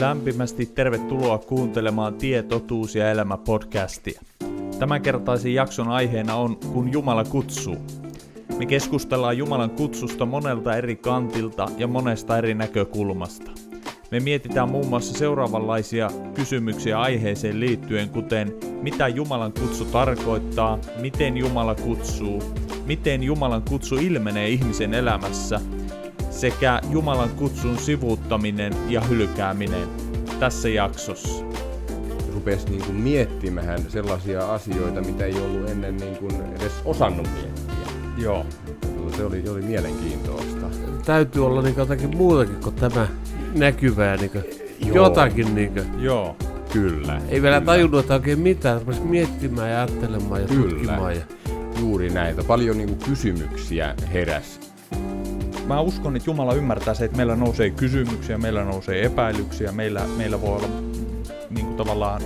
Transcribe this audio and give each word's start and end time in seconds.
Lämpimästi 0.00 0.66
tervetuloa 0.66 1.38
kuuntelemaan 1.38 2.14
Tie, 2.14 2.42
totuus 2.42 2.94
ja 2.94 3.10
elämä 3.10 3.36
podcastia. 3.36 4.20
Tämänkertaisen 4.78 5.54
jakson 5.54 5.88
aiheena 5.88 6.34
on 6.34 6.56
Kun 6.56 6.92
Jumala 6.92 7.24
kutsuu. 7.24 7.76
Me 8.58 8.66
keskustellaan 8.66 9.38
Jumalan 9.38 9.70
kutsusta 9.70 10.26
monelta 10.26 10.76
eri 10.76 10.96
kantilta 10.96 11.68
ja 11.76 11.86
monesta 11.86 12.38
eri 12.38 12.54
näkökulmasta. 12.54 13.50
Me 14.10 14.20
mietitään 14.20 14.70
muun 14.70 14.86
muassa 14.86 15.18
seuraavanlaisia 15.18 16.10
kysymyksiä 16.34 17.00
aiheeseen 17.00 17.60
liittyen, 17.60 18.08
kuten 18.08 18.54
mitä 18.82 19.08
Jumalan 19.08 19.52
kutsu 19.52 19.84
tarkoittaa, 19.84 20.78
miten 21.00 21.36
Jumala 21.36 21.74
kutsuu, 21.74 22.42
miten 22.86 23.22
Jumalan 23.22 23.62
kutsu 23.68 23.96
ilmenee 23.96 24.48
ihmisen 24.48 24.94
elämässä 24.94 25.60
sekä 26.30 26.80
Jumalan 26.90 27.30
kutsun 27.30 27.78
sivuuttaminen 27.78 28.72
ja 28.88 29.00
hylkääminen 29.00 29.88
tässä 30.40 30.68
jaksossa. 30.68 31.44
Rupesi 32.34 32.70
niin 32.70 32.82
kuin 32.82 32.96
miettimään 32.96 33.90
sellaisia 33.90 34.52
asioita, 34.52 35.00
mitä 35.00 35.24
ei 35.24 35.34
ollut 35.34 35.70
ennen 35.70 35.96
niin 35.96 36.16
kuin 36.16 36.34
edes 36.60 36.72
osannut 36.84 37.28
miettiä. 37.34 37.94
Joo. 38.18 38.46
Se 39.16 39.24
oli, 39.24 39.48
oli 39.48 39.62
mielenkiintoista. 39.62 40.66
Täytyy 41.04 41.46
olla 41.46 41.62
niin 41.62 41.74
jotakin 41.76 42.16
muutakin 42.16 42.56
kuin 42.56 42.74
tämä 42.74 43.08
näkyvää, 43.54 44.16
niin 44.16 44.30
kuin 44.30 44.44
Joo. 44.84 44.96
jotakin. 44.96 45.54
Niin 45.54 45.72
kuin. 45.72 46.02
Joo. 46.02 46.36
Kyllä. 46.72 47.20
Ei 47.28 47.42
vielä 47.42 47.56
kyllä. 47.56 47.66
tajunnut, 47.72 48.00
että 48.00 48.14
oikein 48.14 48.38
mitään. 48.38 48.80
Rupesi 48.80 49.00
miettimään 49.00 49.70
ja 49.70 49.76
ajattelemaan 49.76 50.40
ja 50.40 50.48
Kyllä. 50.48 50.70
tutkimaan. 50.70 51.16
Ja... 51.16 51.22
Juuri 51.80 52.10
näitä. 52.10 52.44
Paljon 52.44 52.78
niin 52.78 52.88
kuin 52.88 52.98
kysymyksiä 52.98 53.94
heräs. 54.12 54.69
Mä 55.70 55.80
uskon, 55.80 56.16
että 56.16 56.30
Jumala 56.30 56.54
ymmärtää 56.54 56.94
se, 56.94 57.04
että 57.04 57.16
meillä 57.16 57.36
nousee 57.36 57.70
kysymyksiä, 57.70 58.38
meillä 58.38 58.64
nousee 58.64 59.04
epäilyksiä, 59.04 59.72
meillä, 59.72 60.02
meillä 60.16 60.40
voi 60.40 60.56
olla 60.56 60.68
niin 61.50 61.66
kuin 61.66 61.76
tavallaan 61.76 62.22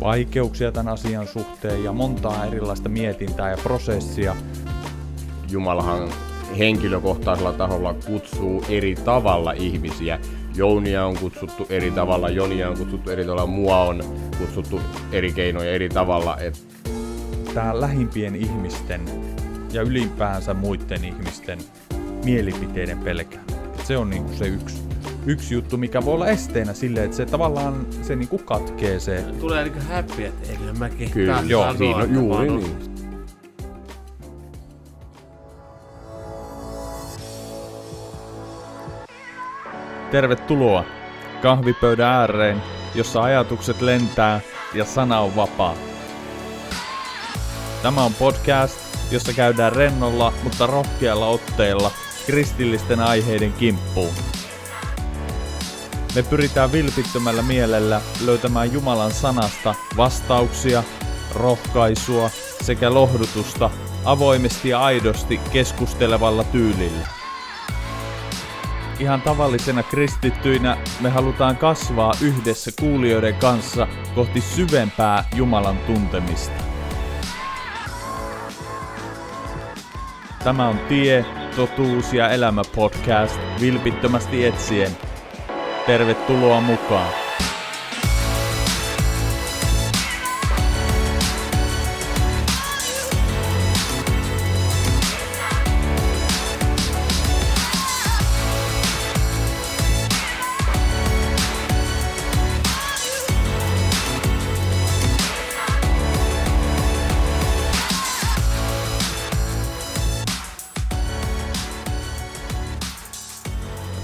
vaikeuksia 0.00 0.72
tämän 0.72 0.92
asian 0.92 1.26
suhteen 1.26 1.84
ja 1.84 1.92
montaa 1.92 2.46
erilaista 2.46 2.88
mietintää 2.88 3.50
ja 3.50 3.56
prosessia. 3.62 4.36
Jumalahan 5.50 6.08
henkilökohtaisella 6.58 7.52
taholla 7.52 7.94
kutsuu 7.94 8.64
eri 8.68 8.94
tavalla 8.94 9.52
ihmisiä. 9.52 10.18
Jounia 10.54 11.06
on 11.06 11.18
kutsuttu 11.18 11.66
eri 11.70 11.90
tavalla, 11.90 12.28
Jonia 12.28 12.68
on 12.68 12.78
kutsuttu 12.78 13.10
eri 13.10 13.24
tavalla, 13.24 13.46
mua 13.46 13.80
on 13.80 14.04
kutsuttu 14.38 14.80
eri 15.12 15.32
keinoja 15.32 15.72
eri 15.72 15.88
tavalla. 15.88 16.38
Et 16.38 16.66
Tämä 17.54 17.80
lähimpien 17.80 18.36
ihmisten 18.36 19.00
ja 19.72 19.82
ylipäänsä 19.82 20.54
muiden 20.54 21.04
ihmisten 21.04 21.58
mielipiteiden 22.26 22.98
pelkääminen. 22.98 23.60
Et 23.78 23.86
Se 23.86 23.96
on 23.96 24.10
niinku 24.10 24.32
se 24.32 24.46
yksi, 24.46 24.82
yksi 25.26 25.54
juttu, 25.54 25.76
mikä 25.76 26.04
voi 26.04 26.14
olla 26.14 26.26
esteenä 26.26 26.72
sille, 26.72 27.04
että 27.04 27.16
se 27.16 27.26
tavallaan 27.26 27.86
se 28.02 28.16
niinku 28.16 28.38
katkee 28.38 29.00
se. 29.00 29.24
Tulee 29.40 29.64
niin 29.64 29.82
häppi, 29.82 30.24
että 30.24 30.48
en 30.52 30.78
mä 30.78 30.88
kehtaa 30.88 31.14
kyllä, 31.14 31.42
joo, 31.46 31.62
on 31.62 31.70
että 31.70 32.14
juuri 32.14 32.50
niin. 32.50 32.96
Tervetuloa 40.10 40.84
kahvipöydän 41.42 42.08
ääreen, 42.08 42.62
jossa 42.94 43.22
ajatukset 43.22 43.80
lentää 43.80 44.40
ja 44.74 44.84
sana 44.84 45.20
on 45.20 45.36
vapaa. 45.36 45.74
Tämä 47.82 48.04
on 48.04 48.14
podcast, 48.14 48.78
jossa 49.10 49.32
käydään 49.32 49.72
rennolla, 49.72 50.32
mutta 50.42 50.66
rohkealla 50.66 51.26
otteella 51.26 51.90
kristillisten 52.26 53.00
aiheiden 53.00 53.52
kimppuun. 53.52 54.14
Me 56.14 56.22
pyritään 56.22 56.72
vilpittömällä 56.72 57.42
mielellä 57.42 58.00
löytämään 58.24 58.72
Jumalan 58.72 59.12
sanasta 59.12 59.74
vastauksia, 59.96 60.82
rohkaisua 61.34 62.30
sekä 62.62 62.94
lohdutusta 62.94 63.70
avoimesti 64.04 64.68
ja 64.68 64.80
aidosti 64.80 65.40
keskustelevalla 65.52 66.44
tyylillä. 66.44 67.08
Ihan 68.98 69.22
tavallisena 69.22 69.82
kristittyinä 69.82 70.76
me 71.00 71.10
halutaan 71.10 71.56
kasvaa 71.56 72.12
yhdessä 72.20 72.70
kuulijoiden 72.80 73.34
kanssa 73.34 73.88
kohti 74.14 74.40
syvempää 74.40 75.24
Jumalan 75.34 75.78
tuntemista. 75.78 76.62
Tämä 80.44 80.68
on 80.68 80.78
Tie, 80.78 81.24
totuus 81.56 82.12
ja 82.12 82.30
elämä 82.30 82.62
podcast 82.74 83.40
vilpittömästi 83.60 84.46
etsien. 84.46 84.90
Tervetuloa 85.86 86.60
mukaan. 86.60 87.25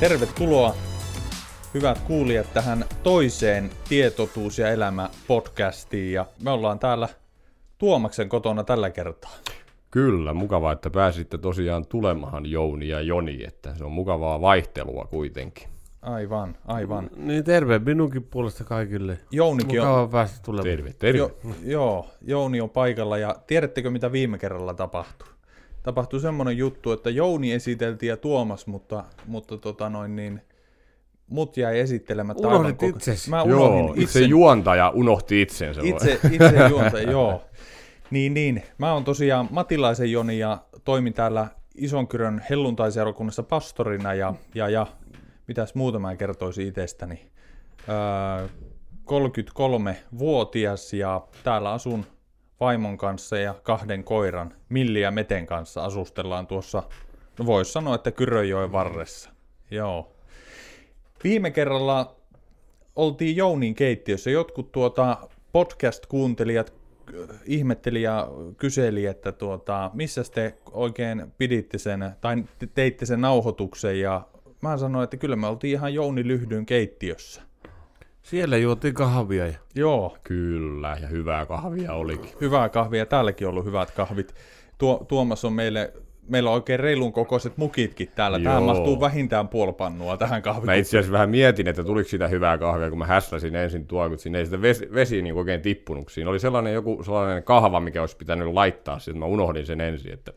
Tervetuloa 0.02 0.74
hyvät 1.74 1.98
kuulijat 1.98 2.52
tähän 2.54 2.84
toiseen 3.02 3.70
Tietotuus 3.88 4.58
ja 4.58 4.70
elämä 4.70 5.10
podcastiin 5.26 6.12
ja 6.12 6.26
me 6.44 6.50
ollaan 6.50 6.78
täällä 6.78 7.08
Tuomaksen 7.78 8.28
kotona 8.28 8.64
tällä 8.64 8.90
kertaa. 8.90 9.30
Kyllä, 9.90 10.34
mukavaa, 10.34 10.72
että 10.72 10.90
pääsitte 10.90 11.38
tosiaan 11.38 11.86
tulemahan 11.86 12.46
Jouni 12.46 12.88
ja 12.88 13.00
Joni, 13.00 13.44
että 13.44 13.74
se 13.74 13.84
on 13.84 13.92
mukavaa 13.92 14.40
vaihtelua 14.40 15.04
kuitenkin. 15.10 15.68
Aivan, 16.02 16.56
aivan. 16.66 17.10
Niin 17.16 17.44
terve 17.44 17.78
minunkin 17.78 18.22
puolesta 18.22 18.64
kaikille. 18.64 19.18
Jounikin 19.30 19.80
on, 19.80 19.86
Mukava 19.88 20.08
päästä 20.08 20.38
tulemaan. 20.44 20.76
Terve, 20.76 20.92
terve. 20.92 21.18
jo, 21.18 21.36
joo, 21.64 22.06
Jouni 22.22 22.60
on 22.60 22.70
paikalla 22.70 23.18
ja 23.18 23.36
tiedättekö 23.46 23.90
mitä 23.90 24.12
viime 24.12 24.38
kerralla 24.38 24.74
tapahtui? 24.74 25.28
Tapahtui 25.82 26.20
semmoinen 26.20 26.56
juttu, 26.56 26.92
että 26.92 27.10
Jouni 27.10 27.52
esiteltiin 27.52 28.10
ja 28.10 28.16
Tuomas, 28.16 28.66
mutta, 28.66 29.04
mutta 29.26 29.58
tota 29.58 29.88
noin 29.88 30.16
niin, 30.16 30.40
mut 31.26 31.56
jäi 31.56 31.78
esittelemättä. 31.78 32.48
Unohdit 32.48 32.64
aivan 32.64 32.76
koko- 32.76 32.96
itsesi. 32.96 33.30
Mä 33.30 33.42
unohdin 33.42 33.84
Joo, 33.84 33.94
itse 33.96 34.20
juontaja 34.20 34.90
unohti 34.90 35.42
itsensä. 35.42 35.80
Itse, 35.84 36.20
itse 36.30 36.68
juonta, 36.68 37.00
joo. 37.12 37.42
Niin, 38.10 38.34
niin. 38.34 38.62
Mä 38.78 38.92
oon 38.92 39.04
tosiaan 39.04 39.48
Matilaisen 39.50 40.12
Joni 40.12 40.38
ja 40.38 40.58
toimin 40.84 41.14
täällä 41.14 41.46
Isonkyrön 41.74 42.42
helluntaiseurakunnassa 42.50 43.42
pastorina 43.42 44.14
ja, 44.14 44.34
ja, 44.54 44.68
ja 44.68 44.86
mitäs 45.48 45.74
muuta 45.74 45.98
mä 45.98 46.16
kertoisin 46.16 46.66
itsestäni. 46.66 47.30
Öö, 47.88 48.48
33-vuotias 49.04 50.92
ja 50.92 51.26
täällä 51.44 51.72
asun 51.72 52.06
vaimon 52.62 52.98
kanssa 52.98 53.38
ja 53.38 53.54
kahden 53.62 54.04
koiran, 54.04 54.54
Milli 54.68 55.00
ja 55.00 55.10
Meten 55.10 55.46
kanssa 55.46 55.84
asustellaan 55.84 56.46
tuossa, 56.46 56.82
no 57.38 57.46
vois 57.46 57.72
sanoa, 57.72 57.94
että 57.94 58.10
Kyrönjoen 58.10 58.72
varressa. 58.72 59.30
Joo. 59.70 60.12
Viime 61.24 61.50
kerralla 61.50 62.16
oltiin 62.96 63.36
Jounin 63.36 63.74
keittiössä. 63.74 64.30
Jotkut 64.30 64.72
tuota 64.72 65.28
podcast-kuuntelijat 65.52 66.72
äh, 66.72 67.36
ihmetteli 67.46 68.02
ja 68.02 68.28
kyseli, 68.56 69.06
että 69.06 69.32
tuota, 69.32 69.90
missä 69.94 70.22
te 70.34 70.54
oikein 70.70 71.32
piditte 71.38 71.78
sen, 71.78 72.10
tai 72.20 72.44
te- 72.58 72.68
teitte 72.74 73.06
sen 73.06 73.20
nauhoituksen, 73.20 74.00
ja 74.00 74.26
mä 74.60 74.76
sanoin, 74.76 75.04
että 75.04 75.16
kyllä 75.16 75.36
me 75.36 75.46
oltiin 75.46 75.72
ihan 75.72 75.94
Jouni 75.94 76.26
Lyhdyn 76.26 76.66
keittiössä. 76.66 77.42
Siellä 78.22 78.56
juotiin 78.56 78.94
kahvia. 78.94 79.46
Ja... 79.46 79.52
Joo, 79.74 80.16
Kyllä, 80.24 80.96
ja 81.02 81.08
hyvää 81.08 81.46
kahvia 81.46 81.92
olikin. 81.92 82.30
hyvää 82.40 82.68
kahvia. 82.68 83.06
Täälläkin 83.06 83.46
on 83.46 83.50
ollut 83.50 83.64
hyvät 83.64 83.90
kahvit. 83.90 84.34
Tuo, 84.78 85.04
Tuomas 85.08 85.44
on 85.44 85.52
meille, 85.52 85.92
meillä 86.28 86.50
on 86.50 86.54
oikein 86.54 86.80
reilun 86.80 87.12
kokoiset 87.12 87.56
mukitkin 87.56 88.08
täällä. 88.14 88.38
Tähän 88.40 88.62
Joo. 88.62 88.74
mahtuu 88.74 89.00
vähintään 89.00 89.48
puolpannua 89.48 90.16
tähän 90.16 90.36
Mä 90.36 90.40
kahvikuppiin. 90.40 90.78
itse 90.80 90.98
asiassa 90.98 91.12
vähän 91.12 91.30
mietin, 91.30 91.68
että 91.68 91.84
tuliko 91.84 92.08
sitä 92.08 92.28
hyvää 92.28 92.58
kahvia, 92.58 92.88
kun 92.88 92.98
mä 92.98 93.06
häsläsin 93.06 93.56
ensin 93.56 93.86
tuo, 93.86 94.08
kun 94.08 94.18
siinä 94.18 94.38
ei 94.38 94.44
sitä 94.44 94.62
vesi, 94.62 94.88
vesi 94.94 95.22
niin 95.22 95.34
oikein 95.34 95.62
tippunut. 95.62 96.08
Siinä 96.08 96.30
oli 96.30 96.38
sellainen 96.38 96.72
joku 96.74 97.02
sellainen 97.04 97.42
kahva, 97.42 97.80
mikä 97.80 98.00
olisi 98.00 98.16
pitänyt 98.16 98.52
laittaa, 98.52 98.98
sitten 98.98 99.18
mä 99.18 99.26
unohdin 99.26 99.66
sen 99.66 99.80
ensin, 99.80 100.12
että 100.12 100.32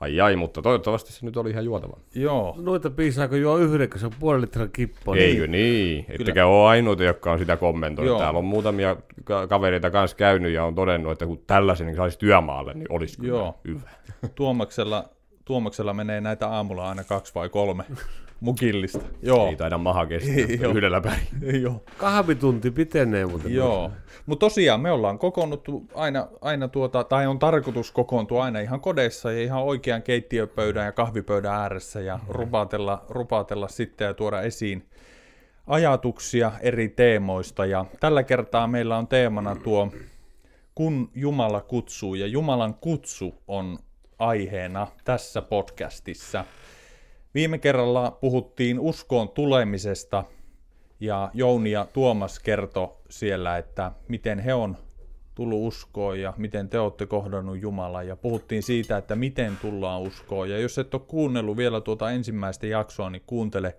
ai 0.00 0.20
ai, 0.20 0.36
mutta 0.36 0.62
toivottavasti 0.62 1.12
se 1.12 1.26
nyt 1.26 1.36
oli 1.36 1.50
ihan 1.50 1.64
juotava. 1.64 1.96
Joo, 2.14 2.54
Noita 2.58 2.90
piisaako 2.90 3.36
juo 3.36 3.56
yhden, 3.56 3.90
kun 3.90 4.00
se 4.00 4.06
on 4.06 4.12
puoli 4.20 4.40
litran 4.40 4.70
kippo. 4.72 5.14
Eikö 5.14 5.46
niin? 5.46 6.06
Ettekä 6.08 6.46
ole 6.46 6.68
ainoita, 6.68 7.04
jotka 7.04 7.32
on 7.32 7.38
sitä 7.38 7.56
kommentoinut. 7.56 8.08
Joo. 8.12 8.18
Täällä 8.18 8.38
on 8.38 8.44
muutamia 8.44 8.96
ka- 9.24 9.46
kavereita 9.46 9.90
kanssa 9.90 10.16
käynyt 10.16 10.52
ja 10.52 10.64
on 10.64 10.74
todennut, 10.74 11.12
että 11.12 11.26
kun 11.26 11.42
tällaisen 11.46 11.86
niin 11.86 11.96
saisi 11.96 12.18
työmaalle, 12.18 12.74
niin 12.74 12.86
olisi 12.92 13.18
kyllä 13.18 13.28
Joo. 13.38 13.60
hyvä. 13.68 13.90
Tuomaksella, 14.34 15.08
Tuomaksella 15.44 15.94
menee 15.94 16.20
näitä 16.20 16.48
aamulla 16.48 16.88
aina 16.88 17.04
kaksi 17.04 17.34
vai 17.34 17.48
kolme 17.48 17.84
mukillista. 18.42 19.04
Joo. 19.22 19.48
Ei 19.48 19.56
taida 19.56 19.78
maha 19.78 20.06
kestää 20.06 20.34
yhdellä 20.74 21.00
päin. 21.00 21.20
Joo. 21.62 21.82
Kahvitunti 21.98 22.70
pitenee 22.70 23.26
muuten. 23.26 23.54
Joo. 23.54 23.90
Mutta 24.26 24.46
tosiaan 24.46 24.80
me 24.80 24.90
ollaan 24.90 25.18
kokoonnuttu 25.18 25.86
aina, 25.94 26.28
aina 26.40 26.68
tuota, 26.68 27.04
tai 27.04 27.26
on 27.26 27.38
tarkoitus 27.38 27.92
kokoontua 27.92 28.44
aina 28.44 28.60
ihan 28.60 28.80
kodeissa 28.80 29.32
ja 29.32 29.42
ihan 29.42 29.62
oikean 29.62 30.02
keittiöpöydän 30.02 30.84
ja 30.84 30.92
kahvipöydän 30.92 31.54
ääressä 31.54 32.00
ja 32.00 32.18
rupatella, 32.28 33.04
rupatella 33.08 33.68
sitten 33.68 34.04
ja 34.04 34.14
tuoda 34.14 34.42
esiin 34.42 34.88
ajatuksia 35.66 36.52
eri 36.60 36.88
teemoista. 36.88 37.66
Ja 37.66 37.84
tällä 38.00 38.22
kertaa 38.22 38.66
meillä 38.66 38.98
on 38.98 39.08
teemana 39.08 39.56
tuo 39.56 39.92
kun 40.74 41.10
Jumala 41.14 41.60
kutsuu, 41.60 42.14
ja 42.14 42.26
Jumalan 42.26 42.74
kutsu 42.74 43.34
on 43.48 43.78
aiheena 44.18 44.86
tässä 45.04 45.42
podcastissa. 45.42 46.44
Viime 47.34 47.58
kerralla 47.58 48.10
puhuttiin 48.10 48.80
uskoon 48.80 49.28
tulemisesta, 49.28 50.24
ja 51.02 51.30
Jouni 51.34 51.70
ja 51.70 51.86
Tuomas 51.92 52.38
kertoi 52.38 52.88
siellä, 53.10 53.58
että 53.58 53.92
miten 54.08 54.38
he 54.38 54.54
on 54.54 54.76
tullut 55.34 55.66
uskoon 55.66 56.20
ja 56.20 56.34
miten 56.36 56.68
te 56.68 56.78
olette 56.78 57.06
kohdannut 57.06 57.62
Jumalaa. 57.62 58.02
Ja 58.02 58.16
puhuttiin 58.16 58.62
siitä, 58.62 58.96
että 58.96 59.16
miten 59.16 59.58
tullaan 59.62 60.02
uskoon. 60.02 60.50
Ja 60.50 60.58
jos 60.58 60.78
et 60.78 60.94
ole 60.94 61.02
kuunnellut 61.06 61.56
vielä 61.56 61.80
tuota 61.80 62.10
ensimmäistä 62.10 62.66
jaksoa, 62.66 63.10
niin 63.10 63.22
kuuntele 63.26 63.76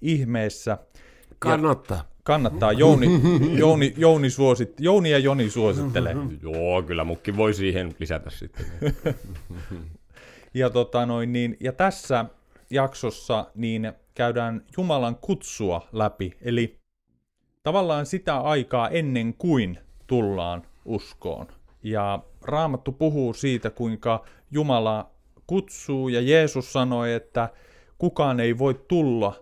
ihmeessä. 0.00 0.78
Kannattaa. 1.38 2.04
Kannattaa. 2.22 2.72
Jouni, 2.72 3.06
Jouni, 3.58 3.94
Jouni, 3.96 4.30
suosit, 4.30 4.80
Jouni 4.80 5.10
ja 5.10 5.18
Joni 5.18 5.50
suosittelee. 5.50 6.16
Joo, 6.42 6.82
kyllä 6.82 7.04
mukki 7.04 7.36
voi 7.36 7.54
siihen 7.54 7.94
lisätä 7.98 8.30
sitten. 8.30 8.66
Ja, 10.54 10.70
tota 10.70 11.06
noin, 11.06 11.32
niin, 11.32 11.56
ja 11.60 11.72
tässä 11.72 12.24
jaksossa 12.72 13.50
niin 13.54 13.92
käydään 14.14 14.64
Jumalan 14.76 15.16
kutsua 15.16 15.88
läpi, 15.92 16.32
eli 16.40 16.78
tavallaan 17.62 18.06
sitä 18.06 18.38
aikaa 18.38 18.88
ennen 18.88 19.34
kuin 19.34 19.78
tullaan 20.06 20.62
uskoon. 20.84 21.46
Ja 21.82 22.18
Raamattu 22.42 22.92
puhuu 22.92 23.34
siitä, 23.34 23.70
kuinka 23.70 24.24
Jumala 24.50 25.10
kutsuu, 25.46 26.08
ja 26.08 26.20
Jeesus 26.20 26.72
sanoi, 26.72 27.12
että 27.12 27.48
kukaan 27.98 28.40
ei 28.40 28.58
voi 28.58 28.84
tulla 28.88 29.34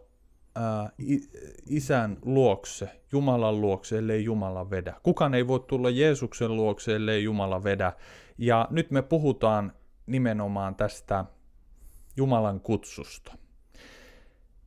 isän 1.67 2.19
luokse, 2.23 3.01
Jumalan 3.13 3.61
luokse, 3.61 3.99
ellei 3.99 4.25
Jumala 4.25 4.71
vedä. 4.71 4.95
Kukaan 5.03 5.35
ei 5.35 5.47
voi 5.47 5.61
tulla 5.61 5.91
Jeesuksen 5.91 6.57
luokse, 6.57 6.95
ellei 6.95 7.25
Jumala 7.25 7.65
vedä. 7.65 7.93
Ja 8.39 8.69
nyt 8.71 8.91
me 8.91 9.03
puhutaan 9.03 9.73
nimenomaan 10.07 10.75
tästä 10.75 11.25
Jumalan 12.21 12.61
kutsusta. 12.61 13.33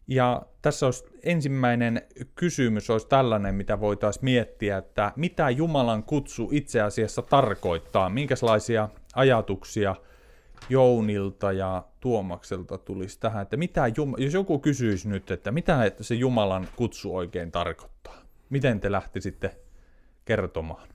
Ja 0.08 0.42
tässä 0.62 0.86
olisi 0.86 1.06
ensimmäinen 1.24 2.02
kysymys 2.36 2.90
olisi 2.90 3.08
tällainen, 3.08 3.56
mitä 3.56 3.80
voitaisiin 3.80 4.26
miettiä, 4.26 4.78
että 4.78 5.12
mitä 5.16 5.50
Jumalan 5.50 6.04
kutsu 6.04 6.50
itse 6.52 6.82
asiassa 6.82 7.22
tarkoittaa, 7.22 8.10
minkälaisia 8.10 8.90
ajatuksia 9.16 9.96
Jounilta 10.70 11.52
ja 11.52 11.84
Tuomakselta 12.00 12.78
tulisi 12.78 13.20
tähän, 13.20 13.42
että 13.42 13.58
mitä 13.58 13.88
Jum- 13.88 14.24
jos 14.24 14.34
joku 14.34 14.60
kysyisi 14.60 15.10
nyt, 15.10 15.32
että 15.32 15.52
mitä 15.52 15.92
se 16.02 16.16
Jumalan 16.16 16.68
kutsu 16.76 17.16
oikein 17.16 17.52
tarkoittaa, 17.52 18.16
miten 18.50 18.80
te 18.80 18.92
lähtisitte 18.92 19.58
kertomaan? 20.26 20.93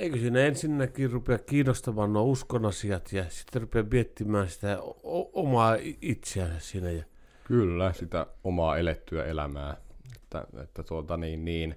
Eikö 0.00 0.18
siinä 0.18 0.40
ensinnäkin 0.40 1.10
rupea 1.10 1.38
kiinnostamaan 1.38 2.12
nuo 2.12 2.22
uskon 2.22 2.66
asiat 2.66 3.12
ja 3.12 3.24
sitten 3.28 3.62
rupea 3.62 3.84
miettimään 3.92 4.48
sitä 4.48 4.78
o- 4.82 5.30
omaa 5.40 5.76
itseään 6.02 6.60
siinä. 6.60 6.90
Ja 6.90 7.04
Kyllä, 7.44 7.92
sitä 7.92 8.26
omaa 8.44 8.78
elettyä 8.78 9.24
elämää. 9.24 9.76
Että, 10.16 10.44
että 10.62 10.82
tuota 10.82 11.16
niin, 11.16 11.44
niin. 11.44 11.76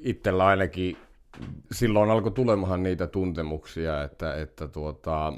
Itsellä 0.00 0.46
ainakin 0.46 0.96
silloin 1.72 2.10
alkoi 2.10 2.32
tulemahan 2.32 2.82
niitä 2.82 3.06
tuntemuksia, 3.06 4.02
että, 4.02 4.34
että 4.34 4.68
tuota, 4.68 5.32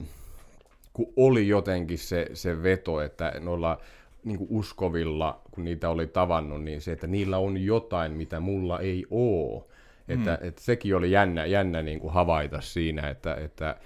kun 0.92 1.12
oli 1.16 1.48
jotenkin 1.48 1.98
se, 1.98 2.26
se 2.34 2.62
veto, 2.62 3.00
että 3.00 3.32
noilla 3.40 3.78
niin 4.24 4.46
uskovilla, 4.48 5.40
kun 5.50 5.64
niitä 5.64 5.90
oli 5.90 6.06
tavannut, 6.06 6.64
niin 6.64 6.80
se, 6.80 6.92
että 6.92 7.06
niillä 7.06 7.38
on 7.38 7.58
jotain, 7.58 8.12
mitä 8.12 8.40
mulla 8.40 8.80
ei 8.80 9.06
oo. 9.10 9.68
Että, 10.08 10.38
että 10.43 10.62
sekin 10.62 10.96
oli 10.96 11.10
jännä, 11.10 11.46
jännä 11.46 11.82
niin 11.82 12.00
kuin 12.00 12.12
havaita 12.12 12.60
siinä, 12.60 13.08
että, 13.10 13.34
että 13.34 13.76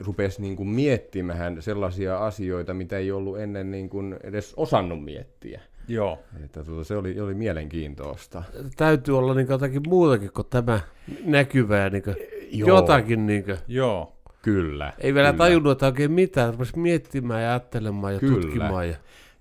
rupesi 0.00 0.42
niin 0.42 0.56
kuin 0.56 0.68
miettimään 0.68 1.62
sellaisia 1.62 2.18
asioita, 2.18 2.74
mitä 2.74 2.98
ei 2.98 3.12
ollut 3.12 3.38
ennen 3.38 3.70
niin 3.70 3.88
kuin 3.88 4.16
edes 4.22 4.54
osannut 4.56 5.04
miettiä. 5.04 5.60
Joo, 5.88 6.18
Että 6.44 6.64
tuota, 6.64 6.84
se 6.84 6.96
oli, 6.96 7.20
oli 7.20 7.34
mielenkiintoista. 7.34 8.42
täytyy 8.76 9.18
olla 9.18 9.34
niin 9.34 9.46
jotakin 9.50 9.82
muutakin 9.88 10.30
kuin 10.32 10.46
tämä 10.50 10.80
näkyvää. 11.24 11.90
Niin 11.90 12.02
Joo. 12.52 12.68
jotakin. 12.68 13.26
Niin 13.26 13.44
kuin. 13.44 13.58
joo, 13.68 14.16
Kyllä. 14.42 14.92
Ei 14.98 15.14
vielä 15.14 15.28
kyllä. 15.28 15.38
tajunnut, 15.38 15.72
että 15.72 15.86
oikein 15.86 16.12
mitään. 16.12 16.54
Rupesi 16.54 16.78
miettimään 16.78 17.42
ja 17.42 17.50
ajattelemaan 17.50 18.14
ja 18.14 18.20
Kyllä. 18.20 18.40
tutkimaan. 18.40 18.88
Ja... 18.88 18.94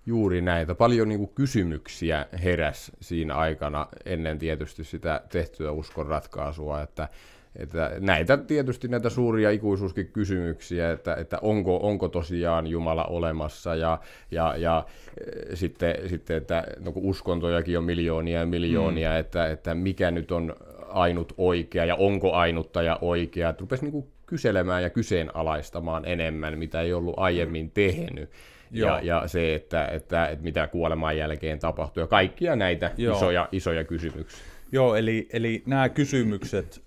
Juuri 0.06 0.42
näitä. 0.42 0.76
Paljon 0.76 1.10
niin 1.10 1.20
kuin 1.20 1.32
kysymyksiä 1.36 2.26
heräs 2.44 2.92
siinä 3.02 3.36
aikana 3.36 3.88
ennen 4.06 4.40
tietysti 4.40 4.84
sitä 4.84 5.22
tehtyä 5.30 5.72
uskon 5.72 6.06
ratkaisua, 6.06 6.82
että, 6.82 7.10
että 7.56 7.92
näitä 8.00 8.38
tietysti 8.38 8.88
näitä 8.88 9.10
suuria 9.10 9.52
ikuisuuskin 9.52 10.08
kysymyksiä, 10.08 10.92
että, 10.92 11.16
että 11.16 11.38
onko, 11.42 11.78
onko 11.78 12.10
tosiaan 12.10 12.68
Jumala 12.68 13.04
olemassa 13.04 13.76
ja, 13.76 14.00
ja, 14.32 14.56
ja 14.58 14.86
eh, 14.88 15.58
sitten, 15.58 15.96
sitten, 16.10 16.38
että 16.38 16.64
no 16.80 16.92
kun 16.92 17.06
uskontojakin 17.06 17.78
on 17.78 17.84
miljoonia 17.84 18.40
ja 18.40 18.46
miljoonia, 18.46 19.10
mm. 19.10 19.18
että, 19.18 19.48
että 19.48 19.76
mikä 19.76 20.12
nyt 20.12 20.32
on 20.32 20.56
ainut 20.90 21.34
oikea 21.38 21.86
ja 21.86 21.96
onko 21.96 22.34
ainutta 22.34 22.82
ja 22.82 23.00
oikea. 23.02 23.54
Rupesi 23.60 23.84
niin 23.84 23.92
kuin 23.92 24.08
kyselemään 24.26 24.84
ja 24.84 24.90
kyseenalaistamaan 24.90 26.06
enemmän, 26.06 26.58
mitä 26.58 26.82
ei 26.82 26.94
ollut 26.94 27.16
aiemmin 27.18 27.72
tehnyt. 27.72 28.30
Joo. 28.72 28.90
Ja, 28.90 29.02
ja 29.04 29.28
se, 29.28 29.56
että, 29.56 29.88
että, 29.88 30.28
että 30.28 30.44
mitä 30.44 30.68
kuoleman 30.68 31.18
jälkeen 31.18 31.60
tapahtuu 31.60 32.02
ja 32.02 32.08
kaikkia 32.08 32.56
näitä 32.56 32.92
Joo. 32.98 33.18
isoja, 33.18 33.50
isoja 33.52 33.84
kysymyksiä. 33.84 34.46
Joo, 34.72 34.96
eli, 34.96 35.30
eli 35.34 35.64
nämä 35.66 35.90
kysymykset 35.90 36.82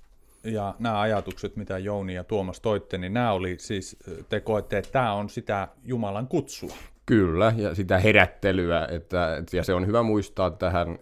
ja 0.45 0.75
nämä 0.79 1.01
ajatukset, 1.01 1.57
mitä 1.57 1.79
Jouni 1.79 2.15
ja 2.15 2.25
Tuomas 2.25 2.61
toitte, 2.61 2.99
niin 2.99 3.15
nämä 3.15 3.33
oli 3.33 3.57
siis, 3.59 3.97
te 4.29 4.41
koette, 4.41 4.79
että 4.79 4.93
tämä 4.93 5.13
on 5.13 5.31
sitä 5.31 5.69
Jumalan 5.85 6.29
kutsua. 6.29 6.75
Kyllä, 7.07 7.53
ja 7.57 7.75
sitä 7.75 7.99
herättelyä, 7.99 8.89
että, 8.91 9.43
ja 9.53 9.65
se 9.65 9.75
on 9.75 9.87
hyvä 9.87 10.03
muistaa 10.03 10.51
tähän 10.51 10.89
äh, 10.89 10.97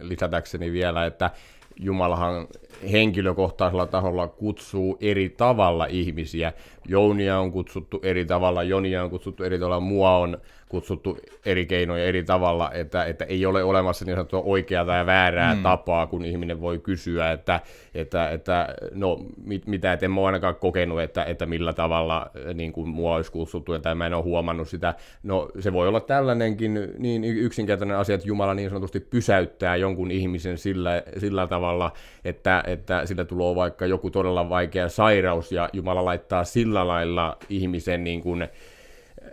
lisätäkseni 0.00 0.72
vielä, 0.72 1.06
että 1.06 1.30
Jumalahan 1.76 2.46
henkilökohtaisella 2.92 3.86
taholla 3.86 4.28
kutsuu 4.28 4.98
eri 5.00 5.28
tavalla 5.28 5.86
ihmisiä. 5.86 6.52
Jounia 6.88 7.38
on 7.38 7.52
kutsuttu 7.52 8.00
eri 8.02 8.24
tavalla, 8.24 8.62
Jonia 8.62 9.04
on 9.04 9.10
kutsuttu 9.10 9.44
eri 9.44 9.58
tavalla, 9.58 9.80
mua 9.80 10.16
on 10.16 10.38
kutsuttu 10.72 11.18
eri 11.46 11.66
keinoja 11.66 12.04
eri 12.04 12.24
tavalla, 12.24 12.70
että, 12.72 13.04
että 13.04 13.24
ei 13.24 13.46
ole 13.46 13.64
olemassa 13.64 14.04
niin 14.04 14.14
sanottua 14.14 14.42
oikeaa 14.44 14.96
ja 14.96 15.06
väärää 15.06 15.54
mm. 15.54 15.62
tapaa, 15.62 16.06
kun 16.06 16.24
ihminen 16.24 16.60
voi 16.60 16.78
kysyä, 16.78 17.32
että, 17.32 17.60
että, 17.94 18.30
että 18.30 18.68
no 18.94 19.20
mit, 19.44 19.66
mitä, 19.66 19.92
et 19.92 20.02
en 20.02 20.10
mä 20.10 20.26
ainakaan 20.26 20.56
kokenut, 20.56 21.00
että, 21.00 21.24
että 21.24 21.46
millä 21.46 21.72
tavalla 21.72 22.30
äh, 22.48 22.54
niin 22.54 22.72
kuin 22.72 22.88
mua 22.88 23.14
olisi 23.14 23.32
kutsuttu, 23.32 23.72
että 23.72 23.94
mä 23.94 24.06
en 24.06 24.14
ole 24.14 24.22
huomannut 24.22 24.68
sitä. 24.68 24.94
No 25.22 25.48
se 25.58 25.72
voi 25.72 25.88
olla 25.88 26.00
tällainenkin 26.00 26.78
niin 26.98 27.24
yksinkertainen 27.24 27.96
asia, 27.96 28.14
että 28.14 28.28
Jumala 28.28 28.54
niin 28.54 28.70
sanotusti 28.70 29.00
pysäyttää 29.00 29.76
jonkun 29.76 30.10
ihmisen 30.10 30.58
sillä, 30.58 31.02
sillä 31.18 31.46
tavalla, 31.46 31.92
että, 32.24 32.62
että 32.66 33.06
sillä 33.06 33.24
tulee 33.24 33.54
vaikka 33.54 33.86
joku 33.86 34.10
todella 34.10 34.48
vaikea 34.48 34.88
sairaus 34.88 35.52
ja 35.52 35.68
Jumala 35.72 36.04
laittaa 36.04 36.44
sillä 36.44 36.71
lailla 36.74 37.36
ihmisen 37.48 38.04
niin 38.04 38.20
kuin 38.20 38.48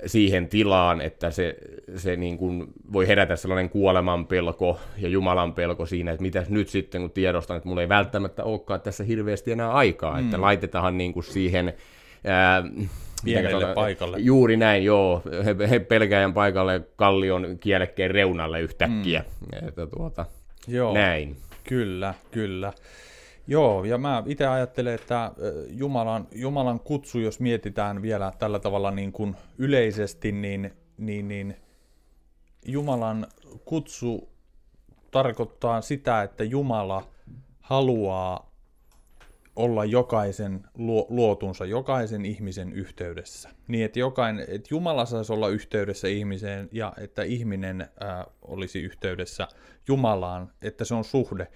siihen 0.06 0.48
tilaan, 0.48 1.02
että 1.02 1.32
se, 1.32 1.56
se 1.96 2.16
niin 2.16 2.38
kuin 2.38 2.68
voi 2.94 3.08
herätä 3.08 3.36
sellainen 3.36 3.70
kuoleman 3.70 4.28
pelko 4.28 4.80
ja 4.98 5.10
Jumalan 5.10 5.54
pelko 5.54 5.86
siinä, 5.86 6.12
että 6.12 6.22
mitäs 6.22 6.50
nyt 6.50 6.70
sitten, 6.70 7.02
kun 7.02 7.12
tiedostan, 7.12 7.58
että 7.58 7.70
mulla 7.70 7.82
ei 7.82 7.90
välttämättä 7.90 8.44
olekaan 8.44 8.82
tässä 8.82 9.04
hirveästi 9.04 9.52
enää 9.52 9.72
aikaa, 9.72 10.20
mm. 10.20 10.26
että 10.26 10.42
laitetaan 10.42 10.98
niin 10.98 11.14
kuin 11.14 11.24
siihen 11.24 11.74
ää, 12.24 12.64
Pienelle 13.24 13.52
sanotaan, 13.52 13.76
paikalle. 13.76 14.20
Juuri 14.20 14.58
näin, 14.58 14.84
joo. 14.84 15.22
He, 15.46 15.70
he 15.70 15.80
pelkääjän 15.80 16.34
paikalle 16.34 16.82
kallion 16.96 17.58
kielekkeen 17.60 18.12
reunalle 18.12 18.62
yhtäkkiä. 18.62 19.24
Mm. 19.40 19.68
Että 19.68 19.88
tuota, 19.88 20.26
Joo, 20.68 20.94
näin. 20.94 21.38
kyllä, 21.64 22.14
kyllä. 22.32 22.74
Joo, 23.52 23.84
ja 23.84 23.98
mä 23.98 24.24
itse 24.26 24.48
ajattelen, 24.48 24.96
että 24.96 25.32
ö, 25.42 25.66
Jumalan, 25.70 26.28
Jumalan 26.32 26.80
kutsu, 26.80 27.20
jos 27.20 27.40
mietitään 27.40 28.02
vielä 28.02 28.34
tällä 28.40 28.60
tavalla 28.60 28.92
niin 28.92 29.12
kuin 29.12 29.36
yleisesti, 29.58 30.32
niin, 30.32 30.74
niin, 30.98 31.28
niin 31.28 31.56
Jumalan 32.66 33.28
kutsu 33.66 34.30
tarkoittaa 35.12 35.82
sitä, 35.82 36.24
että 36.24 36.44
Jumala 36.44 37.08
haluaa 37.60 38.52
olla 39.56 39.86
jokaisen 39.86 40.64
luo, 40.78 41.06
luotunsa, 41.10 41.66
jokaisen 41.66 42.26
ihmisen 42.26 42.74
yhteydessä. 42.74 43.50
Niin, 43.68 43.86
että, 43.86 44.00
jokainen, 44.00 44.46
että 44.48 44.68
Jumala 44.72 45.06
saisi 45.06 45.34
olla 45.34 45.48
yhteydessä 45.50 46.08
ihmiseen 46.08 46.70
ja 46.72 46.94
että 46.98 47.24
ihminen 47.24 47.88
ää, 48.00 48.26
olisi 48.42 48.82
yhteydessä 48.82 49.48
Jumalaan, 49.88 50.52
että 50.62 50.86
se 50.86 50.96
on 50.96 51.04
suhde. 51.04 51.48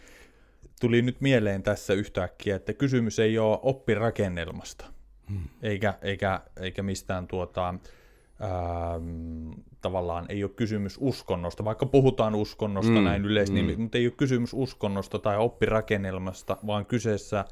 Tuli 0.83 1.01
nyt 1.01 1.21
mieleen 1.21 1.63
tässä 1.63 1.93
yhtäkkiä, 1.93 2.55
että 2.55 2.73
kysymys 2.73 3.19
ei 3.19 3.39
ole 3.39 3.59
oppirakennelmasta, 3.61 4.85
hmm. 5.29 5.43
eikä, 5.61 5.93
eikä, 6.01 6.41
eikä 6.59 6.83
mistään 6.83 7.27
tuota, 7.27 7.69
ähm, 7.69 9.51
tavallaan 9.81 10.25
ei 10.29 10.43
ole 10.43 10.51
kysymys 10.55 10.97
uskonnosta, 11.01 11.65
vaikka 11.65 11.85
puhutaan 11.85 12.35
uskonnosta 12.35 12.91
mm, 12.91 13.03
näin 13.03 13.25
yleisesti, 13.25 13.61
mm. 13.61 13.81
mutta 13.81 13.97
ei 13.97 14.07
ole 14.07 14.13
kysymys 14.17 14.53
uskonnosta 14.53 15.19
tai 15.19 15.37
oppirakennelmasta, 15.37 16.57
vaan 16.67 16.85
kyseessä 16.85 17.45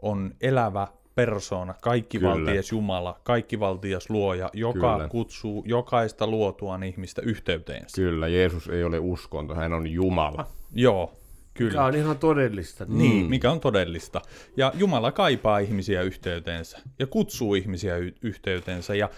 on 0.00 0.34
elävä 0.40 0.86
persoona, 1.14 1.74
kaikkivaltias 1.82 2.72
Jumala, 2.72 3.20
kaikkivaltias 3.22 4.10
luoja, 4.10 4.50
joka 4.52 4.94
Kyllä. 4.94 5.08
kutsuu 5.08 5.64
jokaista 5.66 6.26
luotuaan 6.26 6.82
ihmistä 6.82 7.22
yhteyteensä. 7.22 7.96
Kyllä, 7.96 8.28
Jeesus 8.28 8.68
ei 8.68 8.84
ole 8.84 8.98
uskonto, 8.98 9.54
hän 9.54 9.72
on 9.72 9.86
Jumala. 9.86 10.46
Joo, 10.74 11.12
Kyllä. 11.58 11.70
Mikä 11.70 11.84
on 11.84 11.96
ihan 11.96 12.18
todellista. 12.18 12.84
Niin, 12.88 13.24
mm. 13.24 13.30
mikä 13.30 13.50
on 13.50 13.60
todellista. 13.60 14.20
Ja 14.56 14.72
Jumala 14.74 15.12
kaipaa 15.12 15.58
ihmisiä 15.58 16.02
yhteyteensä 16.02 16.78
ja 16.98 17.06
kutsuu 17.06 17.54
ihmisiä 17.54 17.96
y- 17.96 18.14
yhteyteensä. 18.22 18.94
Ja 18.94 19.10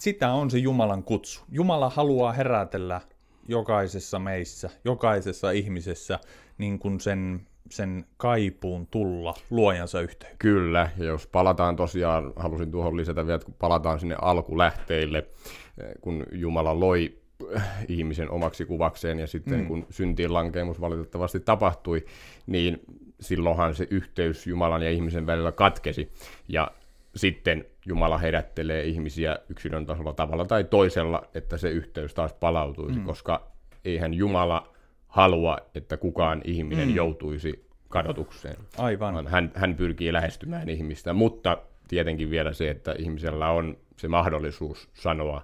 sitä 0.00 0.32
on 0.32 0.50
se 0.50 0.58
Jumalan 0.58 1.02
kutsu. 1.02 1.40
Jumala 1.48 1.88
haluaa 1.88 2.32
herätellä 2.32 3.00
jokaisessa 3.48 4.18
meissä, 4.18 4.70
jokaisessa 4.84 5.50
ihmisessä 5.50 6.18
niin 6.58 6.78
kuin 6.78 7.00
sen, 7.00 7.46
sen 7.70 8.04
kaipuun 8.16 8.86
tulla 8.86 9.34
luojansa 9.50 10.00
yhteen. 10.00 10.36
Kyllä, 10.38 10.90
ja 10.98 11.04
jos 11.04 11.26
palataan 11.26 11.76
tosiaan, 11.76 12.32
halusin 12.36 12.70
tuohon 12.70 12.96
lisätä 12.96 13.26
vielä, 13.26 13.34
että 13.34 13.46
kun 13.46 13.54
palataan 13.58 14.00
sinne 14.00 14.16
alkulähteille, 14.22 15.18
eh, 15.18 15.94
kun 16.00 16.26
Jumala 16.32 16.80
loi 16.80 17.18
ihmisen 17.88 18.30
omaksi 18.30 18.66
kuvakseen 18.66 19.18
ja 19.18 19.26
sitten 19.26 19.60
mm. 19.60 19.66
kun 19.66 19.86
syntiin 19.90 20.32
lankeemus 20.32 20.80
valitettavasti 20.80 21.40
tapahtui, 21.40 22.04
niin 22.46 22.80
silloinhan 23.20 23.74
se 23.74 23.86
yhteys 23.90 24.46
Jumalan 24.46 24.82
ja 24.82 24.90
ihmisen 24.90 25.26
välillä 25.26 25.52
katkesi. 25.52 26.12
Ja 26.48 26.70
sitten 27.16 27.64
Jumala 27.86 28.18
herättelee 28.18 28.84
ihmisiä 28.84 29.38
yksilön 29.48 29.86
tasolla 29.86 30.12
tavalla 30.12 30.44
tai 30.44 30.64
toisella, 30.64 31.22
että 31.34 31.56
se 31.56 31.70
yhteys 31.70 32.14
taas 32.14 32.32
palautuisi, 32.32 32.98
mm. 32.98 33.04
koska 33.04 33.46
eihän 33.84 34.14
Jumala 34.14 34.72
halua, 35.08 35.58
että 35.74 35.96
kukaan 35.96 36.40
ihminen 36.44 36.88
mm. 36.88 36.94
joutuisi 36.94 37.66
kadotukseen. 37.88 38.56
Aivan. 38.78 39.26
Hän, 39.26 39.52
hän 39.54 39.74
pyrkii 39.74 40.12
lähestymään 40.12 40.68
ihmistä, 40.68 41.12
mutta 41.12 41.58
tietenkin 41.88 42.30
vielä 42.30 42.52
se, 42.52 42.70
että 42.70 42.94
ihmisellä 42.98 43.50
on 43.50 43.76
se 43.96 44.08
mahdollisuus 44.08 44.88
sanoa 44.94 45.42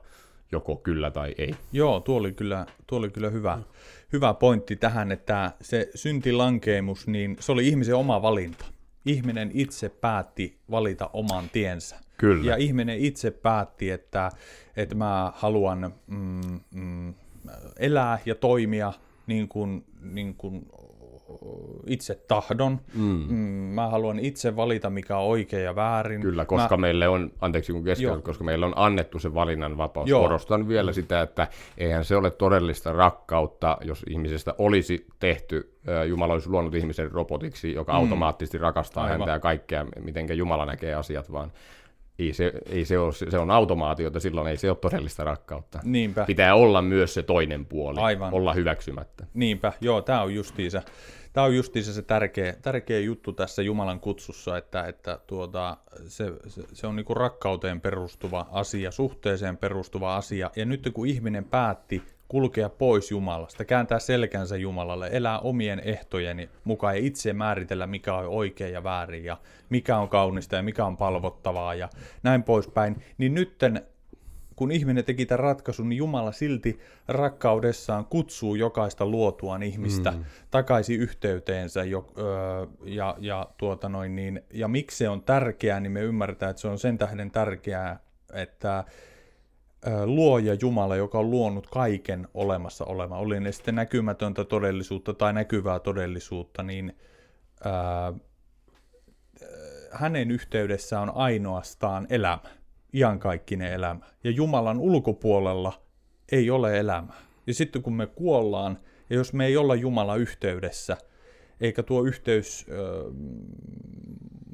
joko 0.53 0.77
kyllä 0.77 1.11
tai 1.11 1.35
ei. 1.39 1.55
Joo, 1.73 2.01
tuo 2.01 2.17
oli 2.17 2.33
kyllä, 2.33 2.67
tuo 2.87 2.99
oli 2.99 3.11
kyllä 3.11 3.31
hyvä, 3.31 3.59
hyvä 4.13 4.35
pointti 4.35 4.77
tähän, 4.77 5.13
että 5.13 5.53
se 5.61 5.91
syntilankeemus, 5.95 7.07
niin 7.07 7.37
se 7.41 7.53
oli 7.53 7.69
ihmisen 7.69 7.97
oma 7.97 8.23
valinta 8.23 8.65
ihminen 9.07 9.51
itse 9.55 9.89
päätti 9.89 10.59
valita 10.71 11.11
oman 11.13 11.51
tiensä. 11.53 11.97
Kyllä. 12.17 12.51
Ja 12.51 12.57
ihminen 12.57 12.99
itse 12.99 13.31
päätti, 13.31 13.91
että, 13.91 14.31
että 14.77 14.95
mä 14.95 15.33
haluan 15.35 15.95
mm, 16.07 16.61
mm, 16.71 17.15
elää 17.79 18.19
ja 18.27 18.35
toimia 18.35 18.93
niin 19.27 19.49
kuin, 19.49 19.85
niin 20.01 20.35
kuin 20.35 20.67
itse 21.87 22.15
tahdon. 22.29 22.81
Mm. 22.95 23.25
Mm, 23.29 23.37
mä 23.75 23.89
haluan 23.89 24.19
itse 24.19 24.57
valita, 24.57 24.91
mikä 24.91 25.17
on 25.19 25.27
oikein 25.27 25.65
ja 25.65 25.75
väärin. 25.75 26.21
Kyllä, 26.21 26.45
koska 26.45 26.77
mä... 26.77 26.81
meille 26.81 27.09
on, 27.09 27.31
anteeksi 27.41 27.73
kun 27.73 27.85
keskellä, 27.85 28.21
koska 28.21 28.45
meille 28.45 28.67
on 28.67 28.73
annettu 28.77 29.19
se 29.19 29.35
valinnan 29.35 29.77
vapaus. 29.77 30.09
Joo. 30.09 30.23
Korostan 30.23 30.69
vielä 30.69 30.93
sitä, 30.93 31.23
että 31.23 31.49
eihän 31.79 32.05
se 32.05 32.17
ole 32.17 32.31
todellista 32.31 32.93
rakkautta, 32.93 33.79
jos 33.81 34.05
ihmisestä 34.11 34.55
olisi 34.59 35.07
tehty, 35.19 35.75
Jumala 36.09 36.33
olisi 36.33 36.51
luonut 36.51 36.75
ihmisen 36.75 37.13
robotiksi, 37.13 37.73
joka 37.73 37.93
mm. 37.93 37.99
automaattisesti 37.99 38.59
rakastaa 38.59 39.05
Aivan. 39.05 39.19
häntä 39.19 39.33
ja 39.33 39.39
kaikkea, 39.41 39.87
miten 40.01 40.39
Jumala 40.39 40.67
näkee 40.67 40.95
asiat, 40.95 41.33
vaan 41.33 41.53
ei 42.27 42.33
se, 42.33 42.53
ei 42.67 42.85
se, 42.85 42.99
ole, 42.99 43.13
se 43.13 43.39
on 43.39 43.51
automaatiota, 43.51 44.21
silloin 44.21 44.47
ei 44.47 44.57
se 44.57 44.71
ole 44.71 44.79
todellista 44.81 45.25
rakkautta. 45.25 45.81
Niinpä. 45.85 46.25
Pitää 46.25 46.55
olla 46.55 46.83
myös 46.83 47.15
se 47.15 47.23
toinen 47.23 47.67
puoli, 47.67 48.01
Aivan. 48.01 48.35
olla 48.35 48.55
hyväksymättä. 48.55 49.27
Niinpä, 49.35 49.73
joo, 49.81 50.03
tämä 50.03 50.23
on 50.23 50.35
justiinsa 50.35 50.83
tämä 51.33 51.47
on 51.47 51.57
justiinsa 51.57 51.93
se 51.93 52.03
tärkeä, 52.03 52.55
tärkeä 52.63 53.01
juttu 53.01 53.33
tässä 53.33 53.63
Jumalan 53.63 54.01
kutsussa, 54.01 54.57
että, 54.57 54.85
että 54.85 55.19
tuota, 55.27 55.77
se, 56.07 56.33
se, 56.47 56.63
se 56.73 56.87
on 56.87 56.97
niinku 56.97 57.15
rakkauteen 57.15 57.81
perustuva 57.81 58.47
asia, 58.51 58.91
suhteeseen 58.91 59.57
perustuva 59.57 60.17
asia. 60.17 60.51
Ja 60.57 60.65
nyt 60.65 60.91
kun 60.95 61.07
ihminen 61.07 61.45
päätti 61.45 62.03
kulkea 62.33 62.69
pois 62.69 63.11
Jumalasta, 63.11 63.65
kääntää 63.65 63.99
selkänsä 63.99 64.57
Jumalalle, 64.57 65.09
elää 65.13 65.39
omien 65.39 65.81
ehtojeni 65.81 66.49
mukaan 66.65 66.97
ja 66.97 67.07
itse 67.07 67.33
määritellä, 67.33 67.87
mikä 67.87 68.15
on 68.15 68.29
oikein 68.29 68.73
ja 68.73 68.85
väärin 68.85 69.25
ja 69.25 69.37
mikä 69.71 69.97
on 69.97 70.09
kaunista 70.09 70.57
ja 70.57 70.63
mikä 70.63 70.85
on 70.85 70.97
palvottavaa 70.97 71.75
ja 71.75 71.89
näin 72.23 72.43
poispäin, 72.43 73.03
niin 73.19 73.35
nytten 73.35 73.83
kun 74.57 74.73
ihminen 74.73 75.05
teki 75.05 75.27
tämän 75.27 75.45
ratkaisun, 75.45 75.89
niin 75.89 75.97
Jumala 75.97 76.33
silti 76.33 76.81
rakkaudessaan 77.09 78.05
kutsuu 78.05 78.55
jokaista 78.55 79.07
luotuaan 79.07 79.63
ihmistä 79.63 80.11
mm. 80.11 80.25
takaisin 80.51 81.01
yhteyteensä. 81.01 81.85
Jo, 81.85 82.13
ö, 82.19 82.23
ja, 82.85 83.17
ja, 83.21 83.49
tuota 83.57 83.89
noin, 83.89 84.17
niin, 84.17 84.43
ja 84.53 84.69
miksi 84.69 84.97
se 84.97 85.09
on 85.09 85.23
tärkeää, 85.23 85.81
niin 85.81 85.93
me 85.93 86.01
ymmärretään, 86.01 86.51
että 86.51 86.61
se 86.61 86.69
on 86.69 86.79
sen 86.79 86.99
tähden 86.99 87.31
tärkeää, 87.31 88.01
että 88.33 88.85
luoja 90.05 90.55
Jumala, 90.55 90.97
joka 90.97 91.19
on 91.19 91.31
luonut 91.31 91.67
kaiken 91.67 92.29
olemassa 92.35 92.85
oleva, 92.85 93.19
oli 93.19 93.41
ne 93.41 93.53
sitten 93.53 93.75
näkymätöntä 93.75 94.45
todellisuutta 94.45 95.15
tai 95.15 95.33
näkyvää 95.33 95.79
todellisuutta, 95.81 96.63
niin 96.63 96.97
ö, 97.67 97.71
hänen 99.91 100.31
yhteydessään 100.31 101.03
on 101.03 101.17
ainoastaan 101.17 102.07
elämä 102.11 102.63
iankaikkinen 102.95 103.73
elämä. 103.73 104.07
Ja 104.25 104.31
Jumalan 104.31 104.79
ulkopuolella 104.79 105.83
ei 106.33 106.51
ole 106.51 106.79
elämää. 106.79 107.17
Ja 107.47 107.55
sitten 107.55 107.83
kun 107.83 107.95
me 107.95 108.07
kuollaan, 108.07 108.79
ja 109.11 109.17
jos 109.17 109.33
me 109.33 109.47
ei 109.47 109.57
olla 109.57 109.75
Jumala 109.75 110.17
yhteydessä, 110.17 110.97
eikä 111.61 111.83
tuo 111.83 112.03
yhteys, 112.03 112.67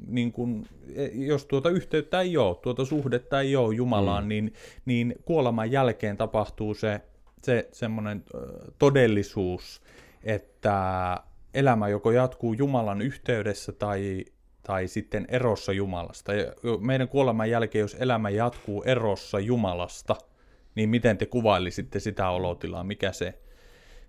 niin 0.09 0.31
kun, 0.31 0.65
e, 0.95 1.05
jos 1.05 1.45
tuota 1.45 1.69
yhteyttä 1.69 2.21
ei 2.21 2.37
ole, 2.37 2.55
tuota 2.55 2.85
suhdetta 2.85 3.41
ei 3.41 3.55
ole 3.55 3.75
Jumalaan, 3.75 4.23
mm. 4.23 4.29
niin, 4.29 4.53
niin 4.85 5.15
kuoleman 5.25 5.71
jälkeen 5.71 6.17
tapahtuu 6.17 6.73
se, 6.73 7.01
se 7.41 7.69
semmoinen 7.71 8.23
todellisuus, 8.79 9.81
että 10.23 11.17
elämä 11.53 11.87
joko 11.87 12.11
jatkuu 12.11 12.53
Jumalan 12.53 13.01
yhteydessä 13.01 13.71
tai 13.71 14.25
tai 14.69 14.87
sitten 14.87 15.25
erossa 15.29 15.73
Jumalasta. 15.73 16.33
Ja 16.33 16.53
meidän 16.79 17.07
kuoleman 17.07 17.49
jälkeen, 17.49 17.81
jos 17.81 17.97
elämä 17.99 18.29
jatkuu 18.29 18.83
erossa 18.83 19.39
Jumalasta, 19.39 20.15
niin 20.75 20.89
miten 20.89 21.17
te 21.17 21.25
kuvailisitte 21.25 21.99
sitä 21.99 22.29
olotilaa, 22.29 22.83
mikä 22.83 23.11
se, 23.11 23.39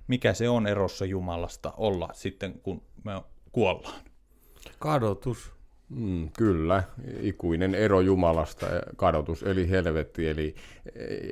mikä 0.09 0.35
se 0.35 0.49
on 0.49 0.67
erossa 0.67 1.05
Jumalasta 1.05 1.73
olla 1.77 2.09
sitten, 2.13 2.61
kun 2.63 2.83
me 3.05 3.23
kuollaan? 3.53 4.01
Kadotus. 4.79 5.53
Mm, 5.91 6.29
kyllä, 6.39 6.83
ikuinen 7.21 7.75
ero 7.75 8.01
Jumalasta, 8.01 8.67
kadotus 8.97 9.43
eli 9.43 9.71
helvetti, 9.71 10.29
eli 10.29 10.55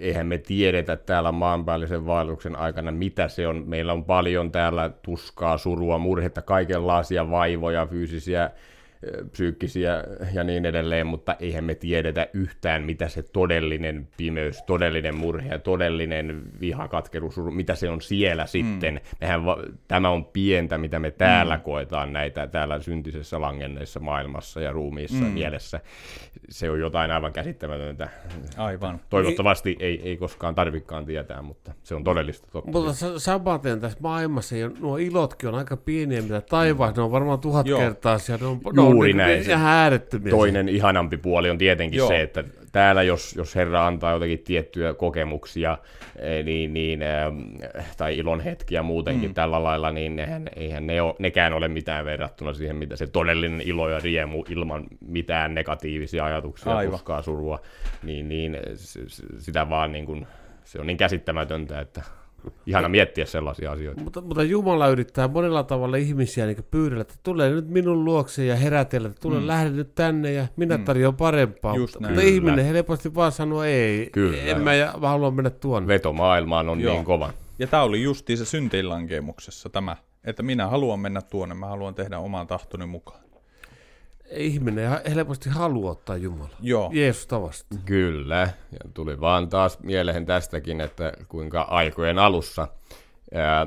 eihän 0.01 0.27
me 0.27 0.39
tiedetä 0.39 0.97
täällä 0.97 1.33
maanpäällisen 1.33 2.07
vaelluksen 2.07 2.57
aikana, 2.57 2.91
mitä 2.91 3.29
se 3.29 3.47
on. 3.47 3.65
Meillä 3.67 3.93
on 3.93 4.05
paljon 4.05 4.53
täällä 4.53 4.91
tuskaa, 5.03 5.59
surua, 5.59 5.99
murhetta, 5.99 6.43
kaikenlaisia 6.43 7.31
vaivoja, 7.31 7.87
fyysisiä 7.87 8.51
psyykkisiä 9.31 10.05
ja 10.33 10.45
niin 10.45 10.67
edelleen, 10.67 11.07
mutta 11.07 11.37
eihän 11.41 11.65
me 11.65 11.75
tiedetä 11.75 12.29
yhtään, 12.33 12.83
mitä 12.83 13.09
se 13.09 13.23
todellinen 13.23 14.09
pimeys, 14.17 14.63
todellinen 14.63 15.17
murhe 15.17 15.49
ja 15.49 15.59
todellinen 15.59 16.43
vihakatkeruus, 16.61 17.37
mitä 17.51 17.75
se 17.75 17.91
on 17.91 18.01
siellä 18.01 18.45
mm. 18.45 18.49
sitten. 18.49 19.01
Mehän 19.21 19.45
va- 19.45 19.59
tämä 19.89 20.11
on 20.11 20.25
pientä, 20.25 20.79
mitä 20.79 20.99
me 20.99 21.11
täällä 21.11 21.57
mm. 21.57 21.63
koetaan 21.63 22.13
näitä 22.13 22.47
täällä 22.47 22.81
syntisessä 22.81 23.41
langenneissa 23.41 24.01
maailmassa 24.01 24.61
ja 24.61 24.73
ruumiissa 24.73 25.25
mm. 25.25 25.31
mielessä. 25.31 25.81
Se 26.49 26.71
on 26.71 26.81
jotain 26.81 27.11
aivan 27.11 27.33
käsittämätöntä. 27.33 28.09
Aivan. 28.57 29.01
Toivottavasti 29.11 29.77
ei, 29.81 30.01
ei 30.03 30.17
koskaan 30.17 30.55
tarvikaan 30.55 31.07
tietää, 31.07 31.43
mutta 31.43 31.73
se 31.83 31.95
on 31.95 32.05
todellista 32.05 32.49
totta. 32.53 32.71
Mutta 32.71 32.93
samaten 33.19 33.81
tässä 33.81 33.99
maailmassa, 34.01 34.57
ja 34.57 34.71
nuo 34.81 34.97
ilotkin 34.97 35.49
on 35.49 35.55
aika 35.55 35.77
pieniä, 35.77 36.23
mitä 36.23 36.41
taivaan, 36.41 36.93
mm. 36.93 36.97
ne 36.97 37.03
on 37.03 37.11
varmaan 37.11 37.41
tuhat 37.41 37.67
Joo. 37.67 37.81
kertaa 37.81 38.19
siellä, 38.19 38.45
ne 38.45 38.47
on, 38.47 38.61
ne 38.75 38.81
juuri 38.91 39.09
niin 39.09 39.17
näin. 39.17 39.45
Se 39.45 39.53
Ihan 39.53 39.67
äärettömiä. 39.73 40.31
toinen 40.31 40.69
ihanampi 40.69 41.17
puoli 41.17 41.51
on 41.51 41.59
tietenkin 41.59 41.99
Joo. 41.99 42.09
se, 42.09 42.23
että 42.23 42.45
täällä 42.73 43.03
jos, 43.03 43.37
jos 43.37 43.55
Herra 43.55 43.87
antaa 43.87 44.13
jotakin 44.13 44.39
tiettyjä 44.39 44.95
kokemuksia 44.95 45.79
eh, 46.19 46.45
niin, 46.45 46.75
niin, 46.75 47.03
eh, 47.03 47.87
tai 47.97 48.19
ilon 48.19 48.41
hetkiä 48.41 48.83
muutenkin 48.83 49.31
mm. 49.31 49.35
tällä 49.35 49.63
lailla, 49.63 49.91
niin 49.91 50.17
nehän, 50.17 50.49
eihän 50.57 50.87
ne 50.87 51.03
ole, 51.03 51.15
nekään 51.19 51.53
ole 51.53 51.69
mitään 51.69 52.05
verrattuna 52.05 52.53
siihen, 52.53 52.77
mitä 52.77 52.97
se 52.97 53.07
todellinen 53.07 53.61
ilo 53.61 53.89
ja 53.89 53.99
riemu 53.99 54.45
ilman 54.49 54.85
mitään 55.01 55.55
negatiivisia 55.55 56.25
ajatuksia, 56.25 56.77
Aivan. 56.77 56.93
tuskaa, 56.93 57.23
surua, 57.23 57.61
niin, 58.03 58.29
niin 58.29 58.57
sitä 59.39 59.71
vaan 59.71 59.93
niin 59.93 60.07
kuin, 60.07 60.27
se 60.65 60.81
on 60.81 60.87
niin 60.87 60.97
käsittämätöntä, 60.97 61.81
että 61.81 62.03
ihana 62.67 62.89
miettiä 62.89 63.27
sellaisia 63.27 63.73
asioita. 63.73 64.03
Mutta, 64.03 64.21
mutta 64.21 64.43
Jumala 64.43 64.89
yrittää 64.89 65.29
monella 65.29 65.63
tavalla 65.63 65.97
ihmisiä 65.97 66.47
niin 66.47 66.65
pyydellä, 66.71 67.03
että 67.03 67.15
tule 67.23 67.51
nyt 67.51 67.69
minun 67.69 68.05
luokse 68.05 68.45
ja 68.45 68.57
herätellä, 68.57 69.09
että 69.09 69.21
tule 69.21 69.41
mm. 69.41 69.47
lähde 69.47 69.71
nyt 69.71 69.95
tänne 69.95 70.33
ja 70.33 70.47
minä 70.57 70.79
tarjoan 70.79 71.17
parempaa. 71.17 71.77
Just 71.77 71.95
mutta, 71.95 72.01
näin. 72.01 72.15
mutta 72.15 72.23
Kyllä. 72.23 72.35
ihminen 72.35 72.65
helposti 72.65 73.15
vaan 73.15 73.33
sanoo 73.33 73.63
ei, 73.63 74.11
Kyllä. 74.13 74.43
en 74.43 74.61
mä, 74.61 74.75
ja, 74.75 74.95
mä 75.01 75.09
haluan 75.09 75.35
mennä 75.35 75.51
tuonne. 75.51 75.87
Veto 75.87 76.13
maailmaan 76.13 76.69
on 76.69 76.81
Joo. 76.81 76.95
niin 76.95 77.05
kova. 77.05 77.33
Ja 77.59 77.67
tämä 77.67 77.83
oli 77.83 78.03
justiinsa 78.03 78.45
syntilankemuksessa 78.45 79.69
tämä, 79.69 79.97
että 80.25 80.43
minä 80.43 80.67
haluan 80.67 81.01
mennä 81.01 81.23
tuonne, 81.23 81.55
mä 81.55 81.67
haluan 81.67 81.95
tehdä 81.95 82.19
oman 82.19 82.47
tahtoni 82.47 82.87
mukaan. 82.87 83.21
Ihminen 84.31 84.91
helposti 85.15 85.51
haluaa 85.51 85.93
ottaa 85.93 86.17
Jumala. 86.17 86.51
Joo. 86.61 86.91
Jeesusta 86.93 87.43
vastaan. 87.43 87.83
Kyllä, 87.85 88.41
ja 88.73 88.91
tuli 88.95 89.21
vaan 89.21 89.49
taas 89.49 89.79
mieleen 89.83 90.27
tästäkin, 90.27 90.81
että 90.81 91.13
kuinka 91.29 91.63
aikojen 91.63 92.19
alussa 92.19 92.69
ää, 93.35 93.67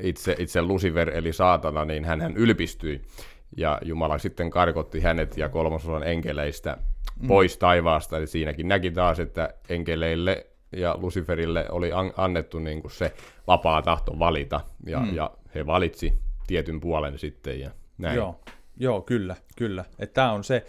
itse, 0.00 0.36
itse 0.38 0.62
Lucifer 0.62 1.10
eli 1.16 1.32
saatana, 1.32 1.84
niin 1.84 2.04
hän 2.04 2.36
ylpistyi. 2.36 3.02
Ja 3.56 3.78
Jumala 3.82 4.18
sitten 4.18 4.50
karkotti 4.50 5.00
hänet 5.00 5.36
ja 5.36 5.48
kolmasosan 5.48 6.02
enkeleistä 6.02 6.76
pois 7.28 7.58
taivaasta. 7.58 8.18
Eli 8.18 8.26
siinäkin 8.26 8.68
näki 8.68 8.90
taas, 8.90 9.20
että 9.20 9.54
enkeleille 9.68 10.46
ja 10.72 10.98
Luciferille 11.00 11.66
oli 11.70 11.92
an- 11.92 12.12
annettu 12.16 12.58
niin 12.58 12.80
kuin 12.80 12.92
se 12.92 13.14
vapaa 13.46 13.82
tahto 13.82 14.18
valita. 14.18 14.60
Ja, 14.86 15.00
mm. 15.00 15.14
ja 15.14 15.30
he 15.54 15.66
valitsi 15.66 16.18
tietyn 16.46 16.80
puolen 16.80 17.18
sitten 17.18 17.60
ja 17.60 17.70
näin. 17.98 18.16
Joo, 18.16 18.40
joo 18.76 19.02
kyllä, 19.02 19.36
kyllä. 19.56 19.84
Tämä 20.14 20.32
on 20.32 20.44
se, 20.44 20.66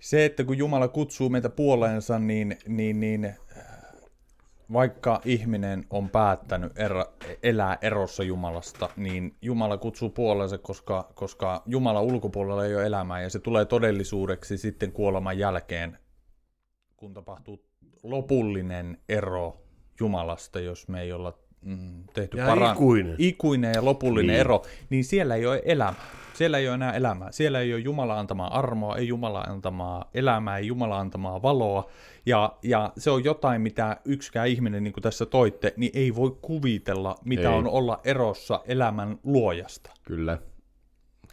se, 0.00 0.24
että 0.24 0.44
kun 0.44 0.58
Jumala 0.58 0.88
kutsuu 0.88 1.28
meitä 1.28 1.48
puoleensa, 1.48 2.18
niin, 2.18 2.56
niin, 2.68 3.00
niin 3.00 3.24
äh, 3.24 3.36
vaikka 4.72 5.20
ihminen 5.24 5.84
on 5.90 6.10
päättänyt 6.10 6.78
erä, 6.78 7.06
elää 7.42 7.78
erossa 7.82 8.22
Jumalasta, 8.22 8.90
niin 8.96 9.36
Jumala 9.42 9.76
kutsuu 9.76 10.10
puoleensa, 10.10 10.58
koska, 10.58 11.12
koska 11.14 11.62
Jumala 11.66 12.00
ulkopuolella 12.00 12.64
ei 12.64 12.74
ole 12.74 12.86
elämää, 12.86 13.22
ja 13.22 13.30
se 13.30 13.38
tulee 13.38 13.64
todellisuudeksi 13.64 14.58
sitten 14.58 14.92
kuoleman 14.92 15.38
jälkeen, 15.38 15.98
kun 16.96 17.14
tapahtuu 17.14 17.66
lopullinen 18.02 18.98
ero 19.08 19.62
Jumalasta, 20.00 20.60
jos 20.60 20.88
me 20.88 21.02
ei 21.02 21.12
olla 21.12 21.38
mm, 21.62 22.04
tehty 22.14 22.36
Ja 22.38 22.46
paran- 22.46 22.72
ikuinen. 22.74 23.14
ikuinen 23.18 23.72
ja 23.74 23.84
lopullinen 23.84 24.26
Niin. 24.26 24.40
ero, 24.40 24.62
niin 24.90 25.04
siellä 25.04 25.34
ei 25.34 25.46
ole 25.46 25.62
elämää. 25.64 25.94
Siellä 26.34 26.58
ei 26.58 26.66
ole 26.68 26.74
enää 26.74 26.92
elämää. 26.92 27.32
Siellä 27.32 27.60
ei 27.60 27.72
ole 27.74 27.80
Jumala 27.80 28.18
antamaa 28.18 28.58
armoa, 28.58 28.96
ei 28.96 29.08
Jumala 29.08 29.40
antamaa 29.40 30.10
elämää, 30.14 30.58
ei 30.58 30.66
Jumala 30.66 30.98
antamaa 30.98 31.42
valoa. 31.42 31.90
Ja, 32.26 32.56
ja 32.62 32.92
se 32.98 33.10
on 33.10 33.24
jotain, 33.24 33.60
mitä 33.62 33.96
yksikään 34.04 34.48
ihminen, 34.48 34.84
niin 34.84 34.92
kuin 34.92 35.02
tässä 35.02 35.26
toitte, 35.26 35.74
niin 35.76 35.90
ei 35.94 36.14
voi 36.14 36.36
kuvitella, 36.42 37.14
mitä 37.24 37.40
Ei. 37.50 37.54
on 37.58 37.66
olla 37.68 38.00
erossa 38.04 38.60
elämän 38.66 39.18
luojasta. 39.24 39.90
Kyllä. 40.04 40.38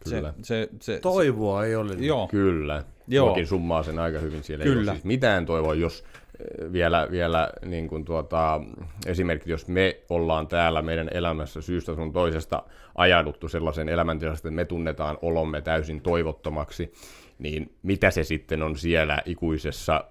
Kyllä. 0.04 0.34
Se, 0.36 0.42
se, 0.42 0.68
se, 0.80 1.00
Toivoa 1.00 1.64
ei 1.64 1.76
ole. 1.76 1.96
se, 1.96 2.04
joo, 2.04 2.28
Kyllä. 2.28 2.84
Joo. 3.08 3.28
Jokin 3.28 3.46
summaa 3.46 3.82
sen 3.82 3.98
aika 3.98 4.18
hyvin. 4.18 4.42
Siellä 4.44 4.64
ei 4.64 4.70
Kyllä. 4.70 4.90
ole 4.90 4.96
siis 4.96 5.04
mitään 5.04 5.46
toivoa, 5.46 5.74
jos 5.74 6.04
vielä, 6.72 7.08
vielä 7.10 7.50
niin 7.64 7.88
kuin 7.88 8.04
tuota, 8.04 8.60
esimerkiksi 9.06 9.50
jos 9.50 9.68
me 9.68 10.00
ollaan 10.10 10.48
täällä 10.48 10.82
meidän 10.82 11.08
elämässä 11.12 11.60
syystä 11.60 11.94
sun 11.94 12.12
toisesta 12.12 12.62
ajauduttu 12.94 13.48
sellaisen 13.48 13.88
elämäntilasta, 13.88 14.48
että 14.48 14.56
me 14.56 14.64
tunnetaan 14.64 15.18
olomme 15.22 15.60
täysin 15.60 16.00
toivottomaksi, 16.00 16.92
niin 17.38 17.76
mitä 17.82 18.10
se 18.10 18.24
sitten 18.24 18.62
on 18.62 18.76
siellä 18.76 19.22
ikuisessa 19.26 20.04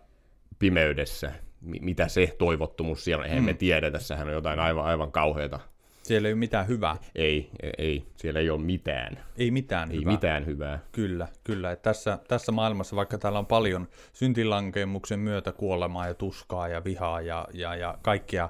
pimeydessä? 0.60 1.32
Mi- 1.62 1.80
mitä 1.82 2.08
se 2.08 2.36
toivottomuus 2.38 3.04
siellä 3.04 3.22
on? 3.22 3.26
Eihän 3.26 3.44
mm. 3.44 3.46
me 3.46 3.54
tiedetä, 3.54 4.00
sehän 4.00 4.28
on 4.28 4.34
jotain 4.34 4.60
aivan, 4.60 4.86
aivan 4.86 5.12
kauheata. 5.12 5.60
Siellä 6.04 6.28
ei 6.28 6.34
ole 6.34 6.40
mitään 6.40 6.68
hyvää. 6.68 6.98
Ei, 7.16 7.50
ei, 7.78 8.06
siellä 8.16 8.40
ei 8.40 8.50
ole 8.50 8.62
mitään. 8.62 9.20
Ei 9.38 9.52
mitään 9.52 9.92
Ei 9.92 9.98
hyvää. 9.98 10.12
mitään 10.14 10.46
hyvää. 10.46 10.80
Kyllä, 10.92 11.28
kyllä. 11.44 11.72
Et 11.72 11.82
tässä, 11.82 12.20
tässä 12.28 12.52
maailmassa, 12.52 12.96
vaikka 12.96 13.18
täällä 13.18 13.40
on 13.40 13.46
paljon 13.46 13.88
syntilankemuksen 14.14 15.20
myötä 15.20 15.52
kuolemaa 15.52 16.08
ja 16.08 16.14
tuskaa 16.14 16.68
ja 16.68 16.84
vihaa 16.84 17.22
ja, 17.22 17.48
ja, 17.54 17.76
ja 17.76 17.98
kaikkea 18.02 18.50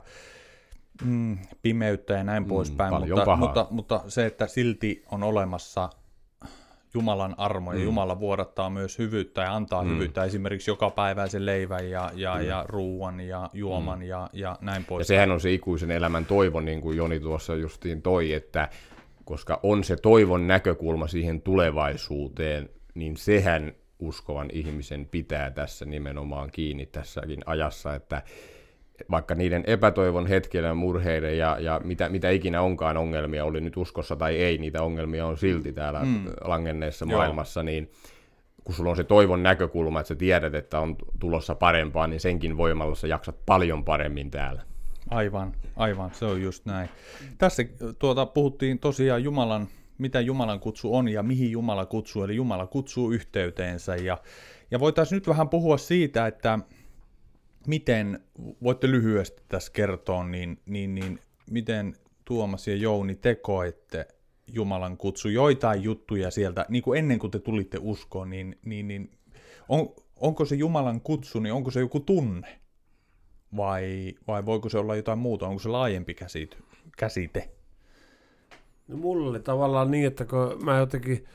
mm, 1.05 1.37
pimeyttä 1.61 2.13
ja 2.13 2.23
näin 2.23 2.43
mm, 2.43 2.49
poispäin, 2.49 2.93
mutta, 2.93 3.25
pahaa. 3.25 3.35
mutta, 3.35 3.67
mutta 3.69 4.03
se, 4.07 4.25
että 4.25 4.47
silti 4.47 5.03
on 5.11 5.23
olemassa 5.23 5.89
Jumalan 6.93 7.35
armo 7.37 7.73
ja 7.73 7.79
Mm. 7.79 7.83
Jumala 7.83 8.19
vuodattaa 8.19 8.69
myös 8.69 8.97
hyvyyttä 8.97 9.41
ja 9.41 9.55
antaa 9.55 9.83
mm. 9.83 9.89
hyvyyttä, 9.89 10.23
esimerkiksi 10.23 10.71
joka 10.71 10.89
päiväisen 10.89 11.45
leivän 11.45 11.89
ja, 11.89 12.11
ja, 12.15 12.41
ja 12.41 12.65
ruuan 12.67 13.19
ja 13.19 13.49
juoman 13.53 13.99
mm. 13.99 14.05
ja, 14.05 14.29
ja 14.33 14.57
näin 14.61 14.81
Ja 14.81 14.85
poispäin. 14.87 15.07
sehän 15.07 15.31
on 15.31 15.41
se 15.41 15.53
ikuisen 15.53 15.91
elämän 15.91 16.25
toivo, 16.25 16.59
niin 16.59 16.81
kuin 16.81 16.97
Joni 16.97 17.19
tuossa 17.19 17.55
justiin 17.55 18.01
toi, 18.01 18.33
että 18.33 18.69
koska 19.25 19.59
on 19.63 19.83
se 19.83 19.95
toivon 19.95 20.47
näkökulma 20.47 21.07
siihen 21.07 21.41
tulevaisuuteen, 21.41 22.69
niin 22.93 23.17
sehän 23.17 23.73
uskovan 23.99 24.49
ihmisen 24.53 25.05
pitää 25.05 25.51
tässä 25.51 25.85
nimenomaan 25.85 26.49
kiinni 26.51 26.85
tässäkin 26.85 27.39
ajassa, 27.45 27.95
että 27.95 28.21
vaikka 29.11 29.35
niiden 29.35 29.63
epätoivon 29.67 30.27
hetkellä 30.27 30.73
murheiden 30.73 31.37
ja, 31.37 31.57
ja 31.59 31.81
mitä, 31.83 32.09
mitä 32.09 32.29
ikinä 32.29 32.61
onkaan 32.61 32.97
ongelmia, 32.97 33.45
oli 33.45 33.61
nyt 33.61 33.77
uskossa 33.77 34.15
tai 34.15 34.35
ei, 34.35 34.57
niitä 34.57 34.83
ongelmia 34.83 35.25
on 35.25 35.37
silti 35.37 35.73
täällä 35.73 35.99
mm. 35.99 36.25
langenneessa 36.41 37.05
Joo. 37.09 37.17
maailmassa, 37.17 37.63
niin 37.63 37.91
kun 38.63 38.75
sulla 38.75 38.89
on 38.89 38.95
se 38.95 39.03
toivon 39.03 39.43
näkökulma, 39.43 39.99
että 39.99 40.07
sä 40.07 40.15
tiedät, 40.15 40.55
että 40.55 40.79
on 40.79 40.95
tulossa 41.19 41.55
parempaa, 41.55 42.07
niin 42.07 42.19
senkin 42.19 42.57
voimalla 42.57 42.95
sä 42.95 43.07
jaksat 43.07 43.35
paljon 43.45 43.85
paremmin 43.85 44.31
täällä. 44.31 44.61
Aivan, 45.09 45.53
aivan, 45.75 46.11
se 46.13 46.25
on 46.25 46.41
just 46.41 46.65
näin. 46.65 46.89
Tässä 47.37 47.63
tuota, 47.99 48.25
puhuttiin 48.25 48.79
tosiaan 48.79 49.23
Jumalan, 49.23 49.67
mitä 49.97 50.21
Jumalan 50.21 50.59
kutsu 50.59 50.95
on 50.95 51.09
ja 51.09 51.23
mihin 51.23 51.51
Jumala 51.51 51.85
kutsuu, 51.85 52.23
eli 52.23 52.35
Jumala 52.35 52.67
kutsuu 52.67 53.11
yhteyteensä. 53.11 53.95
Ja, 53.95 54.17
ja 54.71 54.79
voitaisiin 54.79 55.17
nyt 55.17 55.27
vähän 55.27 55.49
puhua 55.49 55.77
siitä, 55.77 56.27
että 56.27 56.59
miten, 57.67 58.19
voitte 58.63 58.91
lyhyesti 58.91 59.41
tässä 59.47 59.71
kertoa, 59.71 60.23
niin, 60.23 60.59
niin, 60.65 60.95
niin 60.95 61.19
miten 61.51 61.95
Tuomas 62.25 62.67
ja 62.67 62.75
Jouni 62.75 63.15
te 63.15 63.35
koette 63.35 64.07
Jumalan 64.47 64.97
kutsu, 64.97 65.29
joitain 65.29 65.83
juttuja 65.83 66.31
sieltä, 66.31 66.65
niin 66.69 66.83
kuin 66.83 66.99
ennen 66.99 67.19
kuin 67.19 67.31
te 67.31 67.39
tulitte 67.39 67.77
uskoon, 67.81 68.29
niin, 68.29 68.59
niin, 68.65 68.87
niin 68.87 69.11
on, 69.69 69.89
onko 70.15 70.45
se 70.45 70.55
Jumalan 70.55 71.01
kutsu, 71.01 71.39
niin 71.39 71.53
onko 71.53 71.71
se 71.71 71.79
joku 71.79 71.99
tunne? 71.99 72.63
vai, 73.57 74.13
vai 74.27 74.45
voiko 74.45 74.69
se 74.69 74.77
olla 74.77 74.95
jotain 74.95 75.19
muuta? 75.19 75.47
Onko 75.47 75.59
se 75.59 75.69
laajempi 75.69 76.13
käsite? 76.13 76.57
käsite? 76.97 77.49
No, 78.87 78.97
mulla 78.97 79.29
oli 79.29 79.39
tavallaan 79.39 79.91
niin, 79.91 80.07
että 80.07 80.25
kun 80.25 80.65
mä 80.65 80.77
jotenkin, 80.77 81.25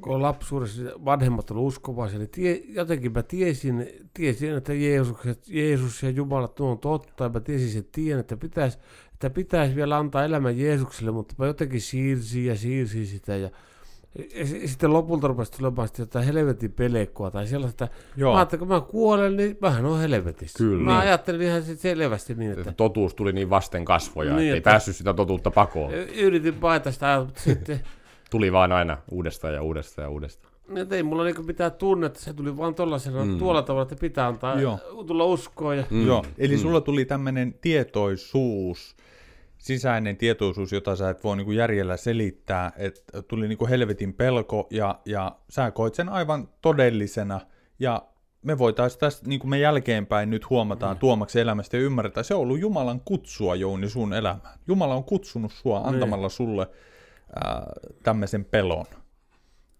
kun 0.00 0.22
lapsuudessa 0.22 0.82
vanhemmat 1.04 1.50
oli 1.50 1.60
uskovaisia, 1.60 2.18
niin 2.18 2.30
tie, 2.30 2.62
jotenkin 2.68 3.12
mä 3.12 3.22
tiesin, 3.22 3.88
tiesin 4.14 4.54
että 4.54 4.74
Jeesus, 4.74 5.16
Jeesus 5.48 6.02
ja 6.02 6.10
Jumala 6.10 6.48
tuo 6.48 6.70
on 6.70 6.78
totta, 6.78 7.24
ja 7.24 7.30
mä 7.30 7.40
tiesin 7.40 7.68
sen 7.70 7.84
tien, 7.92 8.18
että 8.18 8.36
pitäisi, 8.36 8.78
että 9.12 9.30
pitäisi 9.30 9.76
vielä 9.76 9.96
antaa 9.98 10.24
elämän 10.24 10.58
Jeesukselle, 10.58 11.10
mutta 11.10 11.34
mä 11.38 11.46
jotenkin 11.46 11.80
siirsin 11.80 12.46
ja 12.46 12.56
siirsin 12.56 13.06
sitä, 13.06 13.36
ja 13.36 13.50
ja 14.38 14.46
s- 14.46 14.70
sitten 14.70 14.92
lopulta 14.92 15.28
rupesi 15.28 15.52
tulemaan 15.52 15.88
sitten 15.88 16.02
jotain 16.02 16.24
helvetin 16.24 16.72
pelekkoa 16.72 17.30
tai 17.30 17.46
sellaista. 17.46 17.88
Joo. 18.16 18.32
Mä 18.32 18.38
ajattelin, 18.38 18.58
kun 18.58 18.68
mä 18.68 18.80
kuolen, 18.80 19.36
niin 19.36 19.56
mähän 19.60 19.84
on 19.84 19.98
helvetissä. 20.00 20.58
Kyllä. 20.58 20.82
Mä 20.84 20.90
Niin. 20.90 21.00
ajattelin 21.00 21.42
ihan 21.42 21.62
sit 21.62 21.80
selvästi 21.80 22.34
niin, 22.34 22.50
että 22.50 22.60
Että 22.60 22.72
totuus 22.72 23.14
tuli 23.14 23.32
niin 23.32 23.50
vasten 23.50 23.84
kasvoja, 23.84 24.36
Niin, 24.36 24.44
niin, 24.44 24.56
että- 24.56 24.70
päässyt 24.70 24.96
sitä 24.96 25.14
totuutta 25.14 25.50
pakoon. 25.50 25.92
yritin 25.94 26.54
paeta 26.54 26.92
sitä, 26.92 27.18
mutta 27.26 27.40
sitten 27.40 27.80
Tuli 28.34 28.52
vaan 28.52 28.72
aina 28.72 28.98
uudestaan 29.10 29.54
ja 29.54 29.62
uudestaan 29.62 30.04
ja 30.04 30.10
uudestaan. 30.10 30.54
Niin, 30.68 30.92
ei 30.92 31.02
mulla 31.02 31.24
niinku 31.24 31.42
mitään 31.42 31.72
tunnetta, 31.72 32.20
se 32.20 32.32
tuli 32.32 32.56
vaan 32.56 32.74
tollasena 32.74 33.24
mm. 33.24 33.38
tuolla 33.38 33.62
tavalla, 33.62 33.82
että 33.82 33.96
pitää 34.00 34.26
antaa 34.26 34.60
Joo. 34.60 34.78
tulla 35.06 35.24
uskoon. 35.24 35.76
Ja... 35.76 35.84
Mm. 35.90 36.06
Joo, 36.06 36.24
eli 36.38 36.56
mm. 36.56 36.60
sulla 36.60 36.80
tuli 36.80 37.04
tämmöinen 37.04 37.54
tietoisuus, 37.60 38.96
sisäinen 39.58 40.16
tietoisuus, 40.16 40.72
jota 40.72 40.96
sä 40.96 41.10
et 41.10 41.24
voi 41.24 41.36
niinku 41.36 41.52
järjellä 41.52 41.96
selittää, 41.96 42.72
että 42.76 43.22
tuli 43.22 43.48
niinku 43.48 43.66
helvetin 43.66 44.14
pelko 44.14 44.66
ja, 44.70 45.00
ja 45.06 45.36
sä 45.50 45.70
koit 45.70 45.94
sen 45.94 46.08
aivan 46.08 46.48
todellisena 46.62 47.40
ja 47.78 48.02
me 48.42 48.58
voitaisiin 48.58 49.00
tästä, 49.00 49.28
niin 49.28 49.40
kuin 49.40 49.50
me 49.50 49.58
jälkeenpäin 49.58 50.30
nyt 50.30 50.50
huomataan 50.50 50.96
mm. 50.96 51.00
Tuomaksi 51.00 51.40
elämästä 51.40 51.76
ja 51.76 51.82
ymmärretään, 51.82 52.24
se 52.24 52.34
on 52.34 52.40
ollut 52.40 52.60
Jumalan 52.60 53.00
kutsua, 53.04 53.54
Jouni, 53.54 53.88
sun 53.88 54.12
elämään. 54.12 54.58
Jumala 54.68 54.94
on 54.94 55.04
kutsunut 55.04 55.52
sua 55.52 55.78
antamalla 55.78 56.28
sulle 56.28 56.66
ää, 57.34 57.72
tämmöisen 58.02 58.44
pelon. 58.44 58.86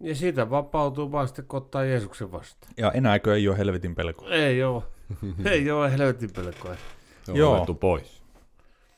Ja 0.01 0.15
siitä 0.15 0.51
vapautuu 0.51 1.13
vaan 1.13 1.29
sitten, 1.29 1.45
kun 1.45 1.57
ottaa 1.57 1.85
Jeesuksen 1.85 2.33
vastaan. 2.33 2.73
Ja 2.77 2.93
enääkö 2.93 3.35
ei 3.35 3.49
ole 3.49 3.59
helvetin 3.59 3.95
pelko? 3.95 4.27
Ei 4.29 4.63
oo. 4.63 4.85
ei 5.51 5.71
oo 5.71 5.91
helvetin 5.91 6.31
pelkoa. 6.37 6.77
Se 7.23 7.33
on 7.33 7.39
Joo. 7.39 7.55
otettu 7.55 7.75
pois. 7.75 8.23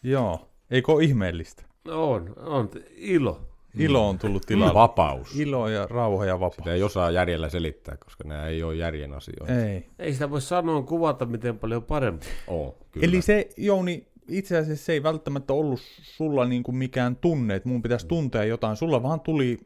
Joo. 0.03 0.49
Eikö 0.71 0.93
ole 0.93 1.05
ihmeellistä? 1.05 1.63
No 1.85 2.13
on, 2.13 2.33
on. 2.39 2.71
Ilo. 2.97 3.41
Ilo 3.79 4.09
on 4.09 4.19
tullut 4.19 4.47
tilalle. 4.47 4.75
Vapaus. 4.75 5.37
Ilo 5.41 5.69
ja 5.69 5.87
rauha 5.91 6.25
ja 6.25 6.41
vapaus. 6.41 6.57
Sitä 6.57 6.73
ei 6.73 6.83
osaa 6.83 7.11
järjellä 7.11 7.49
selittää, 7.49 7.97
koska 7.97 8.25
nämä 8.25 8.47
ei 8.47 8.63
ole 8.63 8.75
järjen 8.75 9.13
asioita. 9.13 9.53
Ei. 9.53 9.87
Ei 9.99 10.13
sitä 10.13 10.31
voi 10.31 10.41
sanoa 10.41 10.83
kuvata, 10.83 11.27
miten 11.27 11.59
paljon 11.59 11.83
parempi. 11.83 12.27
Oo, 12.47 12.79
kyllä. 12.91 13.07
Eli 13.07 13.23
se, 13.23 13.49
Jouni, 13.57 14.07
itse 14.29 14.57
asiassa 14.59 14.85
se 14.85 14.93
ei 14.93 15.03
välttämättä 15.03 15.53
ollut 15.53 15.81
sulla 16.03 16.45
niin 16.45 16.63
kuin 16.63 16.77
mikään 16.77 17.17
tunne, 17.17 17.55
että 17.55 17.69
mun 17.69 17.83
pitäisi 17.83 18.07
tuntea 18.07 18.45
jotain. 18.45 18.77
Sulla 18.77 19.03
vaan 19.03 19.21
tuli 19.21 19.59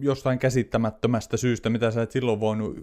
jostain 0.00 0.38
käsittämättömästä 0.38 1.36
syystä, 1.36 1.70
mitä 1.70 1.90
sä 1.90 2.02
et 2.02 2.10
silloin 2.10 2.40
voinut 2.40 2.76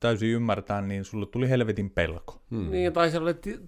täysin 0.00 0.28
ymmärtää, 0.28 0.82
niin 0.82 1.04
sulle 1.04 1.26
tuli 1.26 1.48
helvetin 1.48 1.90
pelko. 1.90 2.40
Hmm. 2.50 2.70
Niin, 2.70 2.92
tai 2.92 3.10
sellainen 3.10 3.42
ti- 3.42 3.60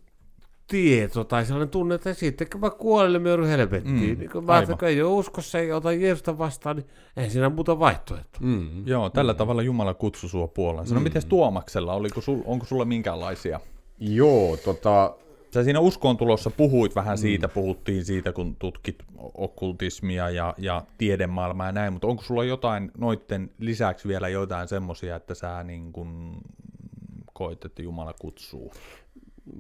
tieto 0.67 1.25
tai 1.25 1.45
sellainen 1.47 1.69
tunne, 1.69 1.95
että 1.95 2.15
sitten 2.15 2.47
kun 2.53 2.61
mä 2.61 2.71
kuolen, 2.71 3.23
mä 3.23 3.29
joudun 3.29 3.47
helvettiin. 3.47 3.95
Mm, 4.01 4.09
Mm, 4.11 4.19
niin 4.19 4.31
kun 4.31 4.45
mä 4.45 4.53
ajattelin, 4.53 4.79
kun 4.79 4.89
ei 4.89 5.03
ole 5.03 5.13
uskossa 5.13 5.59
eikä 5.59 5.77
ota 5.77 5.93
Jeesusta 5.93 6.39
vastaan, 6.39 6.77
niin 6.77 6.87
ei 7.17 7.31
siinä 7.31 7.49
muuta 7.49 7.79
vaihtoehtoa. 7.79 8.41
Mm. 8.43 8.87
Joo, 8.87 9.11
tällä 9.11 9.35
tavalla 9.35 9.63
Jumala 9.63 9.95
kutsui 9.95 10.31
sua 10.31 10.49
puolensa. 10.49 10.95
No 10.95 11.01
miten 11.01 11.23
Tuomaksella, 11.29 11.95
oliko 11.95 12.21
sul, 12.21 12.39
onko 12.45 12.67
sulla 12.67 12.85
minkäänlaisia? 12.85 13.61
Joo, 13.99 14.57
tota, 14.57 15.15
Sä 15.55 15.65
siinä 15.65 15.81
uskoon 15.81 16.17
tulossa 16.17 16.51
puhuit 16.51 16.95
vähän 16.95 17.19
siitä, 17.19 17.49
puhuttiin 17.49 18.05
siitä, 18.05 18.33
kun 18.33 18.57
tutkit 18.57 18.97
okkultismia 19.35 20.31
ja, 20.31 20.55
ja 20.59 20.83
tiedemaailmaa 20.99 21.67
ja 21.67 21.73
näin, 21.73 21.93
mutta 21.93 22.07
onko 22.07 22.23
sulla 22.23 22.45
jotain 22.45 22.91
noitten 22.99 23.51
lisäksi 23.59 24.09
vielä 24.09 24.29
jotain 24.29 24.69
semmosia, 24.69 25.17
että 25.17 25.35
sä 25.35 25.63
niin 25.63 25.93
kun 25.93 26.41
koet, 27.33 27.65
että 27.65 27.83
Jumala 27.83 28.15
kutsuu? 28.21 28.73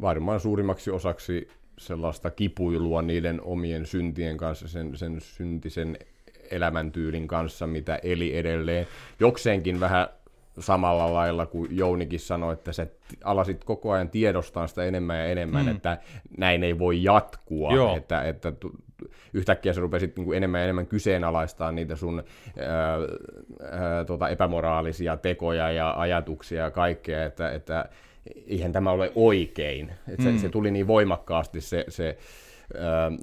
varmaan 0.01 0.41
suurimmaksi 0.41 0.91
osaksi 0.91 1.49
sellaista 1.79 2.31
kipuilua 2.31 3.03
niiden 3.03 3.41
omien 3.43 3.87
syntien 3.87 4.37
kanssa, 4.37 4.69
sen, 4.69 4.97
sen 4.97 5.21
syntisen 5.21 5.99
elämäntyylin 6.51 7.29
kanssa, 7.29 7.67
mitä 7.67 7.99
eli 8.03 8.37
edelleen. 8.37 8.87
Jokseenkin 9.21 9.81
vähän 9.81 10.09
samalla 10.61 11.15
lailla 11.15 11.47
kuin 11.47 11.77
Jounikin 11.77 12.21
sanoi, 12.21 12.53
että 12.53 12.73
sä 12.73 12.87
alasit 13.25 13.65
koko 13.65 13.93
ajan 13.93 14.11
tiedostaa 14.11 14.67
sitä 14.67 14.85
enemmän 14.85 15.19
ja 15.19 15.25
enemmän, 15.25 15.65
mm. 15.65 15.71
että 15.71 15.99
näin 16.39 16.65
ei 16.65 16.79
voi 16.79 17.05
jatkua, 17.05 17.73
Joo. 17.73 17.97
että, 17.97 18.23
että 18.23 18.53
yhtäkkiä 19.33 19.73
sä 19.73 19.81
rupesit 19.81 20.17
niin 20.17 20.25
kuin 20.25 20.37
enemmän 20.37 20.59
ja 20.59 20.65
enemmän 20.65 20.87
kyseenalaistaa 20.87 21.73
niitä 21.73 21.97
sun 21.97 22.23
ää, 22.59 22.97
ää, 23.71 24.05
tota 24.05 24.29
epämoraalisia 24.29 25.17
tekoja 25.17 25.71
ja 25.71 25.95
ajatuksia 25.97 26.63
ja 26.63 26.71
kaikkea, 26.71 27.25
että, 27.25 27.51
että 27.51 27.85
eihän 28.47 28.73
tämä 28.73 28.91
ole 28.91 29.13
oikein. 29.15 29.93
Että 30.09 30.23
se, 30.25 30.39
se 30.39 30.49
tuli 30.49 30.71
niin 30.71 30.87
voimakkaasti 30.87 31.61
se, 31.61 31.85
se 31.89 32.19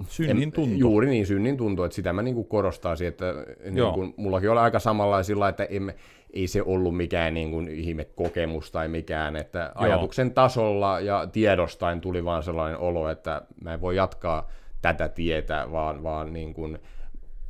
Synnin 0.07 0.49
em- 0.49 0.51
tunto. 0.51 0.75
Juuri 0.77 1.07
niin, 1.07 1.25
synnin 1.25 1.57
tunto, 1.57 1.85
että 1.85 1.95
sitä 1.95 2.13
mä 2.13 2.21
niin 2.21 2.35
kuin 2.35 2.47
korostaisin, 2.47 3.07
että 3.07 3.33
niin 3.71 3.93
kuin, 3.93 4.13
mullakin 4.17 4.49
oli 4.49 4.59
aika 4.59 4.79
samanlaisilla, 4.79 5.49
että 5.49 5.63
emme, 5.63 5.95
ei 6.37 6.47
se 6.47 6.61
ollut 6.61 6.97
mikään 6.97 7.33
niin 7.33 7.51
kuin 7.51 7.67
ihmekokemus 7.67 8.71
tai 8.71 8.87
mikään, 8.87 9.35
että 9.35 9.59
Joo. 9.59 9.71
ajatuksen 9.75 10.33
tasolla 10.33 10.99
ja 10.99 11.27
tiedostain 11.31 12.01
tuli 12.01 12.25
vaan 12.25 12.43
sellainen 12.43 12.79
olo, 12.79 13.09
että 13.09 13.41
mä 13.61 13.73
en 13.73 13.81
voi 13.81 13.95
jatkaa 13.95 14.49
tätä 14.81 15.09
tietä, 15.09 15.67
vaan, 15.71 16.03
vaan 16.03 16.33
niin 16.33 16.53
kuin 16.53 16.79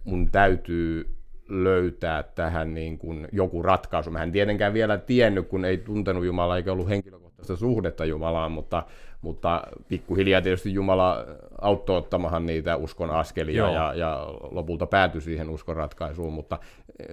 mun 0.03 0.31
täytyy 0.31 1.17
löytää 1.49 2.23
tähän 2.23 2.73
niin 2.73 2.97
kuin 2.97 3.27
joku 3.31 3.63
ratkaisu. 3.63 4.11
Mä 4.11 4.23
en 4.23 4.31
tietenkään 4.31 4.73
vielä 4.73 4.97
tiennyt, 4.97 5.47
kun 5.47 5.65
ei 5.65 5.77
tuntenut 5.77 6.25
Jumalaa 6.25 6.57
eikä 6.57 6.71
ollut 6.71 6.89
henkilökohtaista 6.89 7.55
suhdetta 7.55 8.05
Jumalaan, 8.05 8.51
mutta, 8.51 8.83
mutta 9.21 9.63
pikkuhiljaa 9.87 10.41
tietysti 10.41 10.73
Jumala 10.73 11.25
auttoi 11.61 11.97
ottamahan 11.97 12.45
niitä 12.45 12.75
uskon 12.75 13.09
askelia 13.09 13.57
Joo. 13.57 13.73
ja, 13.73 13.93
ja 13.93 14.27
lopulta 14.51 14.85
päätyi 14.85 15.21
siihen 15.21 15.49
uskon 15.49 15.75
ratkaisuun, 15.75 16.33
mutta 16.33 16.59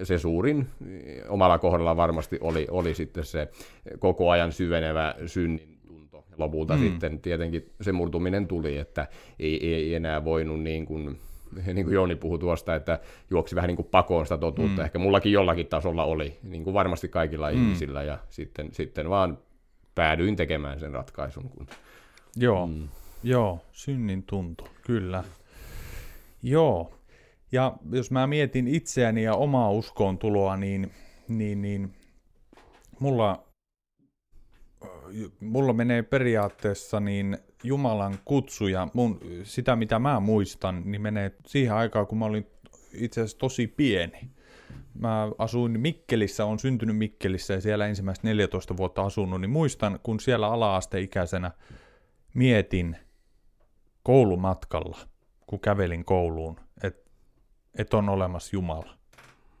se 0.03 0.19
suurin 0.19 0.67
omalla 1.29 1.57
kohdalla 1.57 1.97
varmasti 1.97 2.37
oli, 2.41 2.67
oli 2.71 2.95
sitten 2.95 3.23
se 3.23 3.47
koko 3.99 4.29
ajan 4.29 4.51
syvenevä 4.51 5.15
synnin 5.25 5.77
tunto. 5.87 6.25
Lopulta 6.37 6.73
mm. 6.73 6.79
sitten 6.79 7.19
tietenkin 7.19 7.69
se 7.81 7.91
murtuminen 7.91 8.47
tuli, 8.47 8.77
että 8.77 9.07
ei, 9.39 9.73
ei 9.73 9.95
enää 9.95 10.25
voinut 10.25 10.61
niin 10.61 10.85
kuin 10.85 11.19
niin 11.73 11.85
kuin 11.85 11.93
Jouni 11.93 12.15
puhui 12.15 12.39
tuosta, 12.39 12.75
että 12.75 12.99
juoksi 13.29 13.55
vähän 13.55 13.67
niin 13.67 13.75
kuin 13.75 13.87
pakoon 13.91 14.25
sitä 14.25 14.37
totuutta. 14.37 14.81
Mm. 14.81 14.85
Ehkä 14.85 14.99
mullakin 14.99 15.31
jollakin 15.31 15.67
tasolla 15.67 16.03
oli, 16.03 16.37
niin 16.43 16.63
kuin 16.63 16.73
varmasti 16.73 17.07
kaikilla 17.07 17.51
mm. 17.51 17.57
ihmisillä, 17.57 18.03
ja 18.03 18.17
sitten, 18.29 18.69
sitten 18.71 19.09
vaan 19.09 19.37
päädyin 19.95 20.35
tekemään 20.35 20.79
sen 20.79 20.93
ratkaisun. 20.93 21.49
Kun... 21.49 21.67
Joo, 22.35 22.67
mm. 22.67 22.87
joo, 23.23 23.59
synnin 23.71 24.23
tunto, 24.23 24.67
kyllä. 24.81 25.23
Joo, 26.43 26.99
ja 27.51 27.77
jos 27.91 28.11
mä 28.11 28.27
mietin 28.27 28.67
itseäni 28.67 29.23
ja 29.23 29.35
omaa 29.35 29.71
uskoon 29.71 30.17
tuloa, 30.17 30.57
niin, 30.57 30.91
niin, 31.27 31.61
niin 31.61 31.93
mulla, 32.99 33.43
mulla 35.39 35.73
menee 35.73 36.03
periaatteessa 36.03 36.99
niin 36.99 37.37
Jumalan 37.63 38.17
kutsu 38.25 38.67
ja 38.67 38.87
mun, 38.93 39.19
sitä 39.43 39.75
mitä 39.75 39.99
mä 39.99 40.19
muistan, 40.19 40.81
niin 40.85 41.01
menee 41.01 41.31
siihen 41.45 41.73
aikaan, 41.73 42.07
kun 42.07 42.17
mä 42.17 42.25
olin 42.25 42.47
itse 42.93 43.21
asiassa 43.21 43.37
tosi 43.37 43.67
pieni. 43.67 44.29
Mä 44.99 45.31
asuin 45.37 45.79
Mikkelissä, 45.79 46.45
on 46.45 46.59
syntynyt 46.59 46.97
Mikkelissä 46.97 47.53
ja 47.53 47.61
siellä 47.61 47.87
ensimmäiset 47.87 48.23
14 48.23 48.77
vuotta 48.77 49.01
asunut, 49.01 49.41
niin 49.41 49.49
muistan, 49.49 49.99
kun 50.03 50.19
siellä 50.19 50.47
ala-asteikäisenä 50.47 51.51
mietin 52.35 52.97
koulumatkalla, 54.03 54.97
kun 55.47 55.59
kävelin 55.59 56.05
kouluun, 56.05 56.59
että 56.83 57.09
et 57.77 57.93
on 57.93 58.09
olemassa 58.09 58.49
Jumala. 58.53 58.89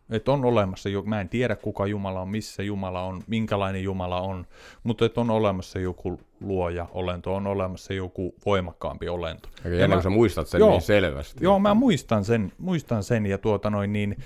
Että 0.09 0.31
on 0.31 0.45
olemassa, 0.45 0.89
jo- 0.89 1.01
mä 1.01 1.21
en 1.21 1.29
tiedä 1.29 1.55
kuka 1.55 1.87
Jumala 1.87 2.21
on, 2.21 2.29
missä 2.29 2.63
Jumala 2.63 3.01
on, 3.01 3.21
minkälainen 3.27 3.83
Jumala 3.83 4.21
on, 4.21 4.45
mutta 4.83 5.05
että 5.05 5.21
on 5.21 5.29
olemassa 5.29 5.79
joku 5.79 6.19
luoja 6.41 6.87
olento, 6.91 7.35
on 7.35 7.47
olemassa 7.47 7.93
joku 7.93 8.35
voimakkaampi 8.45 9.09
olento. 9.09 9.49
Aika 9.57 9.69
Ja 9.69 9.75
jännä, 9.75 9.87
mä- 9.87 9.95
kun 9.95 10.03
sä 10.03 10.09
muistat 10.09 10.47
sen 10.47 10.59
Joo. 10.59 10.69
niin 10.71 10.81
selvästi. 10.81 11.43
Joo, 11.43 11.59
mä 11.59 11.73
muistan 11.73 12.25
sen, 12.25 12.51
muistan 12.57 13.03
sen 13.03 13.25
ja 13.25 13.37
tuota 13.37 13.69
noin 13.69 13.93
niin, 13.93 14.17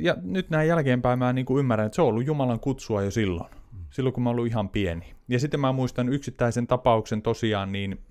ja 0.00 0.16
nyt 0.22 0.50
näin 0.50 0.68
jälkeenpäin 0.68 1.18
mä 1.18 1.32
niin 1.32 1.46
kuin 1.46 1.58
ymmärrän, 1.60 1.86
että 1.86 1.96
se 1.96 2.02
on 2.02 2.08
ollut 2.08 2.26
Jumalan 2.26 2.60
kutsua 2.60 3.02
jo 3.02 3.10
silloin, 3.10 3.50
silloin 3.96 4.12
kun 4.12 4.22
mä 4.22 4.30
ollut 4.30 4.46
ihan 4.46 4.68
pieni. 4.68 5.14
Ja 5.28 5.40
sitten 5.40 5.60
mä 5.60 5.72
muistan 5.72 6.08
yksittäisen 6.08 6.66
tapauksen 6.66 7.22
tosiaan, 7.22 7.72
niin 7.72 8.04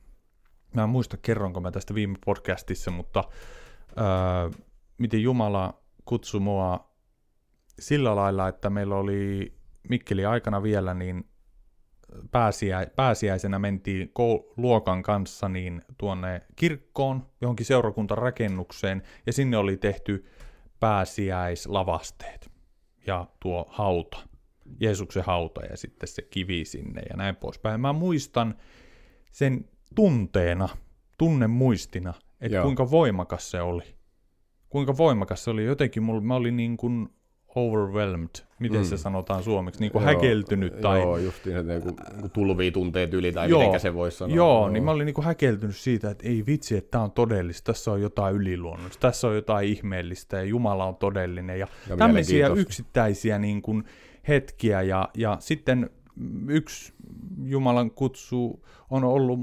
mä 0.75 0.83
en 0.83 0.89
muista 0.89 1.17
kerronko 1.17 1.59
mä 1.59 1.71
tästä 1.71 1.95
viime 1.95 2.17
podcastissa, 2.25 2.91
mutta 2.91 3.23
öö, 3.97 4.63
miten 4.97 5.23
Jumala 5.23 5.81
kutsui 6.05 6.39
mua 6.39 6.91
sillä 7.79 8.15
lailla, 8.15 8.47
että 8.47 8.69
meillä 8.69 8.95
oli 8.95 9.53
Mikkeli 9.89 10.25
aikana 10.25 10.63
vielä, 10.63 10.93
niin 10.93 11.29
pääsiä, 12.31 12.87
pääsiäisenä 12.95 13.59
mentiin 13.59 14.07
kou- 14.07 14.53
luokan 14.57 15.03
kanssa 15.03 15.49
niin 15.49 15.81
tuonne 15.97 16.41
kirkkoon, 16.55 17.25
johonkin 17.41 17.65
seurakuntarakennukseen, 17.65 19.03
ja 19.25 19.33
sinne 19.33 19.57
oli 19.57 19.77
tehty 19.77 20.25
pääsiäislavasteet 20.79 22.51
ja 23.07 23.27
tuo 23.39 23.65
hauta, 23.69 24.17
Jeesuksen 24.80 25.23
hauta 25.23 25.65
ja 25.65 25.78
sitten 25.78 26.08
se 26.08 26.21
kivi 26.21 26.65
sinne 26.65 27.01
ja 27.10 27.17
näin 27.17 27.36
poispäin. 27.36 27.82
Mä 27.82 27.93
muistan 27.93 28.56
sen 29.32 29.65
tunteena, 29.95 30.69
tunnemuistina, 31.17 32.13
että 32.41 32.56
Joo. 32.56 32.63
kuinka 32.63 32.91
voimakas 32.91 33.51
se 33.51 33.62
oli. 33.62 33.84
Kuinka 34.69 34.97
voimakas 34.97 35.43
se 35.43 35.49
oli. 35.49 35.65
Jotenkin 35.65 36.04
mulla, 36.04 36.21
mä 36.21 36.36
olin 36.36 36.58
niin 36.58 36.78
kuin 36.78 37.10
overwhelmed, 37.56 38.30
miten 38.60 38.82
mm. 38.82 38.86
se 38.86 38.97
sanotaan 38.97 39.43
suomeksi, 39.43 39.80
niin 39.80 39.91
kuin 39.91 40.01
Joo, 40.01 40.13
häkeltynyt 40.13 40.82
tai... 40.82 41.01
Joo, 41.01 41.17
justiin, 41.17 41.58
että 41.58 41.73
niin 41.73 41.82
kuin 41.82 41.95
tulvii 42.34 42.71
tunteet 42.71 43.13
yli, 43.13 43.32
tai 43.32 43.49
Joo, 43.49 43.60
mitenkä 43.60 43.80
se 43.80 43.93
voisi 43.93 44.17
sanoa. 44.17 44.36
Joo, 44.36 44.69
niin 44.69 44.84
mä 44.84 44.91
olin 44.91 45.06
niinku 45.06 45.21
häkeltynyt 45.21 45.75
siitä, 45.75 46.10
että 46.10 46.28
ei 46.28 46.43
vitsi, 46.47 46.78
että 46.78 46.91
tämä 46.91 47.04
on 47.04 47.12
todellista, 47.12 47.73
tässä 47.73 47.91
on 47.91 48.01
jotain 48.01 48.36
yliluonnollista, 48.36 49.01
tässä 49.01 49.28
on 49.28 49.36
jotain 49.36 49.67
ihmeellistä 49.67 50.38
ja 50.38 50.43
Jumala 50.43 50.86
on 50.86 50.95
todellinen 50.95 51.60
ja, 51.60 51.67
Ja 51.89 51.97
tämmöisiä 51.97 52.47
yksittäisiä 52.47 53.39
niin 53.39 53.62
kuin 53.62 53.84
hetkiä 54.27 54.81
ja, 54.81 55.09
ja 55.17 55.38
sitten 55.39 55.89
yksi 56.47 56.93
Jumalan 57.43 57.91
kutsu 57.91 58.65
on 58.89 59.03
ollut, 59.03 59.39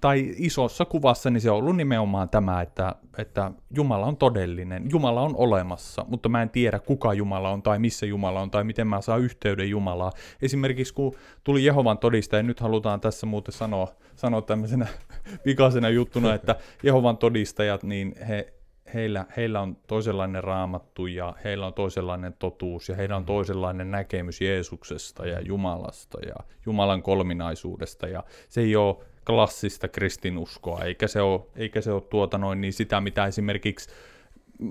tai 0.00 0.34
isossa 0.36 0.84
kuvassa, 0.84 1.30
niin 1.30 1.40
se 1.40 1.50
on 1.50 1.56
ollut 1.56 1.76
nimenomaan 1.76 2.28
tämä, 2.28 2.62
että, 2.62 2.94
että 3.18 3.50
Jumala 3.76 4.06
on 4.06 4.16
todellinen, 4.16 4.90
Jumala 4.92 5.22
on 5.22 5.36
olemassa, 5.36 6.04
mutta 6.08 6.28
mä 6.28 6.42
en 6.42 6.50
tiedä 6.50 6.78
kuka 6.78 7.14
Jumala 7.14 7.50
on 7.50 7.62
tai 7.62 7.78
missä 7.78 8.06
Jumala 8.06 8.40
on 8.40 8.50
tai 8.50 8.64
miten 8.64 8.86
mä 8.86 9.00
saan 9.00 9.20
yhteyden 9.20 9.70
Jumalaa. 9.70 10.12
Esimerkiksi 10.42 10.94
kun 10.94 11.14
tuli 11.44 11.64
Jehovan 11.64 11.98
todistaja, 11.98 12.42
nyt 12.42 12.60
halutaan 12.60 13.00
tässä 13.00 13.26
muuten 13.26 13.52
sanoa, 13.52 13.88
sanoa 14.16 14.42
tämmöisenä 14.42 14.86
pikaisena 15.44 15.88
juttuna, 15.88 16.34
että 16.34 16.56
Jehovan 16.82 17.16
todistajat, 17.16 17.82
niin 17.82 18.14
he, 18.28 18.54
heillä, 18.94 19.26
heillä 19.36 19.60
on 19.60 19.76
toisenlainen 19.86 20.44
raamattu 20.44 21.06
ja 21.06 21.34
heillä 21.44 21.66
on 21.66 21.74
toisenlainen 21.74 22.34
totuus 22.38 22.88
ja 22.88 22.96
heillä 22.96 23.16
on 23.16 23.24
toisenlainen 23.24 23.90
näkemys 23.90 24.40
Jeesuksesta 24.40 25.26
ja 25.26 25.40
Jumalasta 25.40 26.18
ja 26.26 26.34
Jumalan 26.66 27.02
kolminaisuudesta 27.02 28.06
ja 28.06 28.24
se 28.48 28.60
ei 28.60 28.76
ole 28.76 28.96
klassista 29.26 29.88
kristinuskoa, 29.88 30.84
eikä 30.84 31.08
se 31.08 31.20
ole, 31.20 31.40
eikä 31.56 31.80
se 31.80 31.92
ole 31.92 32.02
tuota 32.02 32.38
noin, 32.38 32.60
niin 32.60 32.72
sitä, 32.72 33.00
mitä 33.00 33.26
esimerkiksi 33.26 33.90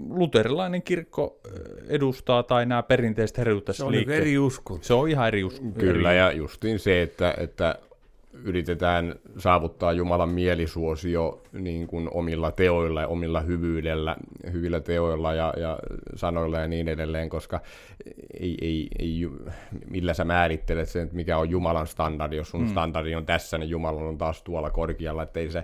luterilainen 0.09 0.81
kirkko 0.81 1.39
edustaa 1.87 2.43
tai 2.43 2.65
nämä 2.65 2.83
perinteiset 2.83 3.37
Se 3.71 3.83
on 3.83 3.91
niin 3.91 4.09
eri 4.09 4.37
usko. 4.37 4.79
Se 4.81 4.93
on 4.93 5.09
ihan 5.09 5.27
eri 5.27 5.43
usko. 5.43 5.65
Kyllä, 5.79 6.13
ja 6.13 6.31
justiin 6.31 6.79
se, 6.79 7.01
että, 7.01 7.33
että 7.37 7.75
yritetään 8.33 9.15
saavuttaa 9.37 9.93
Jumalan 9.93 10.29
mielisuosio 10.29 11.41
niin 11.51 11.87
kuin 11.87 12.09
omilla 12.13 12.51
teoilla 12.51 13.01
ja 13.01 13.07
omilla 13.07 13.41
hyvyydellä, 13.41 14.15
hyvillä 14.51 14.79
teoilla 14.79 15.33
ja, 15.33 15.53
ja 15.57 15.79
sanoilla 16.15 16.59
ja 16.59 16.67
niin 16.67 16.87
edelleen, 16.87 17.29
koska 17.29 17.59
ei, 18.39 18.57
ei, 18.61 18.87
ei, 18.99 19.29
millä 19.89 20.13
sä 20.13 20.25
määrittelet 20.25 20.89
sen, 20.89 21.03
että 21.03 21.15
mikä 21.15 21.37
on 21.37 21.49
Jumalan 21.49 21.87
standardi, 21.87 22.35
jos 22.35 22.49
sun 22.49 22.61
mm. 22.61 22.69
standardi 22.69 23.15
on 23.15 23.25
tässä, 23.25 23.57
niin 23.57 23.69
Jumala 23.69 24.01
on 24.01 24.17
taas 24.17 24.43
tuolla 24.43 24.69
korkealla, 24.69 25.23
että 25.23 25.39
ei 25.39 25.51
se, 25.51 25.63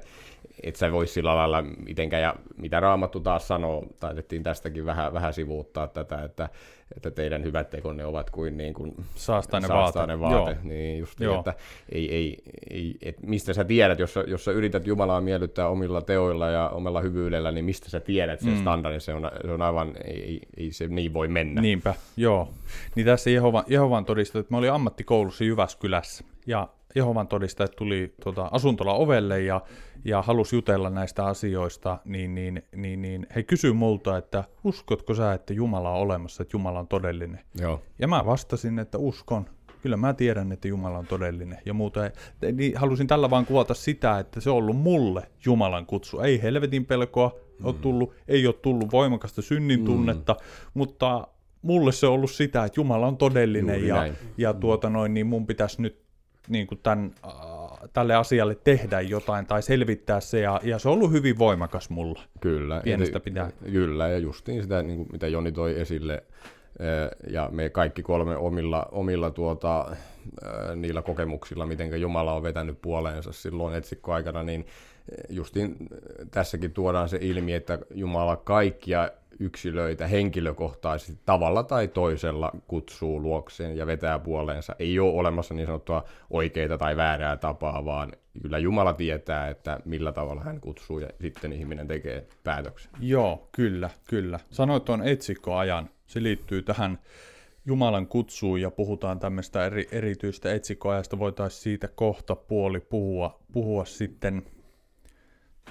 et 0.64 0.76
sä 0.76 0.92
voi 0.92 1.08
sillä 1.08 1.36
lailla 1.36 1.62
mitenkään, 1.62 2.24
ja 2.24 2.36
mitä 2.58 2.80
Raamattu 2.80 3.20
taas 3.20 3.48
sanoo, 3.48 3.86
taitettiin 4.00 4.44
tästäkin 4.44 4.86
vähän, 4.86 5.14
vähän 5.14 5.34
sivuuttaa 5.34 5.88
tätä, 5.88 6.24
että, 6.24 6.50
että 6.96 7.12
teidän 7.12 7.44
hyvät 7.44 7.70
tekonne 7.70 8.06
ovat 8.06 8.30
kuin, 8.30 8.58
niin 8.58 8.74
kuin 8.74 8.96
saastainen, 9.16 9.68
saastainen 9.68 10.20
vaate. 10.20 10.36
vaate. 10.36 10.58
Niin 10.64 11.00
just 11.00 11.20
niin, 11.20 11.36
että 11.36 11.54
ei, 11.92 12.16
ei, 12.16 12.38
ei, 12.70 12.96
et 13.02 13.24
mistä 13.24 13.54
sä 13.54 13.64
tiedät, 13.64 14.00
jos, 14.00 14.16
jos 14.28 14.46
sä 14.46 14.52
yrität 14.52 14.88
Jumalaa 14.88 15.22
miellyttää 15.22 15.68
omilla 15.68 16.02
teoilla 16.02 16.50
ja 16.50 16.70
omalla 16.70 17.02
hyvyydellä, 17.02 17.52
niin 17.52 17.66
mistä 17.66 17.90
sä 17.90 18.00
tiedät 18.00 18.40
sen 18.40 18.54
mm. 18.54 18.60
standardin, 18.60 19.02
se 19.02 19.14
on, 19.14 19.32
se 19.42 19.52
on 19.52 19.62
aivan, 19.62 19.94
ei, 20.06 20.40
ei 20.58 20.72
se 20.72 20.88
niin 20.88 21.14
voi 21.14 21.28
mennä. 21.28 21.62
Niinpä, 21.62 21.94
joo. 22.18 22.54
Niin 22.96 23.06
tässä 23.06 23.30
Jehovan, 23.30 23.64
Jehovan 23.68 24.06
todistajat, 24.06 24.46
että 24.46 24.54
mä 24.54 24.58
olin 24.58 24.72
ammattikoulussa 24.72 25.44
Jyväskylässä, 25.44 26.24
ja 26.48 26.70
Jehovan 26.96 27.28
todistajat 27.28 27.76
tuli 27.76 28.14
tuota, 28.24 28.50
asuntola 28.52 28.94
ovelle 28.94 29.42
ja, 29.42 29.62
ja 30.06 30.22
halusi 30.22 30.56
jutella 30.56 30.90
näistä 30.90 31.26
asioista, 31.26 31.98
niin, 32.06 32.36
niin, 32.36 32.64
niin, 32.76 33.02
niin 33.02 33.28
he 33.36 33.44
kysyivät 33.44 33.78
multa, 33.78 34.18
että 34.18 34.44
uskotko 34.64 35.16
sä, 35.16 35.34
että 35.34 35.54
Jumala 35.54 35.92
on 35.92 36.02
olemassa, 36.02 36.44
että 36.44 36.56
Jumala 36.56 36.80
on 36.80 36.88
todellinen? 36.88 37.40
Joo. 37.60 37.82
Ja 38.00 38.08
mä 38.08 38.26
vastasin, 38.26 38.80
että 38.80 38.98
uskon. 38.98 39.46
Kyllä 39.82 39.98
mä 39.98 40.14
tiedän, 40.14 40.52
että 40.52 40.68
Jumala 40.68 40.98
on 40.98 41.08
todellinen. 41.08 41.60
Ja 41.66 41.74
muuta, 41.74 42.00
niin 42.54 42.78
halusin 42.78 43.08
tällä 43.08 43.30
vaan 43.30 43.46
kuvata 43.46 43.74
sitä, 43.74 44.20
että 44.20 44.42
se 44.42 44.50
on 44.50 44.56
ollut 44.56 44.78
mulle 44.78 45.24
Jumalan 45.46 45.86
kutsu. 45.86 46.20
Ei 46.20 46.42
helvetin 46.42 46.86
pelkoa 46.86 47.32
mm. 47.60 47.66
ole 47.66 47.76
tullut, 47.82 48.14
ei 48.28 48.48
ole 48.48 48.56
tullut 48.62 48.92
voimakasta 48.92 49.42
synnin 49.42 49.80
mm. 49.80 49.86
tunnetta, 49.86 50.34
mm. 50.34 50.40
mutta 50.74 51.28
mulle 51.62 51.92
se 51.92 52.08
on 52.08 52.14
ollut 52.14 52.32
sitä, 52.32 52.64
että 52.66 52.80
Jumala 52.80 53.08
on 53.08 53.18
todellinen 53.18 53.76
Juuri 53.76 53.88
ja, 53.88 53.96
näin. 53.96 54.14
ja 54.38 54.54
tuota 54.54 54.90
noin, 54.90 55.14
niin 55.14 55.28
mun 55.28 55.48
pitäisi 55.48 55.82
nyt 55.82 56.06
niin 56.48 56.68
kuin 56.68 56.80
tämän, 56.84 57.12
tälle 57.94 58.16
asialle 58.16 58.56
tehdä 58.56 59.02
jotain 59.02 59.46
tai 59.46 59.62
selvittää 59.62 60.20
se, 60.20 60.40
ja, 60.40 60.60
ja 60.64 60.80
se 60.80 60.90
on 60.90 60.94
ollut 60.94 61.12
hyvin 61.12 61.38
voimakas 61.38 61.90
mulla. 61.90 62.22
Kyllä. 62.42 62.82
Pienestä 62.84 63.20
pitää. 63.20 63.52
Kyllä, 63.72 64.08
ja 64.08 64.18
justiin 64.18 64.62
sitä, 64.62 64.84
niin 64.84 64.98
kuin, 64.98 65.10
mitä 65.12 65.28
Joni 65.28 65.52
toi 65.52 65.80
esille, 65.80 66.24
ja 67.30 67.50
me 67.52 67.70
kaikki 67.70 68.04
kolme 68.04 68.38
omilla, 68.38 68.90
omilla 68.92 69.32
tuota, 69.32 69.96
niillä 70.76 71.02
kokemuksilla, 71.02 71.66
miten 71.66 72.02
Jumala 72.02 72.34
on 72.34 72.44
vetänyt 72.44 72.82
puoleensa 72.82 73.32
silloin 73.32 73.76
etsikkoaikana, 73.76 74.44
niin 74.44 74.66
justiin 75.30 75.76
tässäkin 76.32 76.74
tuodaan 76.74 77.10
se 77.10 77.18
ilmi, 77.22 77.54
että 77.54 77.80
Jumala 77.94 78.36
kaikkia 78.36 79.10
yksilöitä 79.40 80.08
henkilökohtaisesti 80.08 81.22
tavalla 81.26 81.64
tai 81.64 81.88
toisella 81.88 82.52
kutsuu 82.68 83.22
luokseen 83.22 83.78
ja 83.78 83.88
vetää 83.88 84.20
puoleensa. 84.20 84.76
Ei 84.80 85.00
ole 85.00 85.14
olemassa 85.14 85.54
niin 85.54 85.66
sanottua 85.66 86.04
oikeita 86.30 86.78
tai 86.78 86.96
väärää 86.96 87.38
tapaa, 87.38 87.86
vaan 87.86 88.12
kyllä 88.42 88.58
Jumala 88.58 88.94
tietää, 88.94 89.50
että 89.50 89.80
millä 89.86 90.12
tavalla 90.12 90.44
hän 90.44 90.62
kutsuu 90.62 91.00
ja 91.00 91.10
sitten 91.22 91.54
ihminen 91.54 91.88
tekee 91.88 92.28
päätöksen. 92.44 92.92
Joo, 93.00 93.50
kyllä, 93.52 93.90
kyllä. 94.10 94.40
Sanoit 94.52 94.86
tuon 94.86 95.08
etsikkoajan. 95.08 95.90
Se 96.06 96.24
liittyy 96.24 96.62
tähän 96.62 97.00
Jumalan 97.66 98.08
kutsuun 98.08 98.62
ja 98.62 98.72
puhutaan 98.72 99.20
tämmöistä 99.20 99.66
eri, 99.66 99.88
erityistä 99.92 100.54
etsikkoajasta. 100.54 101.20
Voitaisiin 101.20 101.62
siitä 101.62 101.88
kohta 101.88 102.36
puoli 102.36 102.80
puhua, 102.80 103.40
puhua 103.52 103.86
sitten 103.86 104.44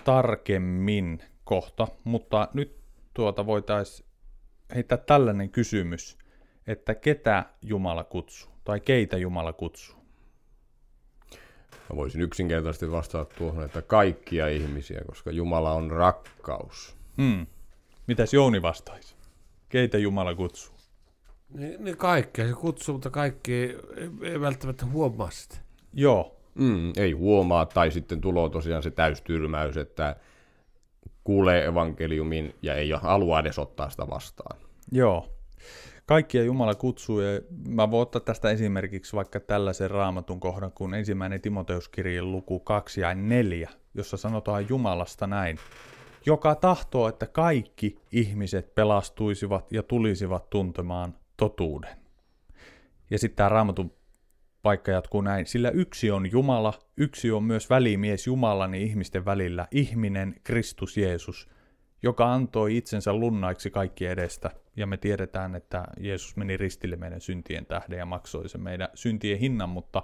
tarkemmin 0.05 1.23
kohta, 1.45 1.89
mutta 2.05 2.49
nyt 2.55 2.84
tuota 3.15 3.47
voitaisiin 3.47 4.09
heittää 4.75 4.99
tällainen 4.99 5.51
kysymys, 5.51 6.19
että 6.67 6.95
ketä 6.95 7.45
Jumala 7.63 8.05
kutsuu 8.05 8.53
tai 8.65 8.81
keitä 8.81 9.17
Jumala 9.17 9.53
kutsuu? 9.53 9.97
Mä 11.91 11.97
voisin 11.97 12.21
yksinkertaisesti 12.21 12.91
vastata 12.91 13.35
tuohon, 13.39 13.65
että 13.65 13.83
kaikkia 13.83 14.49
ihmisiä, 14.49 15.01
koska 15.07 15.31
Jumala 15.31 15.73
on 15.73 15.91
rakkaus. 15.91 16.97
Hmm. 17.17 17.47
Mitäs 18.07 18.35
Jouni 18.35 18.63
vastaisi? 18.63 19.15
Keitä 19.69 19.99
Jumala 19.99 20.35
kutsuu? 20.35 20.75
Niin, 21.55 21.85
niin 21.85 21.97
kaikkea 21.97 22.49
se 22.49 22.55
kutsuu, 22.55 22.93
mutta 22.93 23.11
kaikki 23.11 23.53
ei, 23.55 23.77
ei 24.23 24.41
välttämättä 24.41 24.87
huomaa 24.87 25.31
sitä. 25.31 25.57
Joo. 25.93 26.41
Mm, 26.55 26.93
ei 26.97 27.13
huomaa, 27.13 27.67
tai 27.67 27.91
sitten 27.91 28.21
tulee 28.21 28.51
tosiaan 28.51 28.83
se 28.83 28.91
täystyrmäys, 28.91 29.77
että 29.77 30.17
kuulee 31.25 31.65
evankeliumin 31.65 32.55
ja 32.63 32.75
ei 32.75 32.91
halua 32.91 33.41
edes 33.41 33.59
ottaa 33.59 33.91
sitä 33.91 34.07
vastaan. 34.11 34.61
Joo. 34.93 35.29
Kaikkia 36.07 36.43
Jumala 36.43 36.75
kutsuu, 36.75 37.21
ja 37.21 37.41
mä 37.69 37.91
voin 37.91 38.03
ottaa 38.03 38.21
tästä 38.21 38.51
esimerkiksi 38.51 39.17
vaikka 39.17 39.41
tällaisen 39.41 39.91
raamatun 39.91 40.41
kohdan 40.41 40.73
kuin 40.73 40.95
ensimmäinen 40.95 41.41
Timoteuskirjan 41.41 42.33
luku 42.33 42.61
2 42.61 43.01
ja 43.01 43.15
4, 43.15 43.71
jossa 43.95 44.17
sanotaan 44.17 44.69
Jumalasta 44.69 45.27
näin. 45.27 45.59
Joka 46.27 46.55
tahtoo, 46.55 47.09
että 47.09 47.27
kaikki 47.27 47.99
ihmiset 48.13 48.75
pelastuisivat 48.75 49.73
ja 49.73 49.83
tulisivat 49.83 50.51
tuntemaan 50.51 51.15
totuuden. 51.37 51.97
Ja 53.11 53.19
sitten 53.19 53.37
tämä 53.37 53.49
raamatun 53.49 53.93
paikka 54.65 54.91
jatkuu 54.91 55.21
näin, 55.21 55.47
sillä 55.47 55.71
yksi 55.71 56.11
on 56.11 56.33
Jumala, 56.33 56.73
yksi 56.97 57.31
on 57.31 57.45
myös 57.45 57.71
välimies 57.71 58.27
Jumalan 58.27 58.75
ja 58.75 58.81
ihmisten 58.81 59.25
välillä, 59.25 59.69
ihminen 59.71 60.35
Kristus 60.45 60.97
Jeesus, 60.97 61.49
joka 62.03 62.33
antoi 62.33 62.77
itsensä 62.77 63.13
lunnaiksi 63.13 63.71
kaikki 63.71 64.07
edestä. 64.07 64.51
Ja 64.77 64.87
me 64.87 64.97
tiedetään, 64.97 65.55
että 65.55 65.85
Jeesus 66.01 66.37
meni 66.37 66.57
ristille 66.57 66.97
meidän 66.97 67.21
syntien 67.21 67.67
tähden 67.67 67.99
ja 67.99 68.07
maksoi 68.07 68.49
sen 68.49 68.61
meidän 68.61 68.89
syntien 68.95 69.39
hinnan, 69.39 69.69
mutta, 69.69 70.03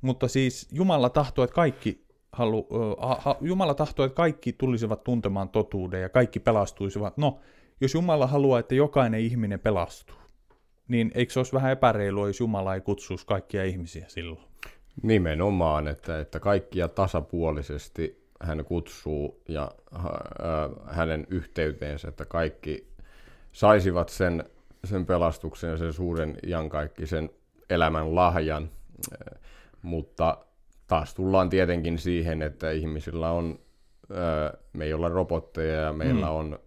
mutta 0.00 0.28
siis 0.28 0.68
Jumala 0.72 1.10
tahtoi, 1.10 1.44
että 1.44 1.54
kaikki 1.54 2.04
halu, 2.32 2.58
uh, 2.58 3.36
Jumala 3.40 3.74
tahtoi, 3.74 4.06
että 4.06 4.16
kaikki 4.16 4.52
tulisivat 4.52 5.04
tuntemaan 5.04 5.48
totuuden 5.48 6.02
ja 6.02 6.08
kaikki 6.08 6.40
pelastuisivat. 6.40 7.18
No, 7.18 7.40
jos 7.80 7.94
Jumala 7.94 8.26
haluaa, 8.26 8.60
että 8.60 8.74
jokainen 8.74 9.20
ihminen 9.20 9.60
pelastuu, 9.60 10.19
niin 10.90 11.10
eikö 11.14 11.32
se 11.32 11.38
olisi 11.38 11.52
vähän 11.52 11.72
epäreilua, 11.72 12.26
jos 12.26 12.40
Jumala 12.40 12.74
ei 12.74 12.80
kutsuisi 12.80 13.26
kaikkia 13.26 13.64
ihmisiä 13.64 14.04
silloin? 14.08 14.40
Nimenomaan, 15.02 15.88
että, 15.88 16.20
että 16.20 16.40
kaikkia 16.40 16.88
tasapuolisesti 16.88 18.26
hän 18.40 18.64
kutsuu 18.64 19.42
ja 19.48 19.70
äh, 19.94 20.04
hänen 20.86 21.26
yhteyteensä, 21.30 22.08
että 22.08 22.24
kaikki 22.24 22.86
saisivat 23.52 24.08
sen, 24.08 24.44
sen 24.84 25.06
pelastuksen 25.06 25.70
ja 25.70 25.76
sen 25.76 25.92
suuren 25.92 26.36
iankaikkisen 26.46 27.30
elämän 27.70 28.14
lahjan. 28.14 28.70
Äh, 29.12 29.40
mutta 29.82 30.38
taas 30.86 31.14
tullaan 31.14 31.50
tietenkin 31.50 31.98
siihen, 31.98 32.42
että 32.42 32.70
ihmisillä 32.70 33.30
on, 33.30 33.58
äh, 34.10 34.60
me 34.72 34.84
ei 34.84 34.94
olla 34.94 35.08
robotteja 35.08 35.80
ja 35.80 35.92
meillä 35.92 36.26
mm. 36.26 36.32
on 36.32 36.58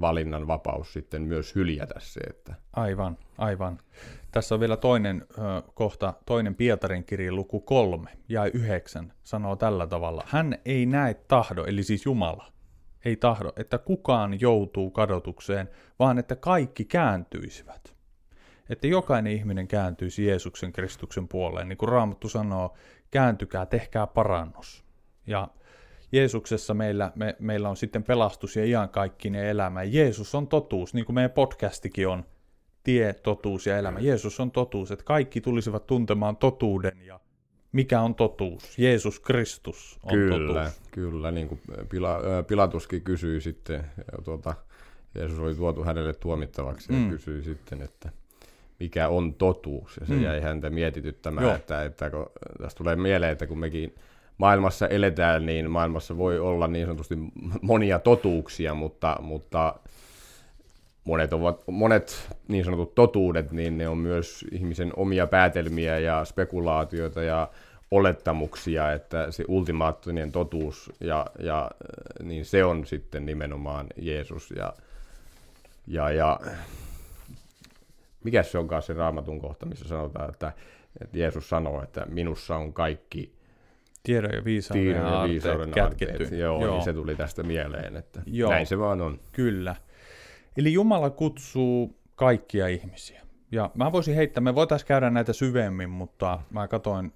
valinnan 0.00 0.46
vapaus 0.46 0.92
sitten 0.92 1.22
myös 1.22 1.54
hyljätä 1.54 1.94
se. 1.98 2.20
Että... 2.20 2.54
Aivan, 2.72 3.18
aivan. 3.38 3.78
Tässä 4.32 4.54
on 4.54 4.60
vielä 4.60 4.76
toinen 4.76 5.26
ö, 5.30 5.62
kohta, 5.74 6.14
toinen 6.26 6.54
Pietarin 6.54 7.04
kirja 7.04 7.32
luku 7.32 7.60
kolme 7.60 8.10
ja 8.28 8.44
yhdeksän 8.44 9.12
sanoo 9.22 9.56
tällä 9.56 9.86
tavalla. 9.86 10.22
Hän 10.26 10.58
ei 10.64 10.86
näe 10.86 11.14
tahdo, 11.14 11.64
eli 11.64 11.82
siis 11.82 12.04
Jumala, 12.04 12.52
ei 13.04 13.16
tahdo, 13.16 13.52
että 13.56 13.78
kukaan 13.78 14.40
joutuu 14.40 14.90
kadotukseen, 14.90 15.68
vaan 15.98 16.18
että 16.18 16.36
kaikki 16.36 16.84
kääntyisivät. 16.84 17.94
Että 18.68 18.86
jokainen 18.86 19.32
ihminen 19.32 19.68
kääntyisi 19.68 20.26
Jeesuksen 20.26 20.72
Kristuksen 20.72 21.28
puoleen. 21.28 21.68
Niin 21.68 21.76
kuin 21.76 21.88
Raamattu 21.88 22.28
sanoo, 22.28 22.76
kääntykää, 23.10 23.66
tehkää 23.66 24.06
parannus. 24.06 24.84
Ja 25.26 25.48
Jeesuksessa 26.12 26.74
meillä, 26.74 27.12
me, 27.14 27.36
meillä 27.38 27.68
on 27.68 27.76
sitten 27.76 28.02
pelastus 28.02 28.56
ja 28.56 28.64
iankaikkinen 28.64 29.44
elämä. 29.46 29.82
Jeesus 29.82 30.34
on 30.34 30.48
totuus, 30.48 30.94
niin 30.94 31.04
kuin 31.04 31.14
meidän 31.14 31.30
podcastikin 31.30 32.08
on 32.08 32.24
tie, 32.82 33.12
totuus 33.12 33.66
ja 33.66 33.78
elämä. 33.78 33.98
Jeesus 34.00 34.40
on 34.40 34.50
totuus, 34.50 34.90
että 34.90 35.04
kaikki 35.04 35.40
tulisivat 35.40 35.86
tuntemaan 35.86 36.36
totuuden 36.36 36.92
ja 37.06 37.20
mikä 37.72 38.00
on 38.00 38.14
totuus? 38.14 38.78
Jeesus 38.78 39.20
Kristus 39.20 39.98
on 40.02 40.12
kyllä, 40.12 40.62
totuus. 40.62 40.80
Kyllä, 40.90 41.30
niin 41.30 41.48
kuin 41.48 41.60
Pila, 41.88 42.18
Pilatuskin 42.46 43.02
kysyi 43.02 43.40
sitten 43.40 43.84
tuota, 44.24 44.54
Jeesus 45.14 45.38
oli 45.38 45.54
tuotu 45.54 45.84
hänelle 45.84 46.12
tuomittavaksi 46.14 46.92
ja 46.92 46.98
Mm. 46.98 47.10
kysyi 47.10 47.42
sitten, 47.42 47.82
että 47.82 48.10
mikä 48.80 49.08
on 49.08 49.34
totuus. 49.34 49.96
Ja 50.00 50.06
se 50.06 50.14
Mm. 50.14 50.22
jäi 50.22 50.40
häntä 50.40 50.70
mietityttämään, 50.70 51.46
Joo. 51.46 51.56
että, 51.56 51.82
että 51.84 52.10
kun, 52.10 52.26
tästä 52.62 52.78
tulee 52.78 52.96
mieleen, 52.96 53.32
että 53.32 53.46
kun 53.46 53.58
mekin 53.58 53.94
maailmassa 54.42 54.88
eletään, 54.88 55.46
niin 55.46 55.70
maailmassa 55.70 56.16
voi 56.16 56.38
olla 56.38 56.66
niin 56.66 56.86
sanotusti 56.86 57.14
monia 57.60 57.98
totuuksia, 57.98 58.74
mutta, 58.74 59.16
mutta 59.20 59.74
monet, 61.04 61.32
ovat, 61.32 61.62
monet 61.66 62.28
niin 62.48 62.64
sanotut 62.64 62.94
totuudet, 62.94 63.52
niin 63.52 63.78
ne 63.78 63.88
on 63.88 63.98
myös 63.98 64.44
ihmisen 64.52 64.92
omia 64.96 65.26
päätelmiä 65.26 65.98
ja 65.98 66.24
spekulaatioita 66.24 67.22
ja 67.22 67.48
olettamuksia, 67.90 68.92
että 68.92 69.30
se 69.30 69.44
ultimaattinen 69.48 70.32
totuus, 70.32 70.92
ja, 71.00 71.26
ja, 71.38 71.70
niin 72.22 72.44
se 72.44 72.64
on 72.64 72.86
sitten 72.86 73.26
nimenomaan 73.26 73.86
Jeesus. 73.96 74.50
Ja, 74.56 74.72
ja, 75.86 76.10
ja 76.10 76.40
mikä 78.24 78.42
se 78.42 78.58
onkaan 78.58 78.82
se 78.82 78.92
raamatun 78.92 79.40
kohta, 79.40 79.66
missä 79.66 79.88
sanotaan, 79.88 80.30
että, 80.30 80.52
että 81.00 81.18
Jeesus 81.18 81.48
sanoo, 81.48 81.82
että 81.82 82.06
minussa 82.06 82.56
on 82.56 82.72
kaikki 82.72 83.41
Tiedon 84.02 84.34
ja 84.34 84.44
viisauden, 84.44 84.82
tiedon 84.82 85.02
ja 85.02 85.08
aarteet 85.08 85.32
viisauden 85.32 85.70
kätketty. 85.70 86.22
aarteet. 86.22 86.40
Joo, 86.40 86.64
Joo. 86.64 86.74
Niin 86.74 86.84
se 86.84 86.92
tuli 86.92 87.14
tästä 87.16 87.42
mieleen, 87.42 87.96
että 87.96 88.22
Joo. 88.26 88.50
näin 88.50 88.66
se 88.66 88.78
vaan 88.78 89.00
on. 89.00 89.20
Kyllä. 89.32 89.76
Eli 90.56 90.72
Jumala 90.72 91.10
kutsuu 91.10 91.98
kaikkia 92.14 92.68
ihmisiä. 92.68 93.22
Ja 93.52 93.70
mä 93.74 93.92
voisin 93.92 94.14
heittää, 94.14 94.40
me 94.40 94.54
voitaisiin 94.54 94.86
käydä 94.88 95.10
näitä 95.10 95.32
syvemmin, 95.32 95.90
mutta 95.90 96.40
mä 96.50 96.68
katoin, 96.68 97.12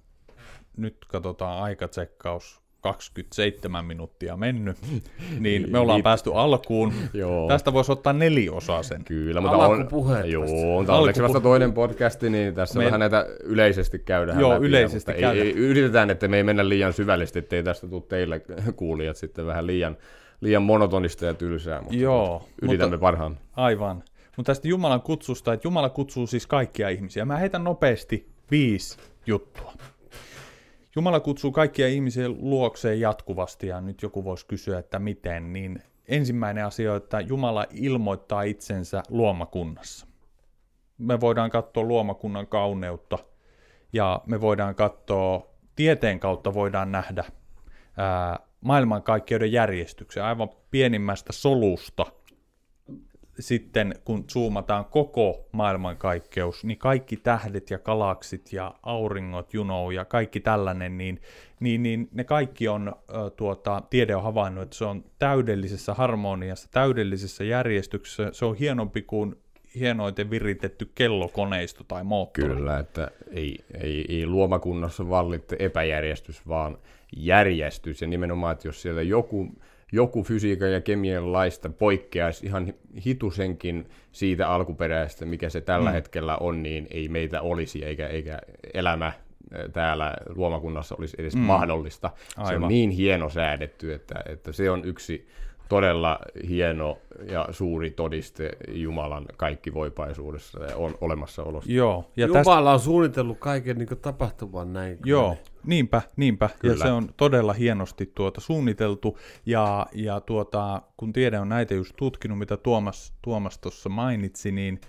nyt 0.77 0.97
katsotaan 1.07 1.63
aikatsekkaus, 1.63 2.61
27 2.93 3.85
minuuttia 3.85 4.37
mennyt, 4.37 4.77
niin 5.39 5.71
me 5.71 5.79
ollaan 5.79 5.97
Niin. 5.97 6.03
päästy 6.03 6.31
alkuun. 6.33 6.93
Joo. 7.13 7.47
Tästä 7.47 7.73
voisi 7.73 7.91
ottaa 7.91 8.13
neliosaisen. 8.13 9.03
Kyllä, 9.03 9.41
mutta 9.41 9.57
on, 9.57 9.87
joo, 10.25 10.45
tämä 10.85 10.97
on 10.97 11.01
onneksi 11.01 11.21
Alkupu- 11.21 11.23
vasta 11.23 11.39
toinen 11.41 11.73
podcasti, 11.73 12.29
niin 12.29 12.53
tässä 12.53 12.79
Me- 12.79 12.85
vähän 12.85 12.99
näitä 12.99 13.25
yleisesti 13.43 13.99
käydään 13.99 14.39
Joo, 14.39 14.53
läpi, 14.53 14.65
yleisesti 14.65 15.11
mutta 15.11 15.21
käydään. 15.21 15.35
ei, 15.35 15.41
ei, 15.41 15.53
yritetään, 15.53 16.09
että 16.09 16.27
me 16.27 16.37
ei 16.37 16.43
mennä 16.43 16.69
liian 16.69 16.93
syvällisesti, 16.93 17.39
ettei 17.39 17.63
tästä 17.63 17.87
tule 17.87 18.03
teille 18.09 18.41
kuulijat 18.75 19.17
sitten 19.17 19.45
vähän 19.45 19.67
liian, 19.67 19.97
liian 20.41 20.63
monotonista 20.63 21.25
ja 21.25 21.33
tylsää, 21.33 21.81
mutta 21.81 21.97
Joo, 21.97 22.47
yritämme 22.61 22.89
mutta, 22.95 23.01
parhaan. 23.01 23.37
aivan. 23.55 24.03
Mutta 24.37 24.49
tästä 24.49 24.67
Jumalan 24.67 25.01
kutsusta, 25.01 25.53
että 25.53 25.67
Jumala 25.67 25.89
kutsuu 25.89 26.27
siis 26.27 26.47
kaikkia 26.47 26.89
ihmisiä. 26.89 27.25
Mä 27.25 27.37
heitän 27.37 27.63
nopeasti 27.63 28.27
viisi 28.51 28.97
juttua. 29.27 29.73
Jumala 30.97 31.19
kutsuu 31.19 31.51
kaikkia 31.51 31.87
ihmisiä 31.87 32.29
luokseen 32.29 32.99
jatkuvasti, 32.99 33.67
ja 33.67 33.81
nyt 33.81 34.01
joku 34.01 34.23
voisi 34.23 34.45
kysyä, 34.45 34.79
että 34.79 34.99
miten, 34.99 35.53
niin 35.53 35.83
ensimmäinen 36.07 36.65
asia 36.65 36.91
on, 36.91 36.97
että 36.97 37.19
Jumala 37.19 37.65
ilmoittaa 37.71 38.41
itsensä 38.41 39.03
luomakunnassa. 39.09 40.07
Me 40.97 41.19
voidaan 41.19 41.49
katsoa 41.49 41.83
luomakunnan 41.83 42.47
kauneutta, 42.47 43.17
ja 43.93 44.21
me 44.25 44.41
voidaan 44.41 44.75
katsoa, 44.75 45.47
tieteen 45.75 46.19
kautta 46.19 46.53
voidaan 46.53 46.91
nähdä 46.91 47.23
ää, 47.97 48.39
maailmankaikkeuden 48.61 49.51
järjestyksen, 49.51 50.23
aivan 50.23 50.49
pienimmästä 50.71 51.33
solusta 51.33 52.05
sitten 53.39 53.95
kun 54.05 54.23
zoomataan 54.27 54.85
koko 54.85 55.47
maailmankaikkeus, 55.51 56.63
niin 56.63 56.77
kaikki 56.77 57.17
tähdet 57.17 57.69
ja 57.69 57.79
galaksit 57.79 58.53
ja 58.53 58.75
auringot, 58.83 59.53
you 59.53 59.63
know, 59.63 59.93
ja 59.93 60.05
kaikki 60.05 60.39
tällainen, 60.39 60.97
niin, 60.97 61.21
niin, 61.59 61.83
niin 61.83 62.09
ne 62.11 62.23
kaikki 62.23 62.67
on, 62.67 62.95
ö, 63.09 63.29
tuota, 63.29 63.81
tiede 63.89 64.15
on 64.15 64.23
havainnut, 64.23 64.63
että 64.63 64.75
se 64.75 64.85
on 64.85 65.03
täydellisessä 65.19 65.93
harmoniassa, 65.93 66.69
täydellisessä 66.71 67.43
järjestyksessä, 67.43 68.29
se 68.31 68.45
on 68.45 68.55
hienompi 68.55 69.01
kuin 69.01 69.35
hienoiten 69.75 70.29
viritetty 70.29 70.91
kellokoneisto 70.95 71.83
tai 71.83 72.03
moottori. 72.03 72.55
Kyllä, 72.55 72.79
että 72.79 73.11
ei, 73.31 73.57
ei, 73.81 74.05
ei 74.09 74.25
luomakunnassa 74.25 75.09
vallitte 75.09 75.55
epäjärjestys, 75.59 76.47
vaan 76.47 76.77
järjestys. 77.17 78.01
Ja 78.01 78.07
nimenomaan, 78.07 78.53
että 78.53 78.67
jos 78.67 78.81
siellä 78.81 79.01
joku, 79.01 79.51
joku 79.91 80.23
fysiikan 80.23 80.71
ja 80.71 80.81
kemian 80.81 81.33
laista 81.33 81.69
poikkeaisi 81.69 82.45
ihan 82.45 82.73
hitusenkin 83.05 83.89
siitä 84.11 84.49
alkuperäistä, 84.49 85.25
mikä 85.25 85.49
se 85.49 85.61
tällä 85.61 85.89
mm. 85.89 85.93
hetkellä 85.93 86.37
on, 86.37 86.63
niin 86.63 86.87
ei 86.91 87.07
meitä 87.07 87.41
olisi, 87.41 87.85
eikä, 87.85 88.07
eikä 88.07 88.39
elämä 88.73 89.11
täällä 89.73 90.13
luomakunnassa 90.35 90.95
olisi 90.99 91.17
edes 91.19 91.35
mm. 91.35 91.41
mahdollista. 91.41 92.11
Se 92.17 92.41
Aivan. 92.41 92.63
on 92.63 92.69
niin 92.69 92.89
hieno 92.89 93.29
säädetty, 93.29 93.93
että, 93.93 94.23
että 94.25 94.51
se 94.51 94.69
on 94.71 94.85
yksi 94.85 95.27
todella 95.69 96.19
hieno 96.47 96.97
ja 97.31 97.47
suuri 97.51 97.91
todiste 97.91 98.51
Jumalan 98.67 99.25
kaikkivoipaisuudessa 99.37 100.63
ja 100.63 100.77
on 100.77 100.95
olemassaolosta. 101.01 101.71
Joo, 101.71 102.11
ja 102.17 102.27
tästä, 102.27 102.39
Jumala 102.39 102.73
on 102.73 102.79
suunnitellut 102.79 103.37
kaiken 103.39 103.77
niin 103.77 103.87
tapahtuvan 104.01 104.73
näin. 104.73 104.97
Joo, 105.05 105.37
niinpä, 105.67 106.01
niinpä. 106.15 106.49
Kyllä. 106.59 106.73
Ja 106.73 106.79
se 106.79 106.91
on 106.91 107.09
todella 107.17 107.53
hienosti 107.53 108.11
tuota 108.15 108.41
suunniteltu. 108.41 109.17
Ja, 109.45 109.87
ja 109.93 110.21
tuota, 110.21 110.81
kun 110.97 111.13
tiede 111.13 111.39
on 111.39 111.49
näitä 111.49 111.73
just 111.73 111.93
tutkinut, 111.95 112.39
mitä 112.39 112.57
Tuomas, 112.57 113.13
Tuomas 113.21 113.57
tuossa 113.57 113.89
mainitsi, 113.89 114.51
niin, 114.51 114.81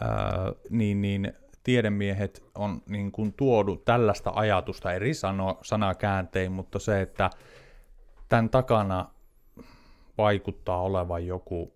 ää, 0.00 0.52
niin, 0.70 1.00
niin 1.02 1.32
tiedemiehet 1.62 2.42
on 2.54 2.82
niin 2.86 3.12
kuin 3.12 3.32
tuodu 3.32 3.76
tällaista 3.76 4.32
ajatusta 4.34 4.92
eri 4.92 5.14
sano, 5.14 5.58
sanakääntein, 5.62 6.52
mutta 6.52 6.78
se, 6.78 7.00
että 7.00 7.30
tämän 8.28 8.50
takana 8.50 9.10
vaikuttaa 10.18 10.82
olevan 10.82 11.26
joku, 11.26 11.74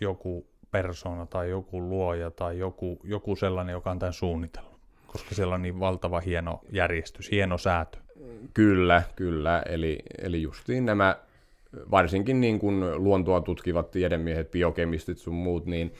joku 0.00 0.46
persona 0.70 1.26
tai 1.26 1.50
joku 1.50 1.80
luoja 1.80 2.30
tai 2.30 2.58
joku, 2.58 3.00
joku 3.04 3.36
sellainen, 3.36 3.72
joka 3.72 3.90
on 3.90 3.98
tämän 3.98 4.12
suunnitellut. 4.12 4.69
Koska 5.12 5.34
siellä 5.34 5.54
on 5.54 5.62
niin 5.62 5.80
valtava 5.80 6.20
hieno 6.20 6.60
järjestys, 6.72 7.30
hieno 7.30 7.58
säätö. 7.58 7.98
Kyllä, 8.54 9.02
kyllä. 9.16 9.62
Eli, 9.66 9.98
eli 10.18 10.42
justiin 10.42 10.86
nämä, 10.86 11.16
varsinkin 11.90 12.40
niin 12.40 12.58
kuin 12.58 13.04
luontoa 13.04 13.40
tutkivat 13.40 13.90
tiedemiehet, 13.90 14.50
biokemistit 14.50 15.18
sun 15.18 15.34
muut, 15.34 15.66
niin 15.66 15.94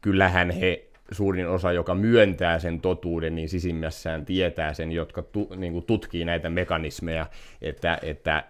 kyllähän 0.00 0.50
he 0.50 0.84
suurin 1.12 1.48
osa, 1.48 1.72
joka 1.72 1.94
myöntää 1.94 2.58
sen 2.58 2.80
totuuden, 2.80 3.34
niin 3.34 3.48
sisimmässään 3.48 4.24
tietää 4.24 4.74
sen, 4.74 4.92
jotka 4.92 5.22
tu, 5.22 5.48
niin 5.56 5.72
kuin 5.72 5.84
tutkii 5.84 6.24
näitä 6.24 6.50
mekanismeja, 6.50 7.26
että, 7.62 7.98
että 8.02 8.44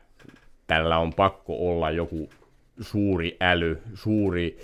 tällä 0.66 0.98
on 0.98 1.12
pakko 1.12 1.70
olla 1.70 1.90
joku 1.90 2.28
suuri 2.80 3.36
äly, 3.40 3.78
suuri 3.94 4.58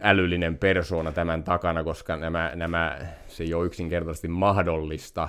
älyllinen 0.00 0.58
persoona 0.58 1.12
tämän 1.12 1.44
takana, 1.44 1.84
koska 1.84 2.16
nämä, 2.16 2.52
nämä, 2.54 2.98
se 3.26 3.44
ei 3.44 3.54
ole 3.54 3.66
yksinkertaisesti 3.66 4.28
mahdollista 4.28 5.28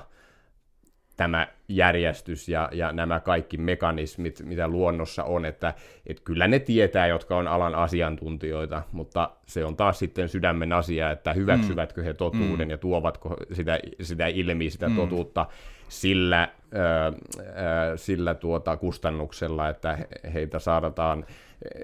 tämä 1.17 1.47
järjestys 1.67 2.49
ja, 2.49 2.69
ja 2.71 2.91
nämä 2.91 3.19
kaikki 3.19 3.57
mekanismit, 3.57 4.41
mitä 4.43 4.67
luonnossa 4.67 5.23
on, 5.23 5.45
että 5.45 5.73
et 6.05 6.19
kyllä 6.19 6.47
ne 6.47 6.59
tietää, 6.59 7.07
jotka 7.07 7.37
on 7.37 7.47
alan 7.47 7.75
asiantuntijoita, 7.75 8.83
mutta 8.91 9.29
se 9.45 9.65
on 9.65 9.75
taas 9.75 9.99
sitten 9.99 10.29
sydämen 10.29 10.73
asia, 10.73 11.11
että 11.11 11.33
hyväksyvätkö 11.33 12.03
he 12.03 12.13
totuuden 12.13 12.67
mm. 12.67 12.71
ja 12.71 12.77
tuovatko 12.77 13.37
sitä, 13.51 13.79
sitä 14.01 14.27
ilmi, 14.27 14.69
sitä 14.69 14.89
mm. 14.89 14.95
totuutta 14.95 15.45
sillä, 15.89 16.49
ö, 16.73 16.77
ö, 16.77 17.97
sillä 17.97 18.35
tuota 18.35 18.77
kustannuksella, 18.77 19.69
että 19.69 19.95
he- 19.95 20.07
heitä 20.33 20.59
saadaan 20.59 21.25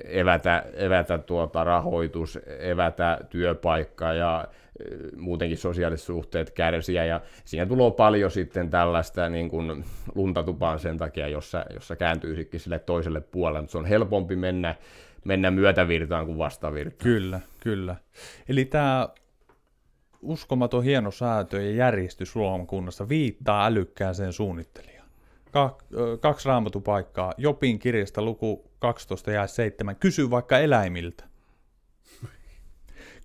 evätä, 0.04 0.64
evätä 0.74 1.18
tuota 1.18 1.64
rahoitus, 1.64 2.40
evätä 2.60 3.20
työpaikka 3.30 4.14
ja 4.14 4.48
ö, 4.82 5.10
muutenkin 5.18 5.58
sosiaaliset 5.58 6.06
suhteet 6.06 6.52
kärsiä 6.52 7.06
ja 7.06 7.22
siinä 7.46 7.66
tulee 7.66 7.92
paljon 7.92 8.32
sitten 8.32 8.70
tällaista 8.70 9.30
niin 9.30 9.50
kuin 9.50 9.86
luntatupaan 10.16 10.80
sen 10.80 10.98
takia, 10.98 11.28
jossa, 11.28 11.66
jossa 11.74 11.96
kääntyisikin 11.96 12.60
sille 12.60 12.80
toiselle 12.80 13.22
puolelle, 13.22 13.62
mutta 13.62 13.72
se 13.72 13.78
on 13.78 13.86
helpompi 13.86 14.36
mennä, 14.36 14.76
mennä 15.26 15.52
myötävirtaan 15.52 16.26
kuin 16.26 16.38
vastavirtaan. 16.38 17.04
Kyllä, 17.04 17.40
kyllä. 17.60 17.96
Eli 18.50 18.66
tämä 18.66 19.10
uskomaton 20.22 20.84
hieno 20.84 21.12
säätö 21.12 21.62
ja 21.62 21.72
järjestys 21.72 22.36
luomakunnassa 22.36 23.10
viittaa 23.10 23.66
älykkääseen 23.66 24.34
suunnittelijaan. 24.34 24.99
Kaksi 26.20 26.48
raamatupaikkaa. 26.48 27.34
Jopin 27.38 27.80
kirjasta 27.80 28.22
luku 28.22 28.72
12 28.80 29.32
ja 29.32 29.48
7. 29.48 29.96
Kysy 29.96 30.30
vaikka 30.30 30.60
eläimiltä. 30.60 31.24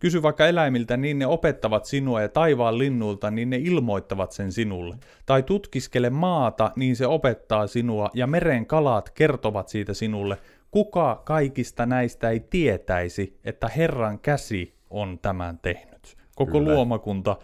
Kysy 0.01 0.23
vaikka 0.23 0.47
eläimiltä, 0.47 0.97
niin 0.97 1.19
ne 1.19 1.27
opettavat 1.27 1.85
sinua 1.85 2.23
ja 2.23 2.29
taivaan 2.29 2.79
linnuilta, 2.79 3.31
niin 3.31 3.51
ne 3.51 3.57
ilmoittavat 3.57 4.33
sen 4.33 4.53
sinulle. 4.53 4.97
Tai 5.27 5.43
tutkiskele 5.43 6.11
maata, 6.11 6.73
niin 6.77 6.97
se 6.97 7.07
opettaa 7.07 7.67
sinua, 7.67 8.11
ja 8.15 8.27
meren 8.27 8.67
kalat 8.67 9.11
kertovat 9.11 9.69
siitä 9.69 9.95
sinulle. 9.95 10.39
Kuka 10.71 11.23
kaikista 11.25 11.87
näistä 11.87 12.31
ei 12.31 12.41
tietäisi, 12.41 13.39
että 13.45 13.69
Herran 13.69 14.19
käsi 14.19 14.75
on 14.91 15.19
tämän 15.19 15.59
tehnyt? 15.59 16.17
Koko 16.35 16.59
Kyllä. 16.59 16.75
luomakunta 16.75 17.37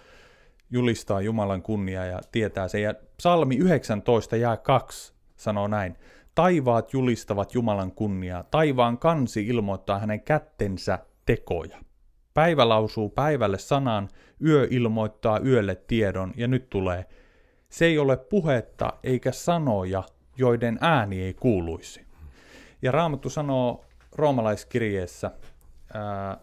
julistaa 0.71 1.21
Jumalan 1.21 1.63
kunniaa 1.63 2.05
ja 2.05 2.21
tietää 2.33 2.69
sen. 2.69 2.83
Ja 2.83 2.95
psalmi 3.17 3.57
19 3.57 4.37
ja 4.37 4.57
2 4.57 5.15
sanoo 5.37 5.69
näin. 5.69 5.97
Taivaat 6.35 6.93
julistavat 6.93 7.55
Jumalan 7.55 7.93
kunniaa, 7.93 8.43
taivaan 8.43 8.99
kansi 8.99 9.47
ilmoittaa 9.47 9.99
hänen 9.99 10.21
kättensä 10.21 10.99
tekoja. 11.27 11.79
Päivä 12.35 12.69
lausuu 12.69 13.09
päivälle 13.09 13.59
sanan, 13.59 14.09
yö 14.47 14.69
ilmoittaa 14.71 15.39
yölle 15.39 15.75
tiedon, 15.75 16.33
ja 16.37 16.49
nyt 16.49 16.71
tulee. 16.71 17.05
Se 17.69 17.85
ei 17.85 17.99
ole 17.99 18.17
puhetta 18.17 18.93
eikä 19.03 19.33
sanoja, 19.33 20.03
joiden 20.37 20.79
ääni 20.81 21.23
ei 21.23 21.35
kuuluisi. 21.35 22.07
Ja 22.83 22.93
Raamattu 22.93 23.31
sanoo 23.31 23.85
roomalaiskirjeessä 24.13 25.31
ää, 25.95 26.39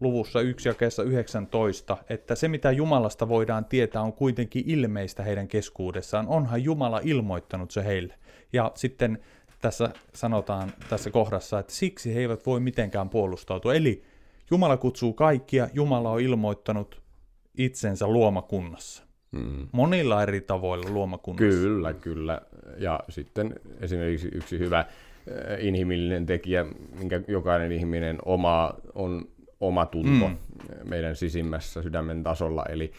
luvussa 0.00 0.40
1 0.40 0.68
jakeessa 0.68 1.02
19, 1.02 1.96
että 2.08 2.34
se 2.34 2.48
mitä 2.48 2.70
Jumalasta 2.70 3.28
voidaan 3.28 3.64
tietää 3.64 4.02
on 4.02 4.12
kuitenkin 4.12 4.62
ilmeistä 4.66 5.22
heidän 5.22 5.48
keskuudessaan. 5.48 6.28
Onhan 6.28 6.64
Jumala 6.64 7.00
ilmoittanut 7.04 7.70
se 7.70 7.84
heille. 7.84 8.14
Ja 8.52 8.72
sitten 8.74 9.18
tässä 9.60 9.90
sanotaan 10.14 10.72
tässä 10.88 11.10
kohdassa, 11.10 11.58
että 11.58 11.72
siksi 11.72 12.14
he 12.14 12.20
eivät 12.20 12.46
voi 12.46 12.60
mitenkään 12.60 13.08
puolustautua. 13.08 13.74
Eli 13.74 14.02
Jumala 14.50 14.76
kutsuu 14.76 15.12
kaikkia, 15.12 15.68
Jumala 15.74 16.10
on 16.10 16.20
ilmoittanut 16.20 17.02
itsensä 17.58 18.06
luomakunnassa. 18.06 19.02
Hmm. 19.36 19.68
Monilla 19.72 20.22
eri 20.22 20.40
tavoilla 20.40 20.90
luomakunnassa. 20.90 21.60
Kyllä, 21.60 21.92
kyllä. 21.92 22.40
Ja 22.76 23.00
sitten 23.08 23.54
esimerkiksi 23.80 24.28
yksi 24.32 24.58
hyvä 24.58 24.80
eh, 24.80 25.66
inhimillinen 25.66 26.26
tekijä, 26.26 26.66
minkä 26.98 27.20
jokainen 27.28 27.72
ihminen 27.72 28.18
oma, 28.24 28.74
on 28.94 29.28
oma 29.60 29.86
tunto 29.86 30.28
mm. 30.28 30.36
meidän 30.84 31.16
sisimmässä 31.16 31.82
sydämen 31.82 32.22
tasolla. 32.22 32.64
Eli 32.68 32.92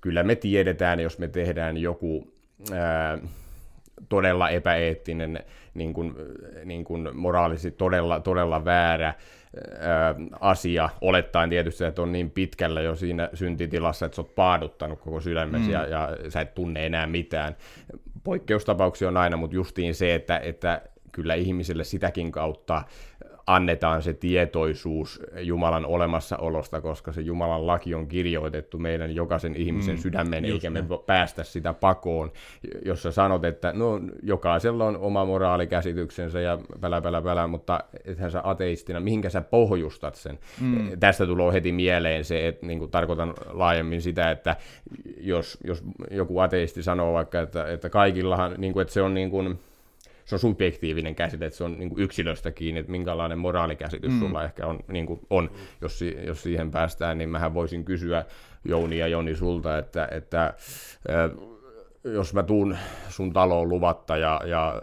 kyllä 0.00 0.22
me 0.22 0.34
tiedetään, 0.34 1.00
jos 1.00 1.18
me 1.18 1.28
tehdään 1.28 1.76
joku 1.76 2.32
ää, 2.72 3.18
todella 4.08 4.50
epäeettinen, 4.50 5.40
niin 5.74 5.94
kuin, 5.94 6.14
niin 6.64 6.84
kuin 6.84 7.08
moraalisesti 7.16 7.70
todella, 7.70 8.20
todella 8.20 8.64
väärä 8.64 9.14
ää, 9.78 10.14
asia, 10.40 10.88
olettaen 11.00 11.50
tietysti, 11.50 11.84
että 11.84 12.02
on 12.02 12.12
niin 12.12 12.30
pitkällä 12.30 12.80
jo 12.80 12.96
siinä 12.96 13.30
syntitilassa, 13.34 14.06
että 14.06 14.16
sä 14.16 14.22
oot 14.22 14.34
paaduttanut 14.34 15.00
koko 15.00 15.20
sydämesi 15.20 15.66
mm. 15.66 15.72
ja, 15.72 15.86
ja 15.86 16.08
sä 16.28 16.40
et 16.40 16.54
tunne 16.54 16.86
enää 16.86 17.06
mitään. 17.06 17.56
Poikkeustapauksia 18.24 19.08
on 19.08 19.16
aina, 19.16 19.36
mutta 19.36 19.56
justiin 19.56 19.94
se, 19.94 20.14
että, 20.14 20.38
että 20.38 20.82
kyllä 21.12 21.34
ihmisille 21.34 21.84
sitäkin 21.84 22.32
kautta 22.32 22.82
annetaan 23.46 24.02
se 24.02 24.12
tietoisuus 24.12 25.20
Jumalan 25.40 25.86
olemassaolosta, 25.86 26.80
koska 26.80 27.12
se 27.12 27.20
Jumalan 27.20 27.66
laki 27.66 27.94
on 27.94 28.06
kirjoitettu 28.06 28.78
meidän 28.78 29.14
jokaisen 29.14 29.56
ihmisen 29.56 29.94
mm, 29.94 30.00
sydämeen, 30.00 30.44
eikä 30.44 30.70
me 30.70 30.84
päästä 31.06 31.44
sitä 31.44 31.72
pakoon, 31.72 32.32
jos 32.84 33.02
sä 33.02 33.10
sanot, 33.12 33.44
että 33.44 33.72
no 33.72 34.00
jokaisella 34.22 34.84
on 34.84 34.96
oma 34.96 35.24
moraalikäsityksensä 35.24 36.40
ja 36.40 36.58
pälä, 36.80 37.00
pälä, 37.00 37.22
pälä, 37.22 37.46
mutta 37.46 37.80
ethän 38.04 38.30
sä 38.30 38.40
ateistina, 38.44 39.00
mihinkä 39.00 39.30
sä 39.30 39.40
pohjustat 39.40 40.14
sen? 40.14 40.38
Mm. 40.60 41.00
Tästä 41.00 41.26
tulee 41.26 41.52
heti 41.52 41.72
mieleen 41.72 42.24
se, 42.24 42.48
että 42.48 42.66
niin 42.66 42.78
kuin 42.78 42.90
tarkoitan 42.90 43.34
laajemmin 43.50 44.02
sitä, 44.02 44.30
että 44.30 44.56
jos, 45.20 45.58
jos 45.64 45.84
joku 46.10 46.38
ateisti 46.38 46.82
sanoo 46.82 47.12
vaikka, 47.12 47.40
että, 47.40 47.72
että 47.72 47.90
kaikillahan, 47.90 48.54
niin 48.58 48.72
kuin, 48.72 48.82
että 48.82 48.94
se 48.94 49.02
on 49.02 49.14
niin 49.14 49.30
kuin, 49.30 49.58
se 50.26 50.34
on 50.34 50.38
subjektiivinen 50.38 51.14
käsite, 51.14 51.46
että 51.46 51.56
se 51.56 51.64
on 51.64 51.78
niin 51.78 51.88
kuin 51.88 52.02
yksilöstä 52.02 52.50
kiinni, 52.50 52.80
että 52.80 52.92
minkälainen 52.92 53.38
moraalikäsitys 53.38 54.12
mm. 54.12 54.18
sulla 54.18 54.44
ehkä 54.44 54.66
on, 54.66 54.80
niin 54.88 55.06
kuin 55.06 55.20
on. 55.30 55.50
Jos, 55.80 56.04
jos 56.26 56.42
siihen 56.42 56.70
päästään, 56.70 57.18
niin 57.18 57.28
mähän 57.28 57.54
voisin 57.54 57.84
kysyä 57.84 58.24
Jouni 58.64 58.98
ja 58.98 59.08
Joni 59.08 59.34
sulta, 59.34 59.78
että, 59.78 60.08
että 60.10 60.54
jos 62.04 62.34
mä 62.34 62.42
tuun 62.42 62.76
sun 63.08 63.32
taloon 63.32 63.68
luvatta 63.68 64.16
ja, 64.16 64.40
ja 64.44 64.82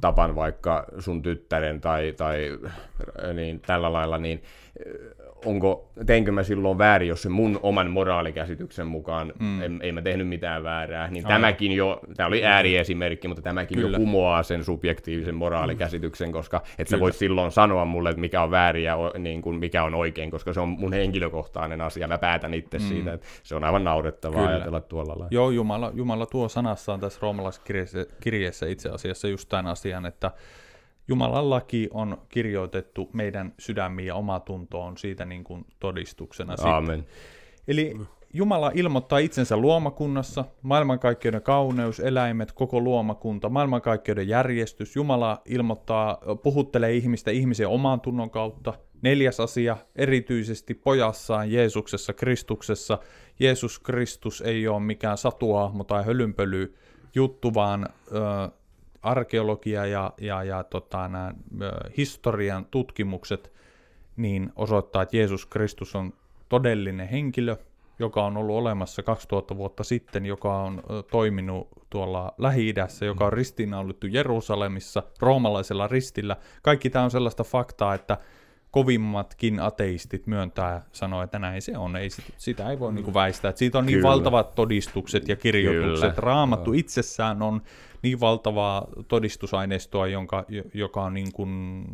tapan 0.00 0.34
vaikka 0.34 0.84
sun 0.98 1.22
tyttären 1.22 1.80
tai, 1.80 2.14
tai 2.16 2.58
niin, 3.34 3.60
tällä 3.60 3.92
lailla, 3.92 4.18
niin 4.18 4.42
onko, 5.44 5.90
teinkö 6.06 6.32
mä 6.32 6.42
silloin 6.42 6.78
väärin, 6.78 7.08
jos 7.08 7.22
se 7.22 7.28
mun 7.28 7.60
oman 7.62 7.90
moraalikäsityksen 7.90 8.86
mukaan 8.86 9.32
mm. 9.38 9.62
en, 9.62 9.80
ei 9.82 9.92
mä 9.92 10.02
tehnyt 10.02 10.28
mitään 10.28 10.62
väärää, 10.62 11.08
niin 11.08 11.26
Aivan. 11.26 11.40
tämäkin 11.40 11.72
jo, 11.72 12.00
tämä 12.16 12.26
oli 12.26 12.44
ääriesimerkki, 12.44 13.28
mutta 13.28 13.42
tämäkin 13.42 13.78
Kyllä. 13.78 13.96
jo 13.96 13.98
kumoaa 13.98 14.42
sen 14.42 14.64
subjektiivisen 14.64 15.34
moraalikäsityksen, 15.34 16.32
koska 16.32 16.62
et 16.78 16.88
sä 16.88 17.00
voit 17.00 17.14
silloin 17.14 17.52
sanoa 17.52 17.84
mulle, 17.84 18.10
että 18.10 18.20
mikä 18.20 18.42
on 18.42 18.50
väärin 18.50 18.84
ja 18.84 18.96
niin 19.18 19.42
kuin 19.42 19.56
mikä 19.56 19.84
on 19.84 19.94
oikein, 19.94 20.30
koska 20.30 20.52
se 20.52 20.60
on 20.60 20.68
mun 20.68 20.92
henkilökohtainen 20.92 21.80
asia, 21.80 22.08
mä 22.08 22.18
päätän 22.18 22.54
itse 22.54 22.78
mm. 22.78 22.84
siitä, 22.84 23.12
että 23.12 23.26
se 23.42 23.54
on 23.54 23.64
aivan 23.64 23.84
naurettavaa 23.84 24.40
Kyllä. 24.40 24.54
ajatella 24.54 24.80
tuolla 24.80 25.12
lailla. 25.12 25.28
Joo, 25.30 25.50
Jumala, 25.50 25.92
Jumala 25.94 26.26
tuo 26.26 26.48
sanassaan 26.48 27.00
tässä 27.00 27.18
roomalaiskirjeessä 27.22 28.66
itse 28.66 28.90
asiassa 28.90 29.28
just 29.28 29.48
tämän 29.48 29.66
asian, 29.66 30.06
että 30.06 30.30
Jumalan 31.08 31.50
laki 31.50 31.88
on 31.90 32.18
kirjoitettu 32.28 33.10
meidän 33.12 33.54
sydämiin 33.58 34.06
ja 34.06 34.14
omatuntoon 34.14 34.98
siitä 34.98 35.24
niin 35.24 35.44
kuin 35.44 35.66
todistuksena. 35.80 36.54
Amen. 36.62 37.06
Eli 37.68 37.96
Jumala 38.36 38.70
ilmoittaa 38.74 39.18
itsensä 39.18 39.56
luomakunnassa, 39.56 40.44
maailmankaikkeuden 40.62 41.42
kauneus, 41.42 42.00
eläimet, 42.00 42.52
koko 42.52 42.80
luomakunta, 42.80 43.48
maailmankaikkeuden 43.48 44.28
järjestys. 44.28 44.96
Jumala 44.96 45.42
ilmoittaa, 45.44 46.18
puhuttelee 46.42 46.92
ihmistä 46.92 47.30
ihmisen 47.30 47.68
oman 47.68 48.00
tunnon 48.00 48.30
kautta. 48.30 48.74
Neljäs 49.02 49.40
asia, 49.40 49.76
erityisesti 49.96 50.74
pojassaan 50.74 51.52
Jeesuksessa, 51.52 52.12
Kristuksessa. 52.12 52.98
Jeesus 53.40 53.78
Kristus 53.78 54.40
ei 54.40 54.68
ole 54.68 54.80
mikään 54.80 55.18
satuahmo 55.18 55.84
tai 55.84 56.04
hölynpöly 56.04 56.74
juttu, 57.14 57.54
vaan 57.54 57.88
ö, 58.12 58.50
arkeologia 59.04 59.86
ja, 59.86 60.12
ja, 60.20 60.44
ja 60.44 60.64
tota, 60.64 61.08
nämä, 61.08 61.32
historian 61.96 62.66
tutkimukset 62.70 63.52
niin 64.16 64.52
osoittaa, 64.56 65.02
että 65.02 65.16
Jeesus 65.16 65.46
Kristus 65.46 65.94
on 65.94 66.12
todellinen 66.48 67.08
henkilö, 67.08 67.56
joka 67.98 68.24
on 68.24 68.36
ollut 68.36 68.56
olemassa 68.56 69.02
2000 69.02 69.56
vuotta 69.56 69.84
sitten, 69.84 70.26
joka 70.26 70.56
on 70.56 70.82
toiminut 71.10 71.68
tuolla 71.90 72.34
Lähi-idässä, 72.38 73.04
joka 73.04 73.26
on 73.26 73.32
ristiinnaulittu 73.32 74.06
Jerusalemissa, 74.06 75.02
roomalaisella 75.20 75.88
ristillä. 75.88 76.36
Kaikki 76.62 76.90
tämä 76.90 77.04
on 77.04 77.10
sellaista 77.10 77.44
faktaa, 77.44 77.94
että 77.94 78.18
kovimmatkin 78.74 79.60
ateistit 79.60 80.26
myöntää, 80.26 80.82
sanoo, 80.92 81.22
että 81.22 81.38
näin 81.38 81.62
se 81.62 81.78
on, 81.78 81.96
ei 81.96 82.10
sit, 82.10 82.24
sitä 82.36 82.70
ei 82.70 82.78
voi 82.78 82.90
mm. 82.90 82.94
niinku 82.94 83.14
väistää. 83.14 83.48
Et 83.48 83.56
siitä 83.56 83.78
on 83.78 83.86
niin 83.86 83.98
Kyllä. 83.98 84.08
valtavat 84.08 84.54
todistukset 84.54 85.28
ja 85.28 85.36
kirjoitukset. 85.36 86.14
Kyllä. 86.14 86.26
Raamattu 86.26 86.70
no. 86.70 86.78
itsessään 86.78 87.42
on 87.42 87.62
niin 88.02 88.20
valtavaa 88.20 88.86
todistusaineistoa, 89.08 90.06
jonka, 90.06 90.44
joka 90.74 91.02
on 91.02 91.14
niin 91.14 91.32
kuin 91.32 91.84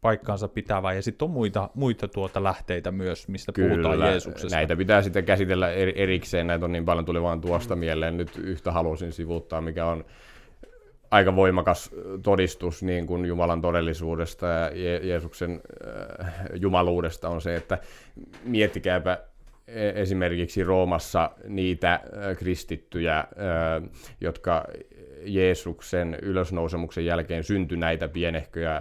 paikkaansa 0.00 0.48
pitävä, 0.48 0.92
ja 0.92 1.02
sitten 1.02 1.26
on 1.26 1.32
muita, 1.32 1.70
muita 1.74 2.08
tuota 2.08 2.42
lähteitä 2.42 2.90
myös, 2.90 3.28
mistä 3.28 3.52
Kyllä, 3.52 3.68
puhutaan 3.68 4.10
Jeesuksesta. 4.10 4.56
näitä 4.56 4.76
pitää 4.76 5.02
sitten 5.02 5.24
käsitellä 5.24 5.70
erikseen, 5.70 6.46
näitä 6.46 6.64
on 6.64 6.72
niin 6.72 6.84
paljon, 6.84 7.04
tuli 7.04 7.22
vaan 7.22 7.40
tuosta 7.40 7.76
mieleen, 7.76 8.16
nyt 8.16 8.36
yhtä 8.36 8.72
halusin 8.72 9.12
sivuttaa, 9.12 9.60
mikä 9.60 9.86
on 9.86 10.04
aika 11.10 11.36
voimakas 11.36 11.90
todistus 12.22 12.82
niin 12.82 13.06
kuin 13.06 13.24
Jumalan 13.24 13.62
todellisuudesta 13.62 14.46
ja 14.46 14.68
Je- 14.68 15.06
Jeesuksen 15.06 15.60
äh, 16.20 16.34
jumaluudesta 16.54 17.28
on 17.28 17.40
se, 17.40 17.56
että 17.56 17.78
miettikääpä 18.44 19.18
e-, 19.68 20.02
esimerkiksi 20.02 20.64
Roomassa 20.64 21.30
niitä 21.48 21.92
äh, 21.92 22.36
kristittyjä, 22.36 23.18
äh, 23.18 23.26
jotka 24.20 24.64
Jeesuksen 25.24 26.18
ylösnousemuksen 26.22 27.06
jälkeen 27.06 27.44
syntyi 27.44 27.78
näitä 27.78 28.08
pienehköjä 28.08 28.80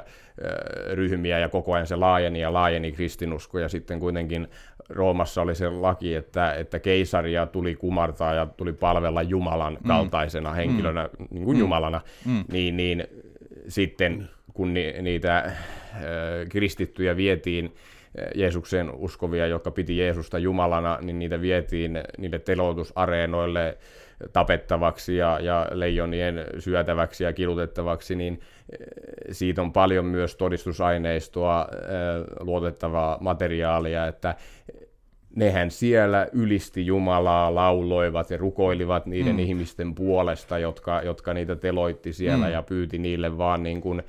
ryhmiä 0.94 1.40
ja 1.40 1.50
koko 1.50 1.74
ajan 1.74 1.88
se 1.88 1.96
laajeni 1.96 2.42
ja 2.42 2.54
laajeni 2.54 2.92
kristinusko 2.92 3.60
ja 3.60 3.70
sitten 3.70 4.00
kuitenkin 4.00 4.48
Roomassa 4.90 5.42
oli 5.42 5.56
se 5.56 5.70
laki, 5.70 6.16
että, 6.16 6.54
että 6.54 6.80
keisaria 6.80 7.46
tuli 7.46 7.76
kumartaa 7.76 8.34
ja 8.34 8.46
tuli 8.46 8.74
palvella 8.74 9.22
Jumalan 9.22 9.78
mm. 9.84 9.88
kaltaisena 9.88 10.50
mm. 10.50 10.56
henkilönä, 10.56 11.10
mm. 11.20 11.28
niin 11.32 11.46
kuin 11.46 11.58
mm. 11.58 11.62
Jumalana, 11.62 12.02
mm. 12.26 12.44
Niin, 12.52 12.78
niin 12.78 13.08
sitten 13.68 14.30
kun 14.54 14.74
ni, 14.74 14.96
niitä 15.02 15.38
äh, 15.38 15.54
kristittyjä 16.50 17.18
vietiin 17.18 17.74
Jeesukseen 18.36 18.92
uskovia, 18.96 19.48
jotka 19.48 19.72
piti 19.72 19.98
Jeesusta 19.98 20.40
Jumalana, 20.40 20.98
niin 21.02 21.20
niitä 21.20 21.42
vietiin 21.42 22.04
niille 22.18 22.40
teloitusareenoille 22.40 23.78
tapettavaksi 24.34 25.18
ja, 25.18 25.40
ja 25.42 25.68
leijonien 25.72 26.46
syötäväksi 26.60 27.24
ja 27.24 27.34
kilutettavaksi, 27.34 28.16
niin 28.16 28.40
eh, 28.72 28.88
siitä 29.32 29.62
on 29.62 29.74
paljon 29.74 30.06
myös 30.06 30.36
todistusaineistoa, 30.36 31.68
luotettavaa 32.40 33.18
materiaalia, 33.22 34.08
että 34.08 34.36
nehän 35.36 35.72
siellä 35.72 36.28
ylisti 36.34 36.86
Jumalaa, 36.86 37.56
lauloivat 37.56 38.30
ja 38.30 38.38
rukoilivat 38.38 39.06
niiden 39.06 39.36
mm. 39.36 39.40
ihmisten 39.40 39.96
puolesta, 39.96 40.60
jotka, 40.60 41.02
jotka 41.02 41.34
niitä 41.34 41.56
teloitti 41.56 42.14
siellä 42.14 42.46
mm. 42.46 42.52
ja 42.52 42.64
pyyti 42.64 42.98
niille 42.98 43.38
vaan 43.38 43.64
niin 43.64 43.82
kuin, 43.82 44.04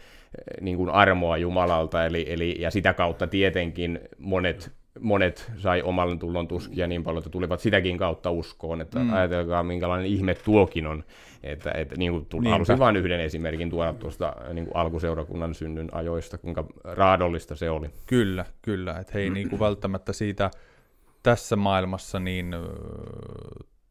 niin 0.61 0.77
kuin 0.77 0.91
armoa 0.91 1.37
Jumalalta. 1.37 2.07
Eli, 2.07 2.27
eli, 2.29 2.57
ja 2.59 2.71
sitä 2.71 2.93
kautta 2.93 3.27
tietenkin 3.27 4.01
monet 4.19 4.73
monet 5.01 5.53
sai 5.57 5.83
omalle 5.83 6.17
tullon 6.17 6.49
tuskia 6.49 6.87
niin 6.87 7.05
paljon, 7.05 7.19
että 7.19 7.31
tulivat 7.31 7.61
sitäkin 7.61 7.99
kautta 7.99 8.31
uskoon, 8.31 8.81
että 8.81 8.99
Mm. 8.99 9.13
ajatelkaa 9.13 9.63
minkälainen 9.63 10.07
ihme 10.07 10.35
tuokin 10.35 10.87
on. 10.87 11.05
Että, 11.43 11.71
että 11.71 11.97
niin 11.97 12.13
kuin 12.13 12.27
tuli, 12.27 12.49
halusin 12.49 12.79
vain 12.79 12.97
yhden 12.97 13.21
esimerkin 13.21 13.71
tuoda 13.71 13.93
tuosta 13.93 14.37
niin 14.53 14.65
kuin 14.65 14.77
alkuseurakunnan 14.77 15.55
synnyn 15.55 15.89
ajoista, 15.93 16.39
kuinka 16.39 16.65
raadollista 16.85 17.57
se 17.57 17.71
oli. 17.71 17.89
Kyllä, 18.07 18.45
kyllä. 18.63 18.99
Että 18.99 19.13
he 19.15 19.21
ei 19.21 19.31
niinku 19.41 19.61
välttämättä 19.61 20.13
siitä 20.13 20.51
tässä 21.23 21.57
maailmassa 21.57 22.21
niin 22.21 22.55
öö, 22.55 22.61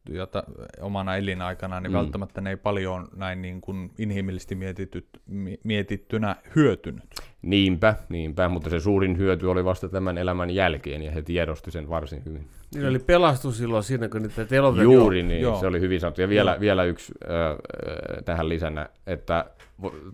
ja 0.08 0.26
ta, 0.26 0.44
omana 0.80 1.16
elinaikana, 1.16 1.80
niin 1.80 1.90
mm. 1.90 1.96
Välttämättä 1.96 2.40
ne 2.40 2.50
ei 2.50 2.56
paljon 2.56 3.08
näin 3.16 3.42
niin 3.42 3.60
kuin 3.60 3.90
inhimillisesti 3.98 4.54
mietityt, 4.54 5.06
mi- 5.26 5.60
mietittynä 5.64 6.36
hyötynyt. 6.56 7.04
Niinpä, 7.42 7.94
niinpä, 8.08 8.48
mutta 8.48 8.70
se 8.70 8.80
suurin 8.80 9.18
hyöty 9.18 9.46
oli 9.46 9.64
vasta 9.64 9.88
tämän 9.88 10.18
elämän 10.18 10.50
jälkeen, 10.50 11.02
ja 11.02 11.10
he 11.10 11.22
tiedosti 11.22 11.70
sen 11.70 11.88
varsin 11.88 12.24
hyvin. 12.24 12.48
Niillä 12.74 12.88
oli 12.88 12.98
pelastus 12.98 13.58
silloin 13.58 13.82
siinä, 13.82 14.08
kun 14.08 14.22
niitä 14.22 14.44
telotettiin. 14.44 14.92
Juuri 14.92 15.22
niin, 15.22 15.42
joo. 15.42 15.60
se 15.60 15.66
oli 15.66 15.80
hyvin 15.80 16.00
sanottu. 16.00 16.20
Ja 16.20 16.28
vielä, 16.28 16.50
Joo. 16.50 16.60
vielä 16.60 16.84
yksi 16.84 17.12
äh, 17.24 17.50
äh, 17.50 18.24
tähän 18.24 18.48
lisänä, 18.48 18.88
että 19.06 19.44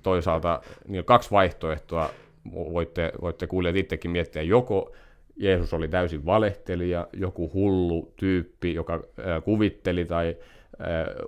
toisaalta 0.02 0.60
niin 0.88 0.98
on 0.98 1.04
kaksi 1.04 1.30
vaihtoehtoa, 1.30 2.10
voitte, 2.54 3.12
voitte 3.20 3.46
kuulijat 3.46 3.76
itsekin 3.76 4.10
miettiä, 4.10 4.42
joko 4.42 4.92
Jeesus 5.36 5.74
oli 5.74 5.88
täysin 5.88 6.26
valehtelija, 6.26 7.08
joku 7.12 7.50
hullu 7.54 8.12
tyyppi, 8.16 8.74
joka 8.74 9.02
kuvitteli 9.44 10.04
tai 10.04 10.36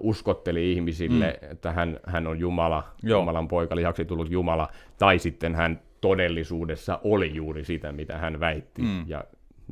uskotteli 0.01 0.73
ihmisille, 0.73 1.39
mm. 1.43 1.51
että 1.51 1.73
hän, 1.73 2.01
hän 2.07 2.27
on 2.27 2.39
Jumala, 2.39 2.85
Joo. 3.03 3.21
Jumalan 3.21 3.49
poika, 3.49 3.77
lihaksi 3.77 4.05
tullut 4.05 4.31
Jumala, 4.31 4.69
tai 4.99 5.19
sitten 5.19 5.55
hän 5.55 5.81
todellisuudessa 6.01 7.01
oli 7.05 7.35
juuri 7.35 7.65
sitä, 7.65 7.93
mitä 7.93 8.19
hän 8.19 8.41
väitti, 8.41 8.83
mm. 8.83 9.05
ja 9.07 9.25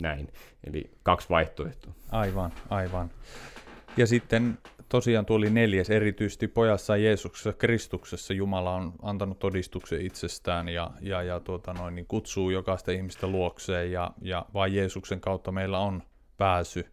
näin. 0.03 0.29
Eli 0.65 0.91
kaksi 1.03 1.29
vaihtoehtoa. 1.29 1.93
Aivan, 2.11 2.53
aivan. 2.71 3.11
Ja 3.97 4.07
sitten 4.07 4.59
tosiaan 4.89 5.27
tuli 5.27 5.51
neljäs, 5.51 5.91
erityisesti 5.91 6.49
pojassa 6.49 6.97
Jeesuksessa 6.97 7.53
Kristuksessa 7.53 8.35
Jumala 8.35 8.75
on 8.75 8.93
antanut 9.03 9.39
todistuksen 9.39 10.01
itsestään 10.01 10.69
ja, 10.69 10.91
ja, 11.01 11.23
ja 11.23 11.41
tuota 11.41 11.73
noin, 11.73 11.95
niin 11.95 12.07
kutsuu 12.07 12.51
jokaista 12.51 12.93
ihmistä 12.93 13.27
luokseen 13.27 13.93
ja, 13.93 14.11
ja 14.23 14.47
vain 14.55 14.75
Jeesuksen 14.75 15.21
kautta 15.21 15.53
meillä 15.53 15.79
on 15.79 16.03
pääsy 16.37 16.87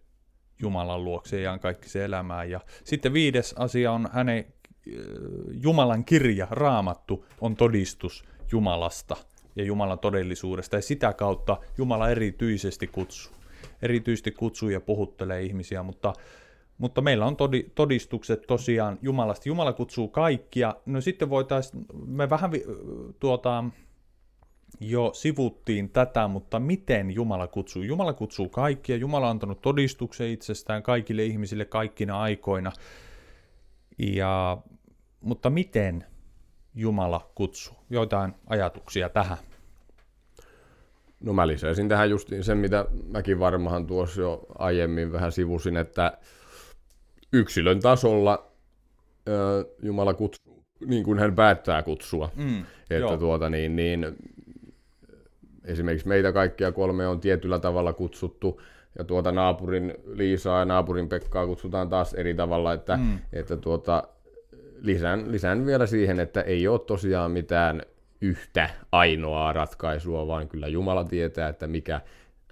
Jumalan 0.61 1.03
luokseen 1.03 1.43
ja 1.43 1.57
kaikki 1.57 1.89
se 1.89 2.05
elämään. 2.05 2.49
Ja 2.49 2.59
sitten 2.83 3.13
viides 3.13 3.53
asia 3.57 3.91
on 3.91 4.09
hänen 4.13 4.45
äh, 4.47 4.93
Jumalan 5.51 6.05
kirja, 6.05 6.47
raamattu, 6.51 7.25
on 7.41 7.55
todistus 7.55 8.25
Jumalasta 8.51 9.15
ja 9.55 9.63
Jumalan 9.63 9.99
todellisuudesta 9.99 10.75
ja 10.75 10.81
sitä 10.81 11.13
kautta 11.13 11.57
Jumala 11.77 12.09
erityisesti 12.09 12.87
kutsuu 12.87 13.33
erityisesti 13.83 14.31
kutsuu 14.31 14.69
ja 14.69 14.81
puhuttelee 14.81 15.41
ihmisiä, 15.41 15.83
mutta, 15.83 16.13
mutta 16.83 17.01
meillä 17.01 17.25
on 17.25 17.35
todi, 17.35 17.63
todistukset 17.75 18.41
tosiaan 18.47 18.99
Jumalasta. 19.01 19.49
Jumala 19.49 19.73
kutsuu 19.73 20.07
kaikkia. 20.07 20.75
No 20.85 21.01
sitten 21.01 21.29
voitaisiin, 21.29 21.85
me 22.05 22.29
vähän 22.29 22.51
tuota, 23.19 23.63
jo 24.79 25.11
sivuttiin 25.13 25.89
tätä, 25.89 26.27
mutta 26.27 26.59
miten 26.59 27.11
Jumala 27.11 27.47
kutsuu? 27.47 27.81
Jumala 27.81 28.13
kutsuu 28.13 28.49
kaikkia. 28.49 28.95
Jumala 28.95 29.25
on 29.25 29.31
antanut 29.31 29.61
todistuksen 29.61 30.27
itsestään 30.27 30.83
kaikille 30.83 31.23
ihmisille 31.23 31.65
kaikkina 31.65 32.21
aikoina. 32.21 32.71
Ja, 33.99 34.57
mutta 35.21 35.49
miten 35.49 36.05
Jumala 36.75 37.31
kutsuu? 37.35 37.75
Joitain 37.89 38.33
ajatuksia 38.47 39.09
tähän. 39.09 39.37
No 41.19 41.33
mä 41.33 41.47
lisäisin 41.47 41.89
tähän 41.89 42.09
just 42.09 42.29
sen, 42.41 42.57
mitä 42.57 42.85
mäkin 43.11 43.39
varmaan 43.39 43.87
tuossa 43.87 44.21
jo 44.21 44.45
aiemmin 44.57 45.11
vähän 45.11 45.31
sivusin, 45.31 45.77
että 45.77 46.17
yksilön 47.33 47.79
tasolla 47.79 48.51
ö, 49.29 49.65
Jumala 49.81 50.13
kutsuu 50.13 50.63
niin 50.85 51.03
kuin 51.03 51.19
hän 51.19 51.35
päättää 51.35 51.83
kutsua. 51.83 52.29
Mm, 52.35 52.59
Että 52.81 52.95
joo. 52.95 53.17
tuota 53.17 53.49
niin, 53.49 53.75
niin, 53.75 54.05
esimerkiksi 55.65 56.07
meitä 56.07 56.31
kaikkia 56.31 56.71
kolme 56.71 57.07
on 57.07 57.19
tietyllä 57.19 57.59
tavalla 57.59 57.93
kutsuttu, 57.93 58.61
ja 58.97 59.03
tuota 59.03 59.31
naapurin 59.31 59.93
Liisaa 60.13 60.59
ja 60.59 60.65
naapurin 60.65 61.09
Pekkaa 61.09 61.47
kutsutaan 61.47 61.89
taas 61.89 62.13
eri 62.13 62.33
tavalla, 62.33 62.73
että, 62.73 62.97
Mm. 62.97 63.03
mm. 63.03 63.19
että 63.33 63.57
tuota, 63.57 64.03
lisään, 64.81 65.31
lisään 65.31 65.65
vielä 65.65 65.85
siihen, 65.85 66.19
että 66.19 66.41
ei 66.41 66.67
ole 66.67 66.79
tosiaan 66.79 67.31
mitään 67.31 67.81
yhtä 68.21 68.69
ainoaa 68.91 69.53
ratkaisua, 69.53 70.27
vaan 70.27 70.47
kyllä 70.47 70.67
Jumala 70.67 71.03
tietää, 71.03 71.49
että 71.49 71.67
mikä, 71.67 72.01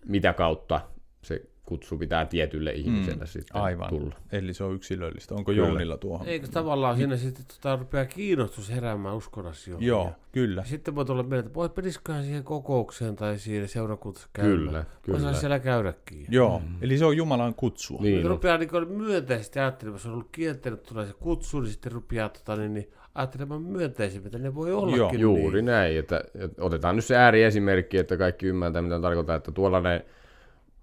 mitä 0.06 0.34
kautta 0.34 0.82
se 1.22 1.42
kutsu 1.72 1.98
pitää 1.98 2.26
tietylle 2.26 2.72
ihmiselle 2.72 3.24
mm. 3.24 3.28
sitten 3.28 3.62
Aivan. 3.62 3.90
tulla. 3.90 4.16
Eli 4.32 4.54
se 4.54 4.64
on 4.64 4.76
yksilöllistä. 4.76 5.36
Onko 5.36 5.52
Kyllä. 5.52 5.68
Jounilla 5.68 5.98
tuohon? 5.98 6.28
Eikö 6.28 6.48
tavallaan 6.48 6.98
siinä 6.98 7.18
sitten 7.18 7.46
tota, 7.48 7.76
rupeaa 7.76 8.06
kiinnostus 8.06 8.70
heräämään 8.72 9.16
uskon 9.16 9.48
asioihin? 9.48 9.88
Joo, 9.88 10.12
kyllä. 10.32 10.64
Sitten 10.64 10.96
voi 10.96 11.06
tulla 11.06 11.24
mieleen, 11.24 11.46
että 11.46 11.56
voi 11.56 11.70
peniskohan 11.70 12.24
siihen 12.24 12.44
kokoukseen 12.44 13.16
tai 13.16 13.40
siihen 13.40 13.68
seurakunnassa 13.68 14.30
käydä. 14.34 14.50
Kyllä, 14.50 14.86
kyllä. 15.02 15.22
Voisi 15.22 15.40
siellä 15.40 15.60
käydäkin. 15.60 16.26
Joo, 16.30 16.60
mm. 16.60 16.76
eli 16.82 16.98
se 16.98 17.06
on 17.06 17.18
Jumalan 17.18 17.56
kutsua. 17.56 18.02
Niin, 18.02 18.24
no, 18.24 18.30
rupeaa 18.30 18.58
niin 18.58 18.70
myönteisesti 18.88 19.60
ajattelemaan, 19.60 19.96
jos 19.96 20.06
on 20.06 20.14
ollut 20.14 20.30
kielteinen, 20.32 20.78
että 20.78 20.90
tulee 20.90 21.06
se 21.06 21.14
kutsu, 21.14 21.60
niin 21.60 21.72
sitten 21.72 21.92
rupeaa 21.92 22.30
tota, 22.30 22.56
niin, 22.56 22.74
niin, 22.74 22.92
ajattelemaan 23.16 23.62
myönteisemmin, 23.62 24.28
että 24.28 24.40
ne 24.40 24.56
voi 24.56 24.74
ollakin 24.74 25.20
Juuri 25.20 25.56
niin. 25.56 25.66
näin. 25.66 25.98
Että, 25.98 26.24
että 26.36 26.64
otetaan 26.64 26.96
nyt 26.96 27.06
se 27.06 27.16
ääriesimerkki, 27.16 27.98
että 27.98 28.18
kaikki 28.18 28.46
ymmärtää, 28.46 28.82
mitä 28.82 29.02
tarkoittaa, 29.02 29.36
että 29.36 29.52
tuollainen 29.52 30.04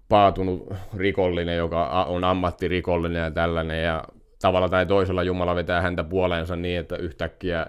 paatunut 0.09 0.73
rikollinen, 0.97 1.57
joka 1.57 2.03
on 2.03 2.23
ammattirikollinen 2.23 3.23
ja 3.23 3.31
tällainen, 3.31 3.83
ja 3.83 4.03
tavalla 4.41 4.69
tai 4.69 4.85
toisella 4.85 5.23
Jumala 5.23 5.55
vetää 5.55 5.81
häntä 5.81 6.03
puoleensa 6.03 6.55
niin, 6.55 6.79
että 6.79 6.95
yhtäkkiä 6.95 7.65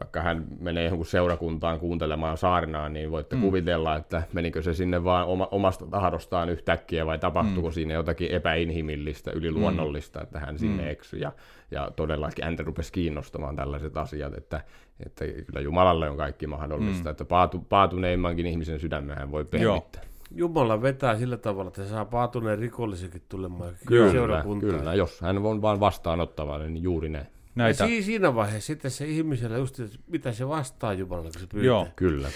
vaikka 0.00 0.20
hän 0.20 0.44
menee 0.60 0.84
johonkin 0.84 1.06
seurakuntaan 1.06 1.80
kuuntelemaan 1.80 2.36
saarnaa, 2.36 2.88
niin 2.88 3.10
voitte 3.10 3.36
mm. 3.36 3.42
kuvitella, 3.42 3.96
että 3.96 4.22
menikö 4.32 4.62
se 4.62 4.74
sinne 4.74 5.04
vaan 5.04 5.26
oma, 5.26 5.48
omasta 5.50 5.86
tahdostaan 5.86 6.48
yhtäkkiä 6.48 7.06
vai 7.06 7.18
tapahtuuko 7.18 7.68
mm. 7.68 7.72
siinä 7.72 7.94
jotakin 7.94 8.30
epäinhimillistä, 8.30 9.30
yliluonnollista, 9.34 10.22
että 10.22 10.40
hän 10.40 10.58
sinne 10.58 10.82
mm. 10.82 10.88
eksyi. 10.88 11.20
Ja, 11.20 11.32
ja 11.70 11.90
todellakin 11.96 12.44
häntä 12.44 12.62
rupesi 12.62 12.92
kiinnostamaan 12.92 13.56
tällaiset 13.56 13.96
asiat, 13.96 14.34
että, 14.34 14.60
että 15.06 15.24
kyllä 15.24 15.60
Jumalalle 15.60 16.10
on 16.10 16.16
kaikki 16.16 16.46
mahdollista, 16.46 17.04
mm. 17.04 17.10
että 17.10 17.24
paatu, 17.24 17.66
paatuneimmankin 17.68 18.46
ihmisen 18.46 18.80
sydämen 18.80 19.18
hän 19.18 19.30
voi 19.30 19.44
pehmittää. 19.44 20.02
Jumala 20.30 20.82
vetää 20.82 21.18
sillä 21.18 21.36
tavalla, 21.36 21.68
että 21.68 21.82
se 21.84 21.88
saa 21.88 22.04
paatuneen 22.04 22.58
rikollisenkin 22.58 23.22
tulemaan 23.28 23.74
Kyllä, 23.86 24.44
kyllä, 24.60 24.94
jos 24.94 25.20
hän 25.20 25.38
on 25.38 25.62
vaan 25.62 25.80
vastaanottavainen, 25.80 26.74
niin 26.74 26.82
juuri 26.82 27.08
näin. 27.08 27.26
Näitä, 27.54 27.84
Ja 27.84 27.88
si- 27.88 28.02
siinä 28.02 28.34
vaiheessa 28.34 28.66
sitten 28.66 28.90
se 28.90 29.06
ihmisellä 29.06 29.56
just, 29.56 29.80
että 29.80 29.98
mitä 30.06 30.32
se 30.32 30.48
vastaa 30.48 30.92
Jumalalle, 30.92 31.30
kun 31.30 31.40
se 31.40 31.46
pyytää. 31.46 31.66
Joo. 31.66 31.88
Kyllä. 31.96 32.28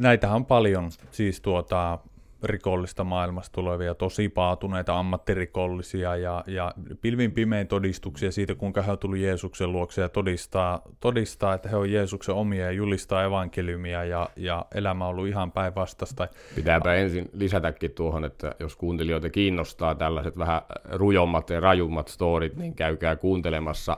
näitähän 0.00 0.36
on 0.36 0.46
paljon, 0.46 0.90
siis 1.10 1.40
tuota, 1.40 1.98
rikollista 2.42 3.04
maailmasta 3.04 3.54
tulevia, 3.54 3.94
tosi 3.94 4.28
paatuneita 4.28 4.98
ammattirikollisia 4.98 6.16
ja, 6.16 6.44
ja 6.46 6.74
pilvin 7.00 7.32
pimein 7.32 7.68
todistuksia 7.68 8.32
siitä, 8.32 8.54
kuinka 8.54 8.82
he 8.82 8.92
on 8.92 8.98
tullut 8.98 9.18
Jeesuksen 9.18 9.72
luokse 9.72 10.02
ja 10.02 10.08
todistaa, 10.08 10.82
todistaa, 11.00 11.54
että 11.54 11.68
he 11.68 11.76
on 11.76 11.92
Jeesuksen 11.92 12.34
omia 12.34 12.64
ja 12.64 12.72
julistaa 12.72 13.24
evankeliumia 13.24 14.04
ja, 14.04 14.28
ja 14.36 14.66
elämä 14.74 15.04
on 15.04 15.10
ollut 15.10 15.28
ihan 15.28 15.52
päinvastaista. 15.52 16.28
Pitääpä 16.54 16.94
ensin 16.94 17.30
lisätäkin 17.32 17.90
tuohon, 17.90 18.24
että 18.24 18.54
jos 18.60 18.76
kuuntelijoita 18.76 19.30
kiinnostaa 19.30 19.94
tällaiset 19.94 20.38
vähän 20.38 20.62
rujommat 20.92 21.50
ja 21.50 21.60
rajummat 21.60 22.08
storit, 22.08 22.56
niin 22.56 22.74
käykää 22.74 23.16
kuuntelemassa 23.16 23.96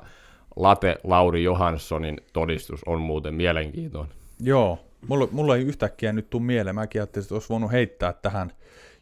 Late 0.56 0.96
Lauri 1.04 1.44
Johanssonin 1.44 2.20
todistus 2.32 2.84
on 2.86 3.00
muuten 3.00 3.34
mielenkiintoinen. 3.34 4.16
Joo, 4.40 4.78
mulla, 5.08 5.28
mulla 5.32 5.56
ei 5.56 5.62
yhtäkkiä 5.62 6.12
nyt 6.12 6.30
tule 6.30 6.42
mieleen. 6.42 6.74
Mäkin 6.74 7.00
ajattelin, 7.00 7.24
että 7.24 7.34
olisi 7.34 7.48
voinut 7.48 7.72
heittää 7.72 8.12
tähän 8.12 8.52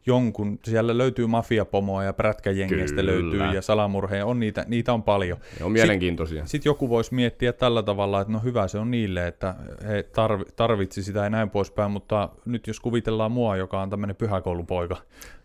jonkun. 0.06 0.58
Siellä 0.64 0.98
löytyy 0.98 1.26
mafiapomoa 1.26 2.04
ja 2.04 2.12
prätkäjengeistä 2.12 3.06
löytyy 3.06 3.44
ja 3.54 3.62
salamurheja. 3.62 4.26
On 4.26 4.40
niitä, 4.40 4.64
niitä 4.68 4.92
on 4.92 5.02
paljon. 5.02 5.38
Ne 5.58 5.64
on 5.64 5.72
mielenkiintoisia. 5.72 6.46
Sitten 6.46 6.70
joku 6.70 6.88
voisi 6.88 7.14
miettiä 7.14 7.52
tällä 7.52 7.82
tavalla, 7.82 8.20
että 8.20 8.32
no 8.32 8.38
hyvä 8.38 8.68
se 8.68 8.78
on 8.78 8.90
niille, 8.90 9.26
että 9.26 9.54
he 9.88 10.02
tarvi, 10.02 10.44
tarvitsi 10.56 11.02
sitä 11.02 11.20
ja 11.20 11.30
näin 11.30 11.50
poispäin, 11.50 11.90
mutta 11.90 12.28
nyt 12.44 12.66
jos 12.66 12.80
kuvitellaan 12.80 13.32
mua, 13.32 13.56
joka 13.56 13.82
on 13.82 13.90
tämmöinen 13.90 14.16
pyhäkoulupoika, 14.16 14.96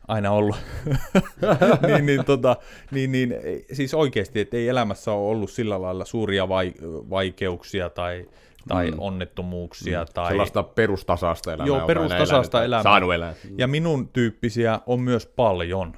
aina 0.08 0.32
ollut, 0.32 0.56
niin, 1.88 2.06
niin, 2.06 2.26
tota, 2.26 2.56
niin, 2.92 3.12
niin, 3.12 3.36
siis 3.72 3.94
oikeasti, 3.94 4.40
että 4.40 4.58
ei 4.58 4.70
elämässä 4.70 5.12
ole 5.12 5.30
ollut 5.30 5.52
sillä 5.52 5.82
lailla 5.82 6.06
suuria 6.06 6.50
vai, 6.50 6.74
vaikeuksia 7.10 7.90
tai, 7.90 8.26
tai 8.68 8.92
mm. 8.92 9.00
onnettomuuksia. 9.00 10.06
Tai, 10.14 10.28
Sellaista 10.28 10.64
perustasasta 10.64 11.54
elämää. 11.54 11.68
Joo, 11.68 11.88
perustasasta 11.88 12.64
elämää. 12.64 12.84
Saanut 12.84 13.14
elää. 13.14 13.34
ja 13.58 13.68
minun 13.68 14.08
tyyppisiä 14.08 14.80
on 14.86 15.00
myös 15.02 15.26
paljon. 15.26 15.94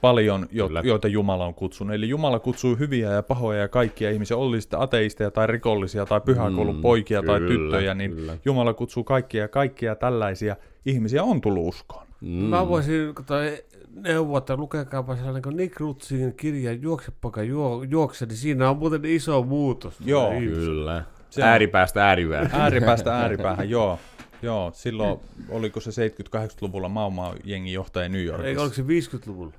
paljon, 0.00 0.46
jo, 0.52 0.66
Kyllä. 0.66 0.82
joita 0.84 1.08
Jumala 1.08 1.46
on 1.46 1.54
kutsunut. 1.54 1.94
Eli 1.94 2.08
Jumala 2.08 2.38
kutsuu 2.38 2.76
hyviä 2.76 3.10
ja 3.10 3.22
pahoja 3.22 3.60
ja 3.60 3.68
kaikkia 3.68 4.10
ihmisiä, 4.10 4.36
oli 4.36 4.60
sitten 4.60 4.80
ateisteja 4.80 5.30
tai 5.30 5.46
rikollisia 5.46 6.06
tai 6.06 6.20
pyhäkoulun 6.20 6.74
Mm, 6.76 6.82
poikia 6.82 7.22
tai 7.22 7.38
kyllä, 7.40 7.48
tyttöjä, 7.76 7.94
niin 7.94 8.10
kyllä. 8.10 8.36
Jumala 8.44 8.74
kutsuu 8.74 9.04
kaikkia 9.04 9.40
ja 9.42 9.48
kaikkia 9.48 9.94
tällaisia 9.94 10.56
ihmisiä 10.86 11.22
on 11.22 11.40
tullut 11.40 11.68
uskoon. 11.68 12.06
Mm. 12.20 12.28
Mä 12.28 12.68
voisin 12.68 13.14
toi, 13.26 13.64
neuvoa, 13.94 14.38
että 14.38 14.56
lukekaapa 14.56 15.16
sellainen 15.16 15.42
kuin 15.42 15.56
Nick 15.56 15.80
Rutzin 15.80 16.34
kirja 16.34 16.72
Juokse 16.72 17.12
poika 17.20 17.42
juo, 17.42 17.82
juokse, 17.90 18.26
niin 18.26 18.36
siinä 18.36 18.70
on 18.70 18.76
muuten 18.78 19.04
iso 19.04 19.42
muutos. 19.42 19.94
Joo, 20.04 20.30
Niin. 20.30 20.52
Kyllä. 20.52 21.04
Se 21.32 21.42
on- 21.42 21.48
Ääripäästä 21.48 22.06
ääripäähän. 22.08 22.50
Ääripäästä 22.60 23.14
ääripäähän, 23.18 23.70
joo. 23.70 23.98
Joo, 24.42 24.70
silloin 24.74 25.20
oliko 25.48 25.80
se 25.80 25.90
70-80-luvulla 25.90 26.88
Maumaa 26.88 27.34
jengi 27.44 27.72
johtaja 27.72 28.08
New 28.08 28.24
Yorkissa. 28.24 28.48
Eikö 28.48 28.60
oliko 28.62 28.74
se 28.74 28.82
50-luvulla? 28.82 29.52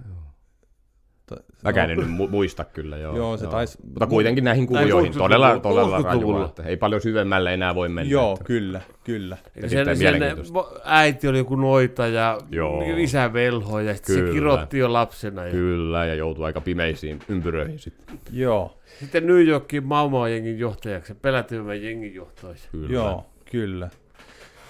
Ta- 1.36 1.70
Mäkään 1.70 1.90
no, 1.90 1.94
en 1.94 2.00
nyt 2.00 2.20
mu- 2.20 2.30
muista 2.32 2.64
kyllä, 2.64 2.98
joo. 2.98 3.18
Joo, 3.18 3.38
se 3.38 3.48
taisi- 3.48 3.78
Mutta 3.88 4.08
kuitenkin 4.08 4.44
näihin 4.44 4.68
Näin 4.72 4.84
kuvioihin 4.88 5.12
60-luvulla, 5.14 5.28
todella, 5.28 5.60
todella 5.60 5.98
60-luvulla. 6.00 6.38
rajua, 6.38 6.46
että 6.50 6.64
ei 6.64 6.78
paljon 6.78 7.02
syvemmälle 7.02 7.54
enää 7.54 7.76
voi 7.76 7.90
mennä. 7.90 8.12
Joo, 8.12 8.34
että- 8.34 8.44
kyllä, 8.46 8.82
kyllä. 9.04 9.38
Erittäin 9.56 9.98
sen, 9.98 10.20
sen 10.46 10.54
äiti 10.84 11.28
oli 11.28 11.38
joku 11.38 11.56
noita 11.56 12.08
ja 12.08 12.38
Joo. 12.52 12.84
isä 12.98 13.34
velho 13.34 13.80
ja 13.80 13.96
sitten 13.96 14.16
se 14.16 14.32
kirotti 14.32 14.78
jo 14.78 14.94
lapsena. 14.94 15.46
Ja... 15.46 15.52
Kyllä, 15.52 16.06
ja 16.06 16.16
joutuu 16.16 16.44
aika 16.44 16.62
pimeisiin 16.62 17.20
ympyröihin 17.30 17.80
sitten. 17.80 18.20
Joo, 18.32 18.78
Sitten 19.00 19.28
New 19.28 19.48
Yorkin 19.48 19.84
Maumaa 19.88 20.30
jengin 20.30 20.60
johtajaksi, 20.60 21.14
pelätyvän 21.14 21.84
jengin 21.84 22.14
johtajaksi. 22.16 22.68
Kyllä. 22.72 22.94
joo, 22.94 23.26
kyllä. 23.52 23.90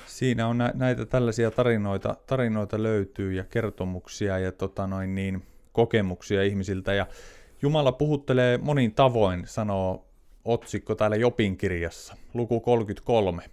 Siinä 0.05 0.47
on 0.47 0.57
nä- 0.57 0.71
näitä 0.75 1.05
tällaisia 1.05 1.51
tarinoita, 1.51 2.15
tarinoita 2.27 2.83
löytyy 2.83 3.33
ja 3.33 3.43
kertomuksia 3.43 4.39
ja 4.39 4.51
tota 4.51 4.87
noin 4.87 5.15
niin, 5.15 5.43
kokemuksia 5.73 6.43
ihmisiltä. 6.43 6.93
Ja 6.93 7.07
Jumala 7.61 7.91
puhuttelee 7.91 8.57
monin 8.57 8.93
tavoin, 8.93 9.43
sanoo 9.47 10.07
otsikko 10.45 10.95
täällä 10.95 11.15
Jopin 11.15 11.57
kirjassa, 11.57 12.15
luku 12.33 12.59
33. 12.59 13.43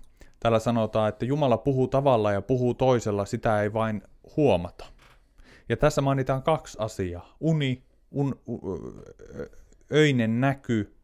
Täällä 0.40 0.58
sanotaan, 0.58 1.08
että 1.08 1.24
Jumala 1.24 1.58
puhuu 1.58 1.88
tavalla 1.88 2.32
ja 2.32 2.42
puhuu 2.42 2.74
toisella, 2.74 3.24
sitä 3.24 3.62
ei 3.62 3.72
vain 3.72 4.02
huomata. 4.36 4.86
Ja 5.68 5.76
tässä 5.76 6.00
mainitaan 6.00 6.42
kaksi 6.42 6.78
asiaa. 6.80 7.36
Uni, 7.40 7.82
un, 8.10 8.40
u, 8.48 8.60
öinen 9.92 10.40
näky, 10.40 10.94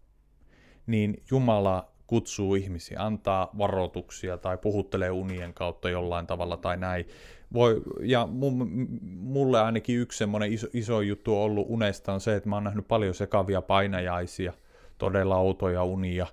niin 0.87 1.23
Jumala 1.31 1.91
kutsuu 2.07 2.55
ihmisiä, 2.55 3.01
antaa 3.01 3.51
varoituksia 3.59 4.39
tai 4.39 4.59
puhuttelee 4.59 5.11
unien 5.11 5.55
kautta 5.55 5.91
jollain 5.91 6.27
tavalla 6.27 6.57
tai 6.57 6.77
näin. 6.77 7.05
Voi, 7.53 7.83
ja 8.01 8.27
mun, 8.27 8.89
mulle 9.03 9.61
ainakin 9.61 9.99
yksi 9.99 10.19
semmoinen 10.19 10.53
iso, 10.53 10.67
iso 10.73 11.01
juttu 11.01 11.37
on 11.37 11.43
ollut 11.43 11.67
unesta 11.69 12.13
on 12.13 12.21
se, 12.21 12.37
että 12.37 12.49
mä 12.49 12.57
oon 12.57 12.65
nähnyt 12.65 12.89
paljon 12.89 13.15
sekavia 13.15 13.63
painajaisia, 13.63 14.53
todella 14.99 15.37
outoja 15.37 15.85
unia, 15.85 16.27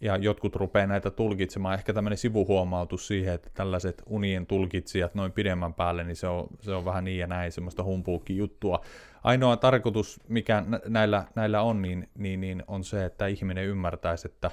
ja 0.00 0.16
jotkut 0.16 0.56
rupeaa 0.56 0.86
näitä 0.86 1.10
tulkitsemaan. 1.10 1.74
Ehkä 1.74 1.92
tämmöinen 1.92 2.18
sivuhuomautus 2.18 3.06
siihen, 3.06 3.34
että 3.34 3.50
tällaiset 3.54 4.02
unien 4.06 4.46
tulkitsijat 4.46 5.14
noin 5.14 5.32
pidemmän 5.32 5.74
päälle, 5.74 6.04
niin 6.04 6.16
se 6.16 6.28
on, 6.28 6.46
se 6.60 6.74
on 6.74 6.84
vähän 6.84 7.04
niin 7.04 7.18
ja 7.18 7.26
näin, 7.26 7.52
semmoista 7.52 7.82
humpuukin 7.82 8.36
juttua. 8.36 8.80
Ainoa 9.24 9.56
tarkoitus, 9.56 10.20
mikä 10.28 10.64
nä- 10.66 10.80
näillä, 10.88 11.24
näillä 11.34 11.62
on, 11.62 11.82
niin, 11.82 12.08
niin, 12.18 12.40
niin 12.40 12.62
on 12.66 12.84
se, 12.84 13.04
että 13.04 13.26
ihminen 13.26 13.64
ymmärtäisi, 13.64 14.28
että, 14.28 14.50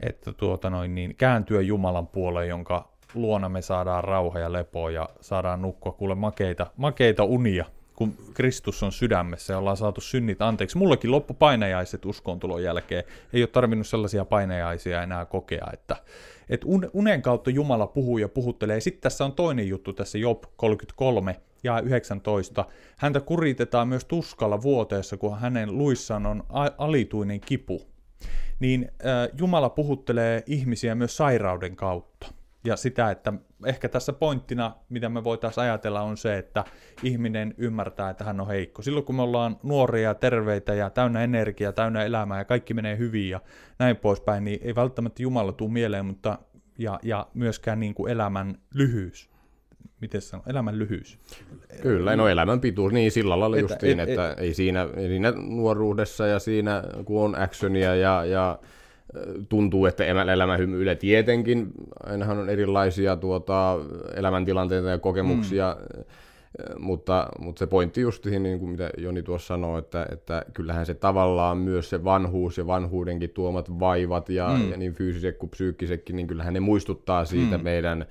että 0.00 0.32
tuota 0.32 0.70
noin, 0.70 0.94
niin 0.94 1.14
kääntyä 1.16 1.60
Jumalan 1.60 2.06
puoleen, 2.06 2.48
jonka 2.48 2.97
luona 3.14 3.48
me 3.48 3.62
saadaan 3.62 4.04
rauha 4.04 4.38
ja 4.38 4.52
lepoa 4.52 4.90
ja 4.90 5.08
saadaan 5.20 5.62
nukkua 5.62 5.92
kuule 5.92 6.14
makeita, 6.14 6.66
makeita 6.76 7.24
unia, 7.24 7.64
kun 7.96 8.14
Kristus 8.34 8.82
on 8.82 8.92
sydämessä 8.92 9.52
ja 9.52 9.58
ollaan 9.58 9.76
saatu 9.76 10.00
synnit 10.00 10.42
anteeksi. 10.42 10.78
Mullakin 10.78 11.10
loppu 11.10 11.34
painajaiset 11.34 12.04
uskontulon 12.04 12.62
jälkeen. 12.62 13.04
Ei 13.32 13.42
ole 13.42 13.48
tarvinnut 13.48 13.86
sellaisia 13.86 14.24
painajaisia 14.24 15.02
enää 15.02 15.24
kokea, 15.24 15.66
että, 15.72 15.96
että 16.48 16.66
un- 16.66 16.90
unen 16.92 17.22
kautta 17.22 17.50
Jumala 17.50 17.86
puhuu 17.86 18.18
ja 18.18 18.28
puhuttelee. 18.28 18.80
Sitten 18.80 19.02
tässä 19.02 19.24
on 19.24 19.32
toinen 19.32 19.68
juttu 19.68 19.92
tässä 19.92 20.18
Job 20.18 20.42
33 20.56 21.36
ja 21.64 21.80
19. 21.80 22.64
Häntä 22.96 23.20
kuritetaan 23.20 23.88
myös 23.88 24.04
tuskalla 24.04 24.62
vuoteessa, 24.62 25.16
kun 25.16 25.38
hänen 25.38 25.78
luissaan 25.78 26.26
on 26.26 26.42
alituinen 26.78 27.40
kipu 27.40 27.82
niin 28.60 28.88
äh, 29.06 29.28
Jumala 29.38 29.68
puhuttelee 29.70 30.42
ihmisiä 30.46 30.94
myös 30.94 31.16
sairauden 31.16 31.76
kautta. 31.76 32.37
Ja 32.68 32.76
sitä, 32.76 33.10
että 33.10 33.32
ehkä 33.66 33.88
tässä 33.88 34.12
pointtina, 34.12 34.74
mitä 34.88 35.08
me 35.08 35.24
voitaisiin 35.24 35.64
ajatella, 35.64 36.00
on 36.00 36.16
se, 36.16 36.38
että 36.38 36.64
ihminen 37.02 37.54
ymmärtää, 37.58 38.10
että 38.10 38.24
hän 38.24 38.40
on 38.40 38.46
heikko. 38.46 38.82
Silloin 38.82 39.04
kun 39.04 39.14
me 39.14 39.22
ollaan 39.22 39.56
nuoria 39.62 40.02
ja 40.08 40.14
terveitä 40.14 40.74
ja 40.74 40.90
täynnä 40.90 41.22
energiaa, 41.24 41.72
täynnä 41.72 42.04
elämää 42.04 42.38
ja 42.38 42.44
kaikki 42.44 42.74
menee 42.74 42.98
hyvin 42.98 43.28
ja 43.30 43.40
näin 43.78 43.96
poispäin, 43.96 44.44
niin 44.44 44.60
ei 44.62 44.74
välttämättä 44.74 45.22
Jumala 45.22 45.52
tule 45.52 45.70
mieleen, 45.70 46.06
mutta 46.06 46.38
ja, 46.78 47.00
ja 47.02 47.26
myöskään 47.34 47.80
niin 47.80 47.94
kuin 47.94 48.12
elämän 48.12 48.58
lyhyys. 48.74 49.30
Miten 50.00 50.22
sanon? 50.22 50.44
Elämän 50.48 50.78
lyhyys. 50.78 51.18
Kyllä, 51.82 52.16
no 52.16 52.28
elämän 52.28 52.60
pituus, 52.60 52.92
niin 52.92 53.10
sillä 53.12 53.40
lailla 53.40 53.56
Että- 53.56 53.72
justiin, 53.72 54.00
et- 54.00 54.08
että 54.08 54.32
ei 54.38 54.54
siinä, 54.54 54.88
ei 54.96 55.08
siinä 55.08 55.30
nuoruudessa 55.36 56.26
ja 56.26 56.38
siinä, 56.38 56.82
kun 57.04 57.24
on 57.24 57.40
actionia 57.40 57.94
ja, 57.94 58.24
ja 58.24 58.58
tuntuu, 59.48 59.86
että 59.86 60.04
elämä 60.04 60.56
hymyilee 60.56 60.94
tietenkin. 60.94 61.72
Ainahan 62.06 62.38
on 62.38 62.50
erilaisia 62.50 63.16
tuota, 63.16 63.78
elämäntilanteita 64.14 64.88
ja 64.88 64.98
kokemuksia, 64.98 65.76
mm. 65.96 66.04
mutta, 66.78 67.28
mutta 67.38 67.58
se 67.58 67.66
pointti 67.66 68.00
justiin, 68.00 68.42
niin 68.42 68.58
kuin 68.58 68.70
mitä 68.70 68.90
Joni 68.98 69.22
tuossa 69.22 69.46
sanoi, 69.46 69.78
että, 69.78 70.06
että 70.12 70.44
kyllähän 70.54 70.86
se 70.86 70.94
tavallaan 70.94 71.58
myös 71.58 71.90
se 71.90 72.04
vanhuus 72.04 72.58
ja 72.58 72.66
vanhuudenkin 72.66 73.30
tuomat 73.30 73.80
vaivat 73.80 74.28
ja, 74.28 74.48
mm. 74.48 74.70
ja 74.70 74.76
niin 74.76 74.92
fyysiset 74.92 75.36
kuin 75.36 75.50
psyykkisetkin, 75.50 76.16
niin 76.16 76.26
kyllähän 76.26 76.54
ne 76.54 76.60
muistuttaa 76.60 77.24
siitä 77.24 77.58
mm. 77.58 77.64
meidän 77.64 78.06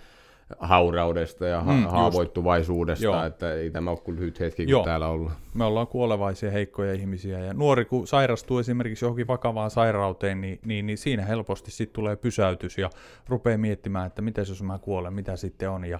hauraudesta 0.59 1.45
ja 1.47 1.61
ha- 1.61 1.73
Mm, 1.73 1.83
haavoittuvaisuudesta, 1.85 3.05
Joo. 3.05 3.23
että 3.25 3.53
ei 3.53 3.69
tämä 3.71 3.89
ole 3.91 3.99
kuin 3.99 4.15
lyhyt 4.19 4.39
hetki, 4.39 4.63
kun 4.65 4.71
Joo. 4.71 4.83
täällä 4.83 5.07
ollaan. 5.07 5.35
Me 5.53 5.63
ollaan 5.63 5.87
kuolevaisia, 5.87 6.51
heikkoja 6.51 6.93
ihmisiä. 6.93 7.39
Ja 7.39 7.53
nuori, 7.53 7.85
kun 7.85 8.07
sairastuu 8.07 8.59
esimerkiksi 8.59 9.05
johonkin 9.05 9.27
vakavaan 9.27 9.71
sairauteen, 9.71 10.41
niin, 10.41 10.59
niin, 10.65 10.85
niin 10.85 10.97
siinä 10.97 11.25
helposti 11.25 11.71
sitten 11.71 11.95
tulee 11.95 12.15
pysäytys 12.15 12.77
ja 12.77 12.89
rupeaa 13.27 13.57
miettimään, 13.57 14.07
että 14.07 14.21
miten 14.21 14.45
jos 14.49 14.63
mä 14.63 14.79
kuolen, 14.79 15.13
mitä 15.13 15.35
sitten 15.35 15.69
on. 15.69 15.85
Ja, 15.85 15.99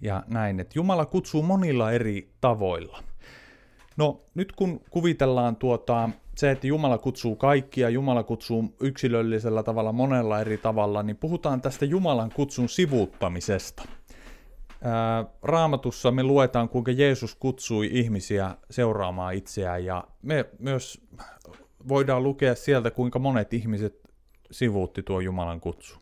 ja 0.00 0.22
näin, 0.28 0.60
että 0.60 0.72
Jumala 0.78 1.06
kutsuu 1.06 1.42
monilla 1.42 1.92
eri 1.92 2.28
tavoilla. 2.40 3.02
No 3.96 4.20
nyt 4.34 4.52
kun 4.52 4.80
kuvitellaan 4.90 5.56
tuota, 5.56 6.10
se, 6.36 6.50
että 6.50 6.66
Jumala 6.66 6.98
kutsuu 6.98 7.36
kaikkia, 7.36 7.88
Jumala 7.88 8.22
kutsuu 8.22 8.74
yksilöllisellä 8.80 9.62
tavalla 9.62 9.92
monella 9.92 10.40
eri 10.40 10.58
tavalla, 10.58 11.02
niin 11.02 11.16
puhutaan 11.16 11.60
tästä 11.60 11.84
Jumalan 11.84 12.30
kutsun 12.34 12.68
sivuuttamisesta. 12.68 13.82
Ää, 14.82 15.24
Raamatussa 15.42 16.10
me 16.10 16.22
luetaan, 16.22 16.68
kuinka 16.68 16.90
Jeesus 16.90 17.34
kutsui 17.34 17.88
ihmisiä 17.92 18.56
seuraamaan 18.70 19.34
itseään, 19.34 19.84
ja 19.84 20.04
me 20.22 20.44
myös 20.58 21.00
voidaan 21.88 22.22
lukea 22.22 22.54
sieltä, 22.54 22.90
kuinka 22.90 23.18
monet 23.18 23.54
ihmiset 23.54 24.02
sivuutti 24.50 25.02
tuo 25.02 25.20
Jumalan 25.20 25.60
kutsu. 25.60 25.98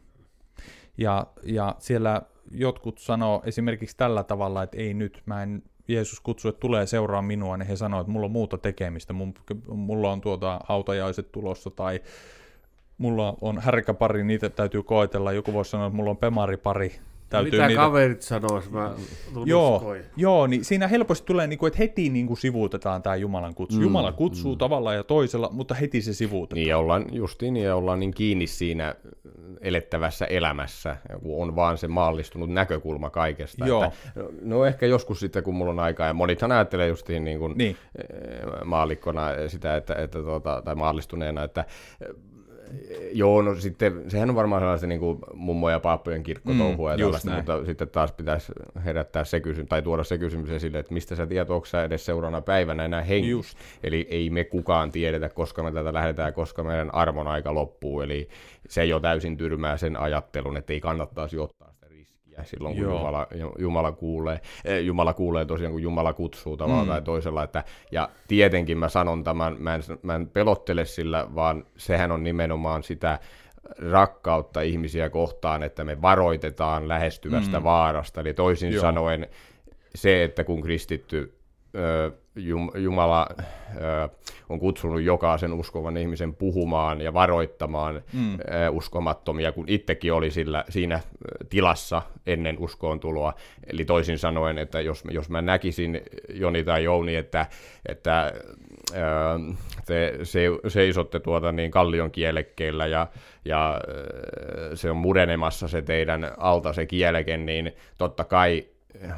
Ja, 0.98 1.26
ja 1.42 1.76
siellä 1.78 2.22
jotkut 2.50 2.98
sanoo 2.98 3.42
esimerkiksi 3.44 3.96
tällä 3.96 4.24
tavalla, 4.24 4.62
että 4.62 4.76
ei 4.76 4.94
nyt, 4.94 5.22
mä 5.26 5.42
en, 5.42 5.62
Jeesus 5.92 6.20
kutsuu, 6.20 6.48
että 6.48 6.60
tulee 6.60 6.86
seuraa 6.86 7.22
minua, 7.22 7.56
niin 7.56 7.66
he 7.66 7.76
sanoo, 7.76 8.00
että 8.00 8.12
mulla 8.12 8.24
on 8.26 8.32
muuta 8.32 8.58
tekemistä, 8.58 9.14
mulla 9.68 10.12
on 10.12 10.20
tuota 10.20 10.60
hautajaiset 10.64 11.32
tulossa, 11.32 11.70
tai 11.70 12.00
mulla 12.98 13.36
on 13.40 13.58
härkäpari, 13.58 14.24
niitä 14.24 14.50
täytyy 14.50 14.82
koetella, 14.82 15.32
joku 15.32 15.52
voisi 15.52 15.70
sanoa, 15.70 15.86
että 15.86 15.96
mulla 15.96 16.10
on 16.10 16.16
pemaripari, 16.16 17.00
täytyy 17.30 17.50
Mitä 17.50 17.66
niitä... 17.68 17.80
kaverit 17.82 18.22
sanois, 18.22 18.70
mä 18.70 18.94
Joo, 19.44 19.76
uskoin. 19.76 20.02
joo, 20.16 20.46
niin 20.46 20.64
siinä 20.64 20.88
helposti 20.88 21.26
tulee, 21.26 21.46
niin 21.46 21.58
kuin, 21.58 21.68
että 21.68 21.78
heti 21.78 22.08
niin 22.10 22.26
kuin 22.26 22.36
sivuutetaan 22.36 23.02
tämä 23.02 23.16
Jumalan 23.16 23.54
kutsu. 23.54 23.76
Mm, 23.76 23.82
Jumala 23.82 24.12
kutsuu 24.12 24.54
mm. 24.54 24.58
tavalla 24.58 24.94
ja 24.94 25.04
toisella, 25.04 25.48
mutta 25.52 25.74
heti 25.74 26.02
se 26.02 26.12
sivuutetaan. 26.14 26.56
Niin, 26.56 26.68
ja 26.68 26.78
ollaan 26.78 27.04
justiin 27.12 27.54
niin, 27.54 27.66
ja 27.66 27.76
ollaan 27.76 28.00
niin 28.00 28.14
kiinni 28.14 28.46
siinä 28.46 28.94
elettävässä 29.60 30.24
elämässä, 30.24 30.96
kun 31.22 31.42
on 31.42 31.56
vaan 31.56 31.78
se 31.78 31.88
maallistunut 31.88 32.50
näkökulma 32.50 33.10
kaikesta. 33.10 33.66
Joo. 33.66 33.84
Että, 33.84 33.96
no 34.42 34.64
ehkä 34.64 34.86
joskus 34.86 35.20
sitten, 35.20 35.42
kun 35.42 35.54
mulla 35.54 35.70
on 35.72 35.78
aikaa, 35.78 36.06
ja 36.06 36.14
monithan 36.14 36.52
ajattelee 36.52 36.88
justiin 36.88 37.24
niin 37.24 37.38
kuin 37.38 37.58
Niin. 37.58 37.76
eh, 37.98 38.64
maallikkona 38.64 39.22
sitä, 39.46 39.76
että, 39.76 39.94
että 39.94 40.22
tuota, 40.22 40.62
tai 40.64 40.74
maallistuneena, 40.74 41.44
että 41.44 41.64
Joo, 43.12 43.42
no 43.42 43.54
sitten 43.54 44.10
sehän 44.10 44.30
on 44.30 44.36
varmaan 44.36 44.62
sellaista 44.62 44.86
niin 44.86 45.00
kuin 45.00 45.18
mummo- 45.34 45.70
ja 45.70 45.80
paappojen 45.80 46.22
kirkkotouhua 46.22 46.90
Mm, 46.90 46.98
ja 46.98 47.04
tällaista, 47.04 47.30
näin. 47.30 47.38
mutta 47.38 47.64
sitten 47.64 47.88
taas 47.88 48.12
pitäisi 48.12 48.52
herättää 48.84 49.24
se 49.24 49.40
kysymys, 49.40 49.68
tai 49.68 49.82
tuoda 49.82 50.04
se 50.04 50.18
kysymys 50.18 50.50
esille, 50.50 50.78
että 50.78 50.94
mistä 50.94 51.16
sä 51.16 51.26
tiedät, 51.26 51.50
onko 51.50 51.66
sä 51.66 51.84
edes 51.84 52.04
seuraavana 52.06 52.40
päivänä 52.40 52.84
enää 52.84 53.02
hengissä. 53.02 53.30
Just. 53.30 53.58
Eli 53.82 54.06
ei 54.10 54.30
me 54.30 54.44
kukaan 54.44 54.92
tiedetä, 54.92 55.28
koska 55.28 55.62
me 55.62 55.72
tätä 55.72 55.92
lähdetään, 55.92 56.32
koska 56.32 56.64
meidän 56.64 56.94
armon 56.94 57.28
aika 57.28 57.54
loppuu. 57.54 58.00
Eli 58.00 58.28
se 58.68 58.84
jo 58.84 59.00
täysin 59.00 59.36
tyrmää 59.36 59.76
sen 59.76 59.96
ajattelun, 59.96 60.56
että 60.56 60.72
ei 60.72 60.80
kannattaisi 60.80 61.38
ottaa. 61.38 61.69
Silloin, 62.44 62.74
kun 62.74 62.82
Joo. 62.84 62.96
Jumala, 62.98 63.26
Jumala, 63.58 63.92
kuulee. 63.92 64.40
Eh, 64.64 64.84
Jumala 64.84 65.14
kuulee 65.14 65.44
tosiaan, 65.44 65.72
kun 65.72 65.82
Jumala 65.82 66.12
kutsuu 66.12 66.56
tavalla 66.56 66.82
Mm. 66.82 66.88
tai 66.88 67.02
toisella. 67.02 67.42
Että, 67.42 67.64
ja 67.92 68.08
tietenkin 68.28 68.78
mä 68.78 68.88
sanon 68.88 69.24
tämän, 69.24 69.56
mä 69.58 69.74
en, 69.74 69.82
mä 70.02 70.14
en 70.14 70.28
pelottele 70.28 70.84
sillä, 70.84 71.26
vaan 71.34 71.64
sehän 71.76 72.12
on 72.12 72.22
nimenomaan 72.22 72.82
sitä 72.82 73.18
rakkautta 73.90 74.60
ihmisiä 74.60 75.10
kohtaan, 75.10 75.62
että 75.62 75.84
me 75.84 76.02
varoitetaan 76.02 76.88
lähestyvästä 76.88 77.58
Mm. 77.58 77.64
vaarasta. 77.64 78.20
Eli 78.20 78.34
toisin 78.34 78.72
Joo. 78.72 78.80
sanoen 78.80 79.26
se, 79.94 80.24
että 80.24 80.44
kun 80.44 80.62
kristitty 80.62 81.34
ö, 81.74 82.12
Jumala 82.74 83.26
on 84.48 84.58
kutsunut 84.58 85.02
jokaisen 85.02 85.52
uskovan 85.52 85.96
ihmisen 85.96 86.34
puhumaan 86.34 87.00
ja 87.00 87.14
varoittamaan 87.14 88.02
Mm. 88.12 88.38
uskomattomia, 88.70 89.52
kun 89.52 89.64
itsekin 89.68 90.12
oli 90.12 90.30
sillä, 90.30 90.64
siinä 90.68 91.00
tilassa 91.50 92.02
ennen 92.26 92.58
uskoon 92.58 93.00
tuloa. 93.00 93.34
Eli 93.66 93.84
toisin 93.84 94.18
sanoen, 94.18 94.58
että 94.58 94.80
jos, 94.80 95.04
jos 95.10 95.30
mä 95.30 95.42
näkisin 95.42 96.00
Joni 96.34 96.64
tai 96.64 96.84
Jouni, 96.84 97.16
että, 97.16 97.46
että 97.86 98.32
te 99.86 100.18
se, 100.22 100.46
seisotte 100.68 101.20
tuota 101.20 101.52
niin 101.52 101.70
kallion 101.70 102.10
kielekkeellä 102.10 102.86
ja, 102.86 103.06
ja 103.44 103.80
se 104.74 104.90
on 104.90 104.96
murenemassa 104.96 105.68
se 105.68 105.82
teidän 105.82 106.32
alta 106.38 106.72
se 106.72 106.86
kieleke, 106.86 107.36
niin 107.36 107.72
totta 107.98 108.24
kai 108.24 108.64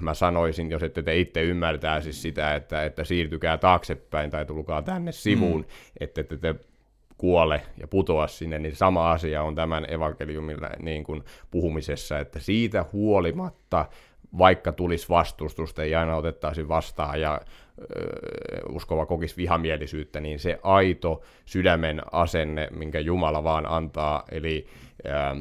mä 0.01 0.15
sanoisin, 0.15 0.71
jos 0.71 0.83
ette 0.83 1.03
te 1.03 1.19
itse 1.19 1.43
ymmärtää 1.43 2.01
siis 2.01 2.23
sitä, 2.23 2.55
että, 2.55 2.85
että 2.85 3.05
siirtykää 3.05 3.59
taaksepäin 3.59 4.31
tai 4.31 4.47
tulkaa 4.47 4.83
tänne 4.83 5.13
sivuun, 5.13 5.61
mm. 5.61 5.67
että 6.01 6.21
ette 6.21 6.37
te 6.37 6.55
kuole 7.19 7.63
ja 7.81 7.89
putoa 7.89 8.27
sinne, 8.27 8.59
niin 8.59 8.77
sama 8.77 9.13
asia 9.13 9.43
on 9.43 9.55
tämän 9.55 9.93
evankeliumilla 9.93 10.71
niin 10.83 11.05
kuin 11.05 11.25
puhumisessa, 11.51 12.19
että 12.19 12.41
siitä 12.41 12.85
huolimatta, 12.93 13.87
vaikka 14.39 14.73
tulisi 14.73 15.09
vastustusta, 15.09 15.83
ei 15.83 15.95
aina 15.95 16.17
otettaisi 16.17 16.69
vastaan 16.69 17.21
ja 17.21 17.41
ö, 17.81 17.85
uskova 18.69 19.07
kokisi 19.07 19.37
vihamielisyyttä, 19.37 20.21
niin 20.21 20.39
se 20.39 20.59
aito 20.63 21.23
sydämen 21.45 22.03
asenne, 22.13 22.69
minkä 22.71 23.01
Jumala 23.01 23.45
vaan 23.45 23.67
antaa, 23.67 24.25
eli 24.31 24.67
ää, 25.05 25.37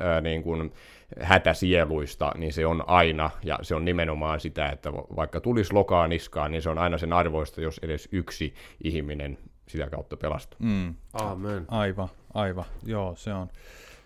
ää, 0.00 0.20
niin 0.20 0.42
kuin 0.42 0.72
hätäsieluista, 1.20 2.32
niin 2.36 2.52
se 2.52 2.66
on 2.66 2.84
aina, 2.86 3.30
ja 3.44 3.58
se 3.62 3.74
on 3.74 3.84
nimenomaan 3.84 4.40
sitä, 4.40 4.68
että 4.68 4.92
vaikka 4.92 5.40
tulisi 5.40 5.72
lokaa 5.72 6.08
niskaan, 6.08 6.50
niin 6.50 6.62
se 6.62 6.70
on 6.70 6.78
aina 6.78 6.98
sen 6.98 7.12
arvoista, 7.12 7.60
jos 7.60 7.80
edes 7.82 8.08
yksi 8.12 8.54
ihminen 8.84 9.38
sitä 9.68 9.90
kautta 9.90 10.16
pelastuu. 10.16 10.58
Mm. 10.62 10.94
Amen. 11.12 11.64
Aivan, 11.68 12.08
aivan. 12.34 12.64
Joo, 12.84 13.14
se 13.16 13.34
on, 13.34 13.48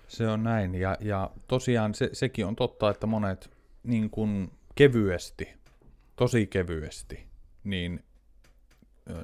se 0.09 0.29
on 0.29 0.43
näin. 0.43 0.75
Ja, 0.75 0.97
ja 1.01 1.31
tosiaan 1.47 1.95
se, 1.95 2.11
sekin 2.13 2.47
on 2.47 2.57
totta, 2.57 2.91
että 2.91 3.07
monet 3.07 3.51
niin 3.83 4.11
kuin 4.11 4.51
kevyesti, 4.75 5.49
tosi 6.17 6.47
kevyesti, 6.47 7.27
niin 7.65 8.05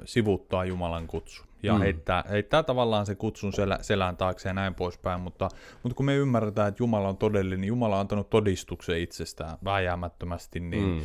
sivuttaa 0.05 0.65
Jumalan 0.65 1.07
kutsu. 1.07 1.43
Ja 1.65 1.73
Mm. 1.73 1.79
heittää, 1.79 2.23
heittää 2.29 2.63
tavallaan 2.63 3.05
se 3.05 3.15
kutsun 3.15 3.53
selä, 3.53 3.77
selän 3.81 4.17
taakse 4.17 4.49
ja 4.49 4.53
näin 4.53 4.75
poispäin. 4.75 5.21
Mutta, 5.21 5.49
mutta 5.83 5.95
kun 5.95 6.05
me 6.05 6.15
ymmärretään, 6.15 6.67
että 6.67 6.83
Jumala 6.83 7.09
on 7.09 7.17
todellinen, 7.17 7.61
niin 7.61 7.67
Jumala 7.67 7.95
on 7.95 8.01
antanut 8.01 8.29
todistuksen 8.29 8.99
itsestään 8.99 9.57
vääjäämättömästi, 9.63 10.59
niin, 10.59 10.83
Mm. 10.83 11.01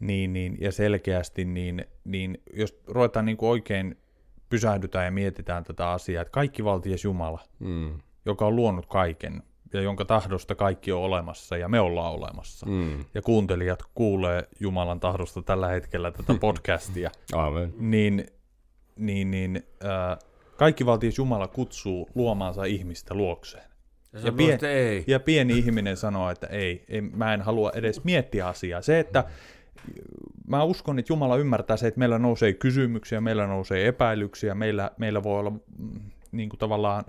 niin, 0.00 0.32
niin, 0.32 0.56
ja 0.60 0.72
selkeästi, 0.72 1.44
niin, 1.44 1.84
niin 2.04 2.42
jos 2.54 2.80
ruvetaan 2.86 3.24
niin 3.26 3.36
kuin 3.36 3.50
oikein 3.50 3.96
pysähdytään 4.48 5.04
ja 5.04 5.10
mietitään 5.10 5.64
tätä 5.64 5.90
asiaa, 5.90 6.22
että 6.22 6.32
kaikki 6.32 6.64
valtias 6.64 7.04
Jumala, 7.04 7.40
Mm. 7.58 7.98
joka 8.26 8.46
on 8.46 8.56
luonut 8.56 8.86
kaiken 8.86 9.42
ja 9.72 9.80
jonka 9.80 10.04
tahdosta 10.04 10.54
kaikki 10.54 10.92
on 10.92 11.02
olemassa 11.02 11.56
ja 11.56 11.68
me 11.68 11.80
ollaan 11.80 12.12
olemassa. 12.12 12.66
Mm. 12.66 13.04
Ja 13.14 13.22
kuuntelijat 13.22 13.82
kuulee 13.94 14.48
Jumalan 14.60 15.00
tahdosta 15.00 15.42
tällä 15.42 15.68
hetkellä 15.68 16.10
tätä 16.10 16.34
podcastia, 16.40 17.10
Aamen. 17.32 17.74
niin, 17.78 18.26
niin, 19.00 19.30
niin 19.30 19.62
äh, 19.84 20.18
kaikki 20.56 20.86
valtias 20.86 21.18
Jumala 21.18 21.48
kutsuu 21.48 22.08
luomaansa 22.14 22.64
ihmistä 22.64 23.14
luokseen. 23.14 23.64
Ja, 24.12 24.20
ja 24.20 24.32
pien- 24.32 24.64
ei. 24.64 25.04
Ja 25.06 25.20
pieni 25.20 25.58
ihminen 25.58 25.96
sanoo, 25.96 26.30
että 26.30 26.46
ei, 26.46 26.84
ei, 26.88 27.00
mä 27.00 27.34
en 27.34 27.42
halua 27.42 27.72
edes 27.74 28.04
miettiä 28.04 28.46
asiaa. 28.48 28.82
Se, 28.82 28.98
että 28.98 29.24
mä 30.46 30.62
uskon, 30.62 30.98
että 30.98 31.12
Jumala 31.12 31.36
ymmärtää 31.36 31.76
se, 31.76 31.86
että 31.86 31.98
meillä 31.98 32.18
nousee 32.18 32.52
kysymyksiä, 32.52 33.20
meillä 33.20 33.46
nousee 33.46 33.86
epäilyksiä, 33.86 34.54
meillä, 34.54 34.90
meillä 34.98 35.22
voi 35.22 35.38
olla 35.38 35.50
mm, 35.50 36.00
niin 36.32 36.48
kuin 36.48 36.58
tavallaan 36.58 37.04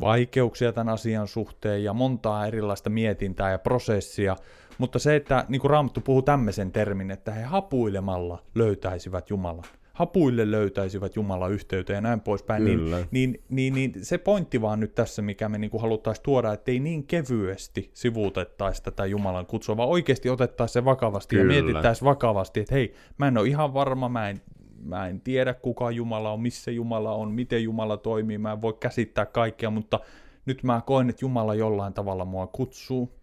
vaikeuksia 0.00 0.72
tämän 0.72 0.94
asian 0.94 1.28
suhteen 1.28 1.84
ja 1.84 1.92
montaa 1.92 2.46
erilaista 2.46 2.90
mietintää 2.90 3.50
ja 3.50 3.58
prosessia, 3.58 4.36
mutta 4.78 4.98
se, 4.98 5.16
että 5.16 5.44
niin 5.48 5.60
kuin 5.60 5.70
Raamattu 5.70 6.00
puhuu 6.00 6.22
tämmöisen 6.22 6.72
termin, 6.72 7.10
että 7.10 7.32
he 7.32 7.42
hapuilemalla 7.42 8.42
löytäisivät 8.54 9.30
Jumalan. 9.30 9.64
Hapuille 9.94 10.50
löytäisivät 10.50 11.16
Jumalan 11.16 11.52
yhteyteen 11.52 11.96
ja 11.96 12.00
näin 12.00 12.20
poispäin, 12.20 12.64
niin, 12.64 12.80
niin, 13.10 13.42
niin, 13.48 13.74
niin 13.74 13.92
se 14.02 14.18
pointti 14.18 14.60
vaan 14.60 14.80
nyt 14.80 14.94
tässä, 14.94 15.22
mikä 15.22 15.48
me 15.48 15.58
niin 15.58 15.70
kuin 15.70 15.80
haluttaisiin 15.80 16.22
tuoda, 16.22 16.52
että 16.52 16.70
ei 16.70 16.80
niin 16.80 17.06
kevyesti 17.06 17.90
sivuutettaisi 17.94 18.82
tätä 18.82 19.06
Jumalan 19.06 19.46
kutsua, 19.46 19.76
vaan 19.76 19.88
oikeasti 19.88 20.30
otettaisiin 20.30 20.72
se 20.72 20.84
vakavasti 20.84 21.36
Kyllä. 21.36 21.54
ja 21.54 21.62
mietittäisiin 21.62 22.06
vakavasti, 22.06 22.60
että 22.60 22.74
hei, 22.74 22.94
mä 23.18 23.28
en 23.28 23.38
ole 23.38 23.48
ihan 23.48 23.74
varma, 23.74 24.08
mä 24.08 24.28
en, 24.28 24.40
mä 24.82 25.06
en 25.06 25.20
tiedä 25.20 25.54
kuka 25.54 25.90
Jumala 25.90 26.32
on, 26.32 26.40
missä 26.40 26.70
Jumala 26.70 27.12
on, 27.12 27.32
miten 27.32 27.62
Jumala 27.62 27.96
toimii, 27.96 28.38
mä 28.38 28.52
en 28.52 28.62
voi 28.62 28.76
käsittää 28.80 29.26
kaikkea, 29.26 29.70
mutta 29.70 30.00
nyt 30.46 30.62
mä 30.62 30.82
koen, 30.86 31.10
että 31.10 31.24
Jumala 31.24 31.54
jollain 31.54 31.94
tavalla 31.94 32.24
mua 32.24 32.46
kutsuu. 32.46 33.14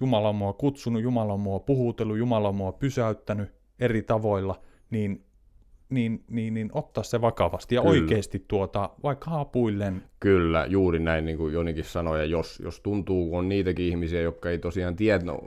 Jumala 0.00 0.28
on 0.28 0.36
mua 0.36 0.52
kutsunut, 0.52 1.02
Jumala 1.02 1.32
on 1.32 1.40
mua 1.40 1.58
puhutellut, 1.58 2.18
Jumala 2.18 2.48
on 2.48 2.54
mua 2.54 2.72
pysäyttänyt 2.72 3.48
eri 3.80 4.02
tavoilla, 4.02 4.60
niin 4.90 5.25
niin, 5.90 6.24
niin, 6.28 6.54
niin 6.54 6.70
ottaa 6.72 7.04
se 7.04 7.20
vakavasti 7.20 7.74
ja 7.74 7.82
Kyllä. 7.82 7.92
oikeasti 7.92 8.44
tuota, 8.48 8.90
vaikka 9.02 9.30
hapuillen, 9.30 10.02
Kyllä, 10.20 10.66
juuri 10.68 10.98
näin, 10.98 11.24
niin 11.24 11.36
kuin 11.36 11.52
Jonikin 11.54 11.84
sanoi, 11.84 12.18
ja 12.18 12.24
jos, 12.24 12.60
jos 12.64 12.80
tuntuu, 12.80 13.36
on 13.36 13.48
niitäkin 13.48 13.86
ihmisiä, 13.86 14.20
jotka 14.20 14.50
ei 14.50 14.58
tosiaan 14.58 14.96
tiedä, 14.96 15.24
no, 15.24 15.40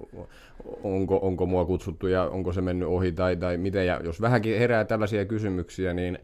onko, 0.84 1.20
onko 1.22 1.46
mua 1.46 1.66
kutsuttu 1.66 2.08
ja 2.08 2.24
onko 2.24 2.54
se 2.54 2.62
mennyt 2.62 2.88
ohi 2.88 3.12
tai, 3.12 3.36
tai 3.36 3.58
miten, 3.58 3.88
ja 3.88 4.02
jos 4.04 4.22
vähänkin 4.22 4.58
herää 4.58 4.86
tällaisia 4.86 5.26
kysymyksiä, 5.26 5.94
niin 5.94 6.20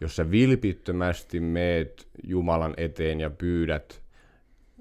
jos 0.00 0.16
sä 0.16 0.30
vilpittömästi 0.30 1.40
meet 1.40 2.08
Jumalan 2.22 2.74
eteen 2.76 3.20
ja 3.20 3.30
pyydät 3.30 4.02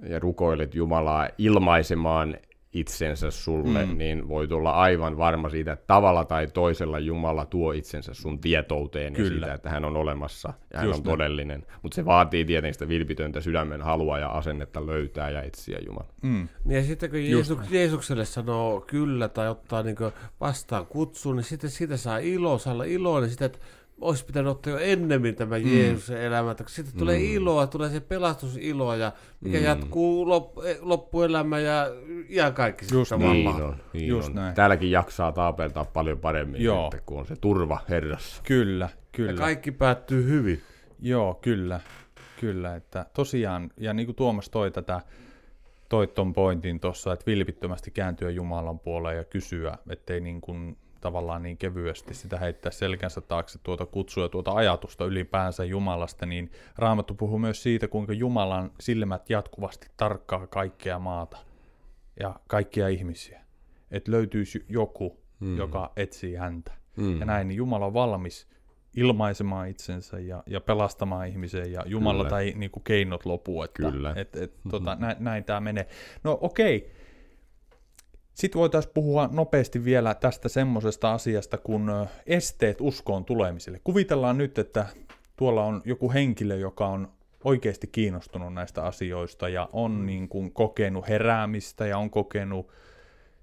ja 0.09 0.19
rukoilet 0.19 0.75
Jumalaa 0.75 1.29
ilmaisemaan 1.37 2.37
itsensä 2.73 3.31
sulle, 3.31 3.85
Mm. 3.85 3.97
niin 3.97 4.27
voit 4.27 4.51
olla 4.51 4.71
aivan 4.71 5.17
varma 5.17 5.49
siitä, 5.49 5.71
että 5.71 5.85
tavalla 5.87 6.25
tai 6.25 6.47
toisella 6.47 6.99
Jumala 6.99 7.45
tuo 7.45 7.71
itsensä 7.71 8.13
sun 8.13 8.39
tietouteen 8.39 9.13
Kyllä. 9.13 9.27
ja 9.29 9.33
siitä, 9.39 9.53
että 9.53 9.69
hän 9.69 9.85
on 9.85 9.97
olemassa 9.97 10.53
ja 10.73 10.79
hän 10.79 10.87
Just 10.87 10.97
on 10.97 11.03
todellinen. 11.03 11.65
Mutta 11.81 11.95
se 11.95 12.05
vaatii 12.05 12.45
tietenkin 12.45 12.73
sitä 12.73 12.87
vilpitöntä 12.87 13.41
sydämen 13.41 13.81
halua 13.81 14.19
ja 14.19 14.29
asennetta 14.29 14.85
löytää 14.85 15.29
ja 15.29 15.41
etsiä 15.41 15.79
Jumala. 15.85 16.07
mm, 16.21 16.47
Niin 16.65 16.77
ja 16.77 16.83
sitten 16.83 17.09
kun 17.09 17.19
Just 17.29 17.49
Jeesus, 17.49 17.71
Jeesukselle 17.71 18.25
sanoo 18.25 18.81
kyllä 18.81 19.27
tai 19.29 19.49
ottaa 19.49 19.83
niin 19.83 19.97
vastaan 20.39 20.85
kutsuun, 20.85 21.35
niin 21.35 21.43
sitten 21.43 21.69
siitä 21.69 21.97
saa 21.97 22.17
ilo, 22.17 22.57
saa 22.57 22.73
olla 22.73 22.83
iloinen 22.83 23.29
sitä, 23.29 23.45
että 23.45 23.59
olisi 24.01 24.25
pitänyt 24.25 24.51
ottaa 24.51 24.73
jo 24.73 24.79
ennemmin 24.79 25.35
tämä 25.35 25.57
Mm. 25.59 25.77
Jeesuksen 25.77 26.21
elämä. 26.21 26.51
että 26.51 26.63
Sitten 26.67 26.99
tulee 26.99 27.17
Mm. 27.19 27.25
iloa, 27.25 27.67
tulee 27.67 27.89
se 27.89 27.99
pelastusilo, 27.99 28.95
ja 28.95 29.11
mikä 29.41 29.57
Mm. 29.57 29.63
jatkuu 29.63 30.29
lop, 30.29 30.51
loppuelämä 30.81 31.59
ja 31.59 31.85
ihan 32.29 32.53
kaikki 32.53 32.85
Just 32.91 33.09
tavallaan. 33.09 33.35
Niin 33.55 33.63
on, 33.65 33.75
niin 33.93 34.07
Just 34.07 34.29
on. 34.29 34.35
näin. 34.35 34.55
Täälläkin 34.55 34.91
jaksaa 34.91 35.31
taapeltaa 35.31 35.85
paljon 35.85 36.19
paremmin, 36.19 36.61
Joo. 36.61 36.83
sitten, 36.83 37.01
kun 37.05 37.19
on 37.19 37.25
se 37.25 37.35
turva 37.41 37.79
Herrassa. 37.89 38.41
kyllä, 38.45 38.85
Ja 38.85 38.89
kyllä. 39.11 39.33
kaikki 39.33 39.71
päättyy 39.71 40.25
hyvin. 40.25 40.61
Joo, 40.99 41.33
kyllä, 41.33 41.79
kyllä, 42.39 42.75
että 42.75 43.05
tosiaan, 43.13 43.71
ja 43.77 43.93
niin 43.93 44.05
kuin 44.07 44.15
Tuomas 44.15 44.49
toi 44.49 44.71
tätä, 44.71 45.01
toi 45.89 46.07
ton 46.07 46.33
pointin 46.33 46.79
tuossa, 46.79 47.13
että 47.13 47.25
vilpittömästi 47.25 47.91
kääntyä 47.91 48.29
Jumalan 48.29 48.79
puoleen 48.79 49.17
ja 49.17 49.23
kysyä, 49.23 49.77
ettei 49.89 50.19
niin 50.21 50.41
kuin 50.41 50.77
tavallaan 51.01 51.43
niin 51.43 51.57
kevyesti 51.57 52.13
sitä 52.13 52.37
heittää 52.37 52.71
selkänsä 52.71 53.21
taakse 53.21 53.59
tuota 53.63 53.85
kutsua 53.85 54.23
ja 54.23 54.29
tuota 54.29 54.51
ajatusta 54.51 55.05
ylipäänsä 55.05 55.65
Jumalasta, 55.65 56.25
niin 56.25 56.51
Raamattu 56.77 57.15
puhuu 57.15 57.39
myös 57.39 57.63
siitä, 57.63 57.87
kuinka 57.87 58.13
Jumalan 58.13 58.71
silmät 58.79 59.29
jatkuvasti 59.29 59.87
tarkkaa 59.97 60.47
kaikkea 60.47 60.99
maata 60.99 61.37
ja 62.19 62.35
kaikkia 62.47 62.87
ihmisiä. 62.87 63.41
Että 63.91 64.11
löytyisi 64.11 64.65
joku, 64.69 65.17
mm. 65.39 65.57
joka 65.57 65.91
etsii 65.95 66.35
häntä. 66.35 66.71
Mm. 66.97 67.19
Ja 67.19 67.25
näin, 67.25 67.47
niin 67.47 67.57
Jumala 67.57 67.85
on 67.85 67.93
valmis 67.93 68.47
ilmaisemaan 68.95 69.67
itsensä 69.67 70.19
ja, 70.19 70.43
ja 70.47 70.61
pelastamaan 70.61 71.27
ihmisen, 71.27 71.71
ja 71.71 71.83
Jumala 71.85 72.17
Kyllä. 72.17 72.29
tai 72.29 72.53
niin 72.55 72.71
kuin 72.71 72.83
keinot 72.83 73.25
lopu, 73.25 73.63
että 73.63 73.91
Kyllä. 73.91 74.13
et, 74.15 74.35
et, 74.35 74.53
tota, 74.71 74.95
näin, 74.95 75.15
näin 75.19 75.43
tämä 75.43 75.59
menee. 75.59 75.87
No 76.23 76.37
okei, 76.41 76.91
sitten 78.33 78.59
voitaisiin 78.59 78.93
puhua 78.93 79.29
nopeasti 79.31 79.85
vielä 79.85 80.13
tästä 80.13 80.49
semmoisesta 80.49 81.13
asiasta 81.13 81.57
kuin 81.57 81.89
esteet 82.25 82.77
uskoon 82.81 83.25
tulemiselle. 83.25 83.81
Kuvitellaan 83.83 84.37
nyt, 84.37 84.57
että 84.57 84.85
tuolla 85.35 85.63
on 85.63 85.81
joku 85.85 86.11
henkilö, 86.11 86.55
joka 86.55 86.87
on 86.87 87.11
oikeasti 87.43 87.87
kiinnostunut 87.87 88.53
näistä 88.53 88.83
asioista 88.83 89.49
ja 89.49 89.69
on 89.73 90.05
niin 90.05 90.29
kuin 90.29 90.51
kokenut 90.51 91.07
heräämistä 91.07 91.85
ja 91.85 91.97
on 91.97 92.09
kokenut 92.09 92.67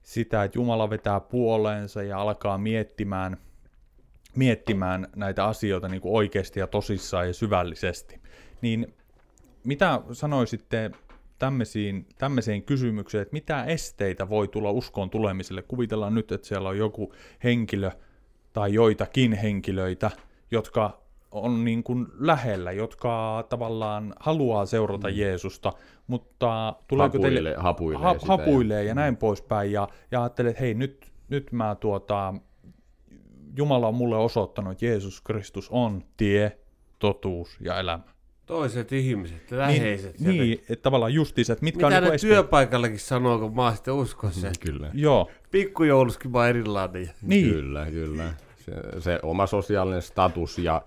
sitä, 0.03 0.45
että 0.45 0.59
Jumala 0.59 0.91
vetää 0.91 1.21
puoleensa 1.21 2.03
ja 2.03 2.21
alkaa 2.21 2.59
miettimään, 2.59 3.37
miettimään 4.37 5.09
näitä 5.17 5.45
asioita 5.45 5.89
niin 5.89 6.01
kuin 6.01 6.15
oikeasti 6.15 6.61
ja 6.61 6.67
tosissaan 6.67 7.27
ja 7.27 7.35
syvällisesti. 7.35 8.21
Niin 8.61 8.95
mitä 9.65 10.01
sanoisitte 10.13 10.91
tämmöisiin, 11.39 12.07
tämmöiseen 12.19 12.63
kysymykseen, 12.63 13.23
että 13.23 13.33
mitä 13.33 13.65
esteitä 13.65 14.29
voi 14.29 14.49
tulla 14.49 14.71
uskoon 14.71 15.11
tulemiselle? 15.11 15.63
Kuvitellaan 15.63 16.15
nyt, 16.15 16.33
että 16.33 16.47
siellä 16.47 16.69
on 16.69 16.79
joku 16.79 17.13
henkilö 17.45 17.91
tai 18.53 18.75
joitakin 18.75 19.33
henkilöitä, 19.33 20.11
jotka 20.51 21.01
on 21.31 21.65
niin 21.65 21.83
kuin 21.83 22.07
lähellä, 22.19 22.73
jotka 22.73 23.45
tavallaan 23.49 24.15
haluaa 24.21 24.67
seurata 24.67 25.09
mm. 25.09 25.15
Jeesusta, 25.17 25.73
mutta 26.07 26.75
tuleeko 26.89 27.19
hapuilee, 27.19 27.43
teille... 27.43 27.55
hapuilee, 27.59 28.03
ha, 28.03 28.17
hapuilee 28.27 28.85
ja 28.85 28.95
mm. 28.95 28.99
näin 28.99 29.17
poispäin, 29.17 29.73
ja, 29.73 29.89
ja 30.11 30.23
ajattelee, 30.23 30.51
että 30.51 30.63
hei, 30.63 30.75
nyt, 30.75 31.13
nyt 31.29 31.53
mä 31.53 31.77
tuota, 31.81 32.35
Jumala 33.57 33.89
on 33.89 33.95
mulle 33.95 34.17
osoittanut, 34.17 34.73
että 34.73 34.87
Jeesus 34.87 35.21
Kristus 35.21 35.69
on 35.71 36.03
tie, 36.17 36.59
totuus 36.99 37.57
ja 37.61 37.79
elämä. 37.79 38.03
Toiset 38.49 38.93
ihmiset, 38.93 39.51
läheiset. 39.51 40.21
Niin, 40.21 40.41
niin 40.41 40.61
että 40.69 40.83
tavallaan 40.83 41.15
justiinsa, 41.15 41.53
että 41.53 41.65
mitkä 41.65 41.87
Mitä 41.87 41.87
on 41.87 41.93
ne 41.93 42.01
niin 42.01 42.15
esteet. 42.15 42.33
työpaikallakin 42.33 42.99
sanoo, 42.99 43.39
kun 43.39 43.55
mä 43.57 43.63
oon 43.63 43.75
sitten 43.75 43.95
uskossa. 43.95 44.49
Kyllä. 44.61 44.91
Joo, 44.95 45.31
Pikkujouluskin 45.51 46.31
mä 46.31 46.39
oon 46.39 46.49
erilainen. 46.49 47.11
niin. 47.23 47.51
Kyllä, 47.51 47.87
kyllä. 47.91 48.25
Se, 48.65 49.01
se 49.01 49.19
oma 49.23 49.47
sosiaalinen 49.47 50.03
status 50.03 50.59
ja, 50.59 50.83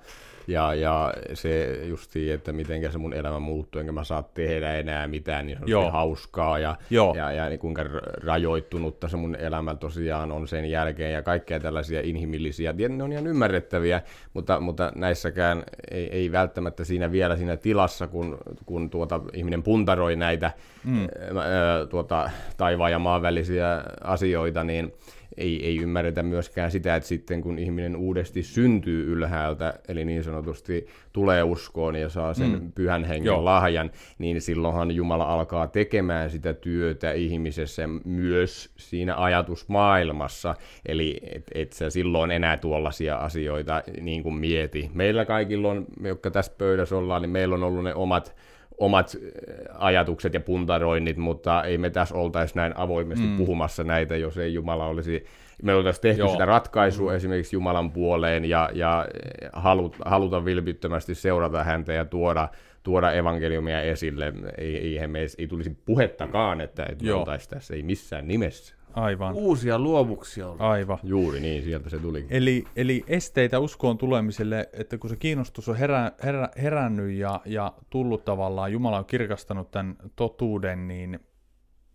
ja, 0.47 0.73
ja 0.73 1.13
se 1.33 1.79
justiin, 1.85 2.33
että 2.33 2.53
miten 2.53 2.91
se 2.91 2.97
mun 2.97 3.13
elämä 3.13 3.39
muuttuu, 3.39 3.79
enkä 3.79 3.91
mä 3.91 4.03
saa 4.03 4.23
tehdä 4.23 4.73
enää 4.73 5.07
mitään, 5.07 5.45
niin 5.45 5.57
se 5.57 5.63
on 5.63 5.69
Joo. 5.69 5.91
Hauskaa 5.91 6.59
ja, 6.59 6.75
Joo. 6.89 7.13
ja, 7.15 7.31
ja 7.31 7.49
niin 7.49 7.59
kuinka 7.59 7.83
rajoittunutta 8.23 9.07
se 9.07 9.17
mun 9.17 9.35
elämä 9.35 9.75
tosiaan 9.75 10.31
on 10.31 10.47
sen 10.47 10.65
jälkeen 10.65 11.13
ja 11.13 11.21
kaikkea 11.21 11.59
tällaisia 11.59 12.01
inhimillisiä, 12.03 12.73
ne 12.89 13.03
on 13.03 13.11
ihan 13.11 13.27
ymmärrettäviä, 13.27 14.01
mutta, 14.33 14.59
mutta 14.59 14.91
näissäkään 14.95 15.63
ei, 15.91 16.09
ei 16.11 16.31
välttämättä 16.31 16.83
siinä 16.83 17.11
vielä 17.11 17.35
siinä 17.35 17.57
tilassa, 17.57 18.07
kun, 18.07 18.37
kun 18.65 18.89
tuota, 18.89 19.21
ihminen 19.33 19.63
puntaroi 19.63 20.15
näitä 20.15 20.51
mm. 20.83 21.07
ää, 21.37 21.85
tuota, 21.89 22.29
taivaan 22.57 22.91
ja 22.91 22.99
maan 22.99 23.21
välisiä 23.21 23.83
asioita, 24.03 24.63
niin 24.63 24.93
ei, 25.37 25.65
ei 25.65 25.77
ymmärretä 25.77 26.23
myöskään 26.23 26.71
sitä, 26.71 26.95
että 26.95 27.07
sitten 27.07 27.41
kun 27.41 27.59
ihminen 27.59 27.95
uudesti 27.95 28.43
syntyy 28.43 29.11
ylhäältä, 29.11 29.73
eli 29.87 30.05
niin 30.05 30.23
sanotusti 30.23 30.87
tulee 31.13 31.43
uskoon 31.43 31.95
ja 31.95 32.09
saa 32.09 32.33
sen 32.33 32.51
mm. 32.51 32.71
pyhän 32.71 33.03
hengen 33.03 33.25
Joo. 33.25 33.45
Lahjan, 33.45 33.91
niin 34.17 34.41
silloinhan 34.41 34.91
Jumala 34.91 35.23
alkaa 35.23 35.67
tekemään 35.67 36.29
sitä 36.29 36.53
työtä 36.53 37.11
ihmisessä 37.11 37.89
myös 38.05 38.71
siinä 38.77 39.15
ajatusmaailmassa, 39.17 40.55
eli 40.85 41.19
et, 41.35 41.51
et 41.55 41.73
sä 41.73 41.89
silloin 41.89 42.31
enää 42.31 42.57
tuollaisia 42.57 43.15
asioita 43.15 43.83
niin 44.01 44.23
kuin 44.23 44.35
mieti. 44.35 44.91
Meillä 44.93 45.25
kaikilla 45.25 45.69
on, 45.69 45.85
jotka 46.03 46.31
tässä 46.31 46.53
pöydässä 46.57 46.97
ollaan, 46.97 47.21
niin 47.21 47.29
meillä 47.29 47.55
on 47.55 47.63
ollut 47.63 47.83
ne 47.83 47.95
omat 47.95 48.35
omat 48.81 49.15
äh, 49.15 49.75
ajatukset 49.77 50.33
ja 50.33 50.39
puntaroinnit, 50.39 51.17
mutta 51.17 51.63
ei 51.63 51.77
me 51.77 51.89
tässä 51.89 52.15
oltaisi 52.15 52.55
näin 52.55 52.73
avoimesti 52.77 53.25
mm. 53.25 53.37
puhumassa 53.37 53.83
näitä, 53.83 54.17
jos 54.17 54.37
ei 54.37 54.53
Jumala 54.53 54.87
olisi, 54.87 55.25
me 55.63 55.73
oltaisiin 55.73 56.01
tehty 56.01 56.21
Joo. 56.21 56.31
Sitä 56.31 56.45
ratkaisua 56.45 57.11
mm. 57.11 57.15
esimerkiksi 57.15 57.55
Jumalan 57.55 57.91
puoleen 57.91 58.45
ja, 58.45 58.69
ja 58.73 59.07
halut, 59.53 59.95
haluta 60.05 60.45
vilpittömästi 60.45 61.15
seurata 61.15 61.63
häntä 61.63 61.93
ja 61.93 62.05
tuoda, 62.05 62.49
tuoda 62.83 63.11
evankeliumia 63.11 63.81
esille. 63.81 64.33
Ei, 64.57 64.77
eihän 64.77 65.09
me 65.09 65.19
ei 65.37 65.47
tulisi 65.47 65.77
puhettakaan, 65.85 66.61
että, 66.61 66.85
että 66.89 67.05
me 67.05 67.13
oltaisiin 67.13 67.49
tässä, 67.49 67.73
ei 67.73 67.83
missään 67.83 68.27
nimessä. 68.27 68.75
Aivan, 68.93 69.35
Uusia 69.35 69.79
luomuksia 69.79 70.47
on. 70.47 70.61
aivan. 70.61 70.99
Juuri 71.03 71.39
niin, 71.39 71.63
sieltä 71.63 71.89
se 71.89 71.99
tuli. 71.99 72.25
Eli, 72.29 72.63
eli 72.75 73.03
esteitä 73.07 73.59
uskoon 73.59 73.97
tulemiselle, 73.97 74.69
että 74.73 74.97
kun 74.97 75.09
se 75.09 75.15
kiinnostus 75.15 75.69
on 75.69 75.75
herä, 75.75 76.11
herä, 76.23 76.49
herännyt 76.61 77.11
ja, 77.11 77.41
ja 77.45 77.73
tullut 77.89 78.25
tavallaan, 78.25 78.71
Jumala 78.71 78.97
on 78.97 79.05
kirkastanut 79.05 79.71
tämän 79.71 79.95
totuuden, 80.15 80.87
niin, 80.87 81.19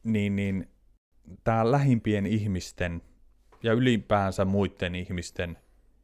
niin, 0.04 0.36
niin 0.36 0.68
tämä 1.44 1.70
lähimpien 1.70 2.26
ihmisten 2.26 3.02
ja 3.62 3.72
ylipäänsä 3.72 4.44
muiden 4.44 4.94
ihmisten 4.94 5.58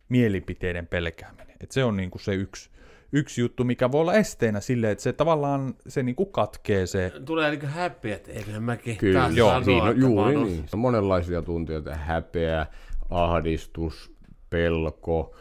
mielipiteiden 0.09 0.87
pelkääminen. 0.87 1.57
Et 1.61 1.71
se 1.71 1.85
on 1.85 1.97
niinku 1.97 2.19
se 2.19 2.35
yksi, 2.35 2.71
yksi 3.13 3.41
juttu, 3.41 3.65
mikä 3.65 3.93
voi 3.93 4.01
olla 4.01 4.15
esteenä 4.15 4.61
sille, 4.61 4.91
että 4.91 5.03
se 5.03 5.13
tavallaan 5.13 5.75
se 5.89 6.03
niinku 6.03 6.27
katkee 6.27 6.87
se. 6.87 7.13
Tulee 7.25 7.51
niinku 7.51 7.67
häpeä, 7.67 8.17
että 8.17 8.33
eiköhän 8.33 8.63
mä 8.63 8.77
kehtaa 8.77 9.01
Kyllä, 9.01 9.31
Joo, 9.35 9.49
sanoa, 9.49 9.89
että 9.89 10.01
mä 10.01 10.07
juuri 10.07 10.37
niin. 10.37 10.65
On 10.73 10.79
monenlaisia 10.79 11.43
tunteita, 11.43 11.95
häpeä, 11.95 12.67
ahdistus, 13.11 14.13
pelko, 14.51 15.35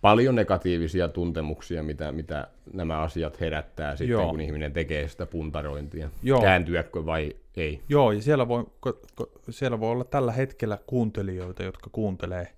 paljon 0.00 0.34
negatiivisia 0.34 1.08
tuntemuksia, 1.08 1.82
mitä, 1.82 2.12
mitä 2.12 2.48
nämä 2.72 3.00
asiat 3.00 3.40
herättää 3.40 3.96
sitten, 3.96 4.08
Joo. 4.08 4.30
kun 4.30 4.40
ihminen 4.40 4.72
tekee 4.72 5.08
sitä 5.08 5.26
puntarointia. 5.26 6.10
Joo. 6.22 6.40
Kääntyäkö 6.40 7.06
vai 7.06 7.36
ei. 7.56 7.80
Joo, 7.88 8.12
ja 8.12 8.22
siellä 8.22 8.48
voi, 8.48 8.64
ko, 8.80 9.00
ko, 9.14 9.30
siellä 9.50 9.80
voi 9.80 9.90
olla 9.90 10.04
tällä 10.04 10.32
hetkellä 10.32 10.78
kuuntelijoita, 10.86 11.62
jotka 11.62 11.90
kuuntelee, 11.92 12.48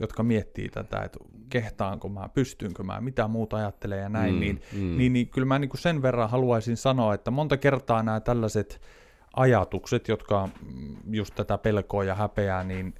jotka 0.00 0.22
miettii 0.22 0.68
tätä, 0.68 1.02
että 1.02 1.18
kehtaanko 1.48 2.08
mä, 2.08 2.28
pystynkö 2.34 2.82
mä, 2.82 3.00
mitä 3.00 3.28
muuta 3.28 3.56
ajattelee 3.56 4.00
ja 4.00 4.08
näin, 4.08 4.34
mm, 4.34 4.40
niin, 4.40 4.60
mm. 4.72 4.96
niin, 4.96 5.12
niin 5.12 5.28
kyllä 5.28 5.46
mä 5.46 5.58
niin 5.58 5.68
kuin 5.68 5.80
sen 5.80 6.02
verran 6.02 6.30
haluaisin 6.30 6.76
sanoa, 6.76 7.14
että 7.14 7.30
monta 7.30 7.56
kertaa 7.56 8.02
nämä 8.02 8.20
tällaiset 8.20 8.80
ajatukset, 9.36 10.08
jotka 10.08 10.48
mm, 10.72 10.96
just 11.10 11.34
tätä 11.34 11.58
pelkoa 11.58 12.04
ja 12.04 12.14
häpeää 12.14 12.64
niin, 12.64 12.94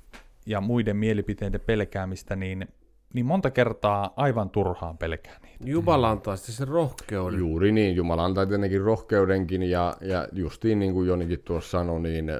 ja 0.46 0.60
muiden 0.60 0.96
mielipiteiden 0.96 1.60
pelkäämistä, 1.60 2.36
niin, 2.36 2.68
niin 3.14 3.26
monta 3.26 3.50
kertaa 3.50 4.12
aivan 4.16 4.50
turhaan 4.50 4.98
pelkää 4.98 5.38
niitä. 5.42 5.64
Jumala 5.64 6.10
antaa 6.10 6.36
sitten 6.36 6.54
sen 6.54 6.68
rohkeuden. 6.68 7.38
Juuri 7.38 7.72
niin, 7.72 7.96
Jumala 7.96 8.24
antaa 8.24 8.46
tietenkin 8.46 8.80
rohkeudenkin 8.80 9.62
ja, 9.62 9.96
ja 10.00 10.28
justiin 10.32 10.78
niin 10.78 10.92
kuin 10.92 11.08
Jonikin 11.08 11.40
tuossa 11.44 11.70
sanoi, 11.70 12.00
niin 12.00 12.30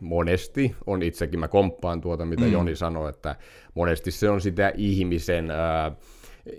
monesti 0.00 0.74
on 0.86 1.02
itsekin, 1.02 1.40
mä 1.40 1.48
komppaan 1.48 2.00
tuota 2.00 2.24
mitä 2.24 2.44
mm. 2.44 2.52
Joni 2.52 2.76
sanoi, 2.76 3.10
että 3.10 3.36
monesti 3.74 4.10
se 4.10 4.30
on 4.30 4.40
sitä 4.40 4.72
ihmisen 4.76 5.50
ää, 5.50 5.92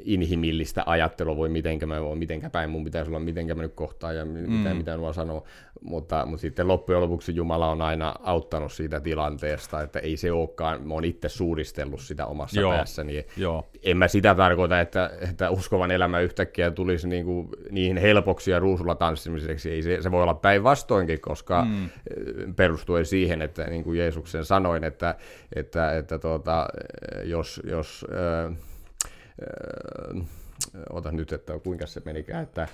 inhimillistä 0.04 0.84
ajattelua, 0.86 1.36
voi 1.36 1.50
mitenkä 1.50 1.86
mä 1.86 2.02
voin, 2.02 2.20
mitenkä 2.20 2.50
päin 2.50 2.70
mun 2.70 2.84
pitäisi 2.84 3.10
olla, 3.10 3.20
mitenkä 3.20 3.56
mä 3.56 3.62
nyt 3.62 3.74
kohtaan 3.74 4.16
ja 4.16 4.26
mm. 4.26 4.32
mitä, 4.32 4.74
mitä 4.74 4.98
nuo 4.98 5.14
sanoo, 5.14 5.44
mutta, 5.82 6.26
mutta 6.26 6.42
sitten 6.42 6.68
loppujen 6.68 7.02
lopuksi 7.02 7.36
Jumala 7.36 7.70
on 7.72 7.82
aina 7.82 8.16
auttanut 8.24 8.72
siitä 8.72 9.00
tilanteesta, 9.00 9.82
että 9.82 10.00
ei 10.00 10.18
se 10.18 10.32
olekaan, 10.32 10.88
mä 10.88 10.94
oon 10.94 11.06
itse 11.06 11.30
suuristellut 11.30 12.02
sitä 12.02 12.26
omassa 12.26 12.62
Joo. 12.62 12.72
päässäni, 12.72 13.26
Joo, 13.38 13.66
en 13.84 13.98
mä 13.98 14.08
sitä 14.08 14.36
tarkoita, 14.36 14.80
että, 14.80 15.12
että 15.30 15.50
uskovan 15.50 15.92
elämä 15.92 16.20
yhtäkkiä 16.20 16.72
tulisi 16.72 17.08
niin, 17.08 17.26
kuin 17.26 17.50
niin 17.72 17.98
helpoksi 17.98 18.52
ja 18.52 18.60
ruusulla 18.60 18.96
tanssimiseksi. 18.96 19.72
Ei 19.72 19.84
se, 19.84 20.02
se 20.02 20.12
voi 20.12 20.24
olla 20.24 20.34
päinvastoinkin, 20.34 21.22
koska 21.22 21.66
mm. 21.66 21.90
perustuen 22.56 23.06
siihen, 23.06 23.42
että 23.42 23.64
niin 23.64 23.84
kuin 23.84 23.98
Jeesuksen 23.98 24.46
sanoin, 24.46 24.84
että, 24.84 25.16
että, 25.56 25.98
että 25.98 26.20
tuota, 26.20 26.68
jos, 27.24 27.62
jos 27.66 28.06
äh, 28.12 28.58
äh, 29.42 30.26
ota 30.90 31.12
nyt, 31.12 31.34
että 31.34 31.60
kuinka 31.60 31.86
se 31.86 32.02
menikään, 32.06 32.44
että 32.44 32.68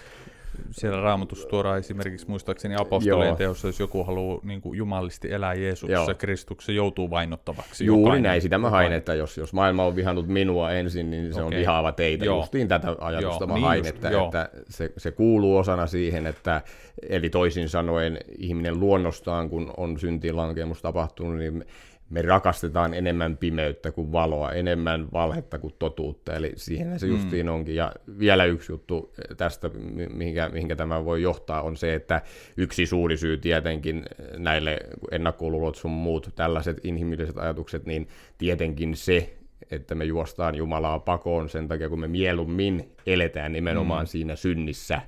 siellä 0.72 1.01
raamatussa 1.01 1.47
tuodaan 1.47 1.80
esimerkiksi 1.80 2.30
muistaakseni 2.30 2.76
apostolien 2.76 3.36
teossa, 3.36 3.68
jos 3.68 3.80
joku 3.80 4.03
haluaa 4.03 4.39
niin 4.43 4.61
kuin 4.61 4.78
jumalisti 4.78 5.34
elää 5.34 5.53
Jeesuksessa. 5.53 6.13
Kristuksessa, 6.13 6.72
joutuu 6.72 7.09
vainottavaksi. 7.09 7.86
Juuri 7.86 8.01
Jokainen. 8.01 8.24
näin, 8.24 8.41
sitä 8.41 8.57
mä 8.57 8.70
hain, 8.70 8.93
että 8.93 9.13
jos, 9.13 9.38
jos 9.38 9.53
maailma 9.53 9.86
on 9.86 9.95
vihannut 9.95 10.28
minua 10.28 10.72
ensin, 10.72 11.09
niin 11.09 11.34
se 11.34 11.41
on 11.41 11.47
Okei. 11.47 11.59
vihaava 11.59 11.91
teitä. 11.91 12.26
Joo. 12.26 12.38
Justiin 12.38 12.68
tätä 12.68 12.95
ajatusta 12.99 13.43
Joo, 13.43 13.47
mä 13.47 13.53
niin 13.53 13.65
hain, 13.65 13.78
just, 13.78 13.89
että, 13.89 14.09
että 14.26 14.49
se, 14.70 14.93
se 14.97 15.11
kuuluu 15.11 15.57
osana 15.57 15.88
siihen, 15.88 16.28
että 16.28 16.61
eli 17.09 17.30
toisin 17.30 17.70
sanoen 17.70 18.18
ihminen 18.38 18.80
luonnostaan, 18.80 19.49
kun 19.49 19.74
on 19.78 19.99
syntiin 19.99 20.36
lankemus 20.36 20.82
tapahtunut, 20.82 21.38
niin 21.38 21.65
me- 22.10 22.22
rakastetaan 22.22 22.93
enemmän 22.93 23.38
pimeyttä 23.38 23.91
kuin 23.91 24.12
valoa, 24.12 24.51
enemmän 24.51 25.08
valhetta 25.14 25.60
kuin 25.60 25.74
totuutta, 25.80 26.36
eli 26.36 26.51
siihen 26.55 26.99
se 26.99 27.08
justiin 27.08 27.49
onkin. 27.49 27.76
Ja 27.76 27.91
vielä 28.20 28.45
yksi 28.45 28.72
juttu 28.72 29.14
tästä, 29.38 29.70
mi- 29.70 30.08
mihinkä, 30.08 30.49
mihinkä 30.49 30.76
tämä 30.76 31.05
voi 31.05 31.22
johtaa, 31.22 31.62
on 31.62 31.78
se, 31.78 31.93
että 31.93 32.22
yksi 32.58 32.86
suuri 32.86 33.18
syy 33.18 33.38
tietenkin 33.38 34.05
näille 34.38 34.80
ennakkoluulot 35.12 35.76
sun 35.76 35.91
muut 35.91 36.30
tällaiset 36.36 36.86
inhimilliset 36.86 37.38
ajatukset, 37.38 37.86
niin 37.86 38.08
tietenkin 38.38 38.95
se, 38.95 39.38
että 39.72 39.95
me 39.95 40.05
juostaan 40.05 40.55
Jumalaa 40.55 40.99
pakoon 40.99 41.49
sen 41.49 41.68
takia, 41.68 41.89
kun 41.89 41.99
me 41.99 42.08
mieluummin 42.08 42.91
eletään 43.05 43.53
nimenomaan 43.53 44.03
mm. 44.03 44.08
siinä 44.08 44.36
synnissä 44.36 45.01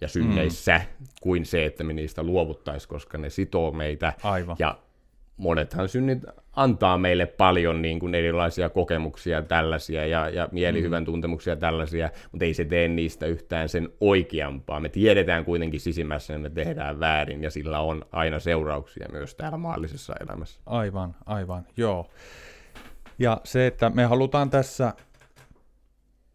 ja 0.00 0.08
synneissä, 0.08 0.78
mm. 0.78 1.06
kuin 1.22 1.46
se, 1.46 1.64
että 1.64 1.84
me 1.84 1.92
niistä 1.92 2.22
luovuttaisiin, 2.22 2.88
koska 2.88 3.18
ne 3.18 3.30
sitoo 3.30 3.72
meitä. 3.72 4.12
Aivan. 4.22 4.56
Ja 4.58 4.78
monethan 5.36 5.88
synnit 5.88 6.22
antaa 6.52 6.98
meille 6.98 7.26
paljon 7.26 7.82
niin 7.82 8.00
kuin 8.00 8.14
erilaisia 8.14 8.68
kokemuksia 8.68 9.42
tällaisia 9.42 10.06
ja, 10.06 10.28
ja 10.28 10.48
mielihyvän 10.52 11.02
mm. 11.02 11.04
tuntemuksia 11.04 11.56
tällaisia, 11.56 12.10
mutta 12.32 12.44
ei 12.44 12.54
se 12.54 12.64
tee 12.64 12.88
niistä 12.88 13.26
yhtään 13.26 13.68
sen 13.68 13.88
oikeampaa. 14.00 14.80
Me 14.80 14.88
tiedetään 14.88 15.44
kuitenkin 15.44 15.80
sisimmässä, 15.80 16.34
että 16.34 16.48
me 16.48 16.50
tehdään 16.50 17.00
väärin 17.00 17.42
ja 17.42 17.50
sillä 17.50 17.80
on 17.80 18.04
aina 18.12 18.38
seurauksia 18.38 19.08
myös 19.12 19.34
täällä 19.34 19.58
maallisessa 19.58 20.14
elämässä. 20.20 20.60
Aivan, 20.66 21.14
aivan, 21.26 21.66
joo. 21.76 22.10
Ja 23.18 23.40
se, 23.44 23.66
että 23.66 23.90
me 23.90 24.04
halutaan 24.04 24.50
tässä, 24.50 24.94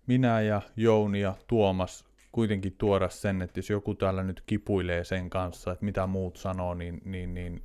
minä 0.08 0.42
ja 0.42 0.62
Jouni 0.76 1.22
ja 1.22 1.34
Tuomas, 1.48 2.06
kuitenkin 2.32 2.76
tuoda 2.78 3.10
sen, 3.10 3.42
että 3.42 3.60
jos 3.60 3.70
joku 3.70 3.96
täällä 3.96 4.24
nyt 4.24 4.44
kipuilee 4.46 5.04
sen 5.04 5.30
kanssa, 5.30 5.72
että 5.72 5.86
mitä 5.86 6.08
muut 6.08 6.38
sanoo, 6.38 6.74
niin, 6.74 7.02
niin, 7.06 7.34
niin 7.34 7.62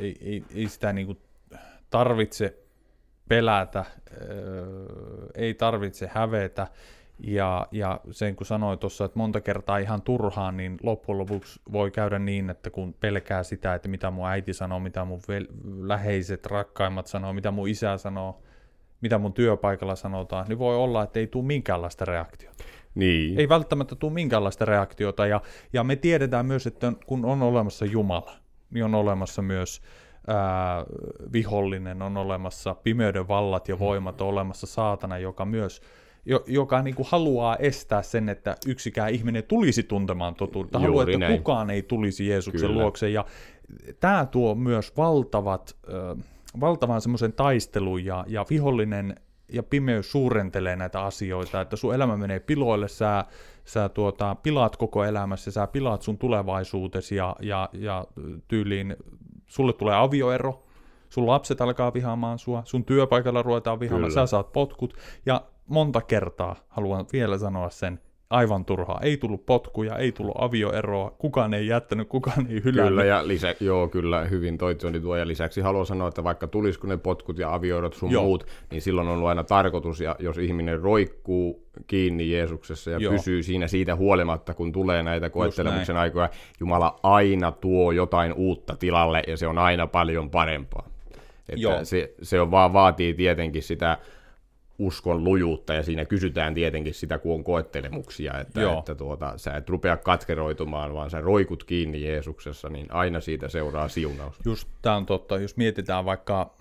ei, 0.00 0.16
ei, 0.20 0.44
ei 0.54 0.68
sitä 0.68 0.92
niin 0.92 1.06
kuin 1.06 1.18
tarvitse 1.90 2.58
pelätä, 3.28 3.84
ei 5.34 5.54
tarvitse 5.54 6.10
hävetä. 6.12 6.66
Ja, 7.26 7.66
ja 7.70 8.00
sen 8.10 8.36
kun 8.36 8.46
sanoin 8.46 8.78
tuossa, 8.78 9.04
että 9.04 9.18
monta 9.18 9.40
kertaa 9.40 9.78
ihan 9.78 10.02
turhaan, 10.02 10.56
niin 10.56 10.78
loppujen 10.82 11.18
lopuksi 11.18 11.60
voi 11.72 11.90
käydä 11.90 12.18
niin, 12.18 12.50
että 12.50 12.70
kun 12.70 12.94
pelkää 12.94 13.42
sitä, 13.42 13.74
että 13.74 13.88
mitä 13.88 14.10
mun 14.10 14.28
äiti 14.28 14.54
sanoo, 14.54 14.80
mitä 14.80 15.04
mun 15.04 15.20
vel- 15.20 15.54
läheiset, 15.88 16.46
rakkaimmat 16.46 17.06
sanoo, 17.06 17.32
mitä 17.32 17.50
mun 17.50 17.68
isä 17.68 17.96
sanoo, 17.98 18.42
mitä 19.00 19.18
mun 19.18 19.32
työpaikalla 19.32 19.96
sanotaan, 19.96 20.46
niin 20.48 20.58
voi 20.58 20.76
olla, 20.76 21.02
että 21.02 21.20
ei 21.20 21.26
tule 21.26 21.44
minkäänlaista 21.44 22.04
reaktiota. 22.04 22.64
Niin. 22.94 23.40
Ei 23.40 23.48
välttämättä 23.48 23.94
tule 23.94 24.12
minkäänlaista 24.12 24.64
reaktiota, 24.64 25.26
ja, 25.26 25.40
ja 25.72 25.84
me 25.84 25.96
tiedetään 25.96 26.46
myös, 26.46 26.66
että 26.66 26.92
kun 27.06 27.24
on 27.24 27.42
olemassa 27.42 27.84
Jumala, 27.84 28.32
on 28.84 28.94
olemassa 28.94 29.42
myös 29.42 29.82
ää, 30.26 30.84
vihollinen, 31.32 32.02
on 32.02 32.16
olemassa 32.16 32.74
pimeyden 32.74 33.28
vallat 33.28 33.68
ja 33.68 33.78
voimat, 33.78 34.20
on 34.20 34.28
olemassa 34.28 34.66
saatana, 34.66 35.18
joka 35.18 35.44
myös 35.44 35.82
jo, 36.26 36.44
joka 36.46 36.82
niin 36.82 36.94
kuin 36.94 37.08
haluaa 37.10 37.56
estää 37.56 38.02
sen, 38.02 38.28
että 38.28 38.56
yksikään 38.66 39.10
ihminen 39.10 39.44
tulisi 39.44 39.82
tuntemaan 39.82 40.34
totuutta. 40.34 40.78
Haluaa, 40.78 41.04
että 41.04 41.18
näin. 41.18 41.38
kukaan 41.38 41.70
ei 41.70 41.82
tulisi 41.82 42.28
Jeesuksen 42.28 42.68
Kyllä. 42.68 42.82
luokse. 42.82 43.10
Ja 43.10 43.24
tämä 44.00 44.26
tuo 44.26 44.54
myös 44.54 44.96
valtavat, 44.96 45.76
äh, 45.88 46.24
valtavan 46.60 47.00
semmoisen 47.00 47.32
taistelun 47.32 48.04
ja, 48.04 48.24
ja 48.28 48.46
vihollinen 48.50 49.16
ja 49.52 49.62
pimeys 49.62 50.12
suurentelee 50.12 50.76
näitä 50.76 51.02
asioita, 51.02 51.60
että 51.60 51.76
sun 51.76 51.94
elämä 51.94 52.16
menee 52.16 52.40
piloille, 52.40 52.88
sä, 52.88 53.24
sä 53.64 53.88
tuota, 53.88 54.34
pilaat 54.34 54.76
koko 54.76 55.04
elämässä, 55.04 55.50
sä 55.50 55.66
pilaat 55.66 56.02
sun 56.02 56.18
tulevaisuutesi 56.18 57.16
ja, 57.16 57.36
ja, 57.40 57.68
ja 57.72 58.04
tyyliin 58.48 58.96
sulle 59.46 59.72
tulee 59.72 59.96
avioero, 59.96 60.66
sun 61.08 61.26
lapset 61.26 61.60
alkaa 61.60 61.94
vihaamaan 61.94 62.38
sua, 62.38 62.62
sun 62.64 62.84
työpaikalla 62.84 63.42
ruvetaan 63.42 63.80
vihaamaan, 63.80 64.10
Kyllä. 64.10 64.26
sä 64.26 64.30
saat 64.30 64.52
potkut, 64.52 64.94
ja 65.26 65.42
monta 65.66 66.00
kertaa 66.00 66.56
haluan 66.68 67.06
vielä 67.12 67.38
sanoa 67.38 67.70
sen, 67.70 68.00
aivan 68.30 68.64
turhaa. 68.64 69.00
Ei 69.02 69.16
tullut 69.16 69.46
potkuja, 69.46 69.96
ei 69.96 70.12
tullut 70.12 70.34
avioeroa, 70.38 71.10
kukaan 71.18 71.54
ei 71.54 71.66
jättänyt, 71.66 72.08
kukaan 72.08 72.46
ei 72.50 72.64
hylännyt. 72.64 72.90
Kyllä, 72.90 73.04
ja 73.04 73.28
lisä, 73.28 73.54
joo, 73.60 73.88
kyllä, 73.88 74.24
hyvin 74.24 74.58
toi 74.58 74.76
Johnny 74.82 75.00
tuo. 75.00 75.16
Ja 75.16 75.26
lisäksi 75.26 75.60
haluan 75.60 75.86
sanoa, 75.86 76.08
että 76.08 76.24
vaikka 76.24 76.46
tulisiko 76.46 76.86
ne 76.86 76.96
potkut 76.96 77.38
ja 77.38 77.54
avioerot 77.54 77.94
sun 77.94 78.10
joo. 78.10 78.22
muut, 78.22 78.46
niin 78.70 78.82
silloin 78.82 79.08
on 79.08 79.14
ollut 79.14 79.28
aina 79.28 79.44
tarkoitus, 79.44 80.00
ja 80.00 80.16
jos 80.18 80.38
ihminen 80.38 80.80
roikkuu 80.80 81.66
kiinni 81.86 82.30
Jeesuksessa 82.30 82.90
ja 82.90 82.98
joo. 82.98 83.12
pysyy 83.12 83.42
siinä 83.42 83.68
siitä 83.68 83.96
huolimatta, 83.96 84.54
kun 84.54 84.72
tulee 84.72 85.02
näitä 85.02 85.30
koettelemuksen 85.30 85.96
aikoja, 85.96 86.30
Jumala 86.60 87.00
aina 87.02 87.52
tuo 87.52 87.92
jotain 87.92 88.32
uutta 88.32 88.76
tilalle, 88.76 89.22
ja 89.26 89.36
se 89.36 89.46
on 89.46 89.58
aina 89.58 89.86
paljon 89.86 90.30
parempaa. 90.30 90.90
Että 91.48 91.84
se, 91.84 92.14
se 92.22 92.40
on 92.40 92.50
vaan 92.50 92.72
vaatii 92.72 93.14
tietenkin 93.14 93.62
sitä 93.62 93.98
uskon 94.80 95.24
lujuutta, 95.24 95.74
ja 95.74 95.82
siinä 95.82 96.04
kysytään 96.04 96.54
tietenkin 96.54 96.94
sitä, 96.94 97.18
kun 97.18 97.34
on 97.34 97.44
koettelemuksia, 97.44 98.40
että, 98.40 98.60
että 98.78 98.94
tuota, 98.94 99.32
sä 99.36 99.56
et 99.56 99.68
rupea 99.68 99.96
katkeroitumaan, 99.96 100.94
vaan 100.94 101.10
sä 101.10 101.20
roikut 101.20 101.64
kiinni 101.64 102.02
Jeesuksessa, 102.02 102.68
niin 102.68 102.86
aina 102.92 103.20
siitä 103.20 103.48
seuraa 103.48 103.88
siunaus. 103.88 104.36
Just 104.44 104.68
tämä 104.82 104.96
on 104.96 105.06
totta, 105.06 105.38
jos 105.38 105.56
mietitään 105.56 106.04
vaikka 106.04 106.54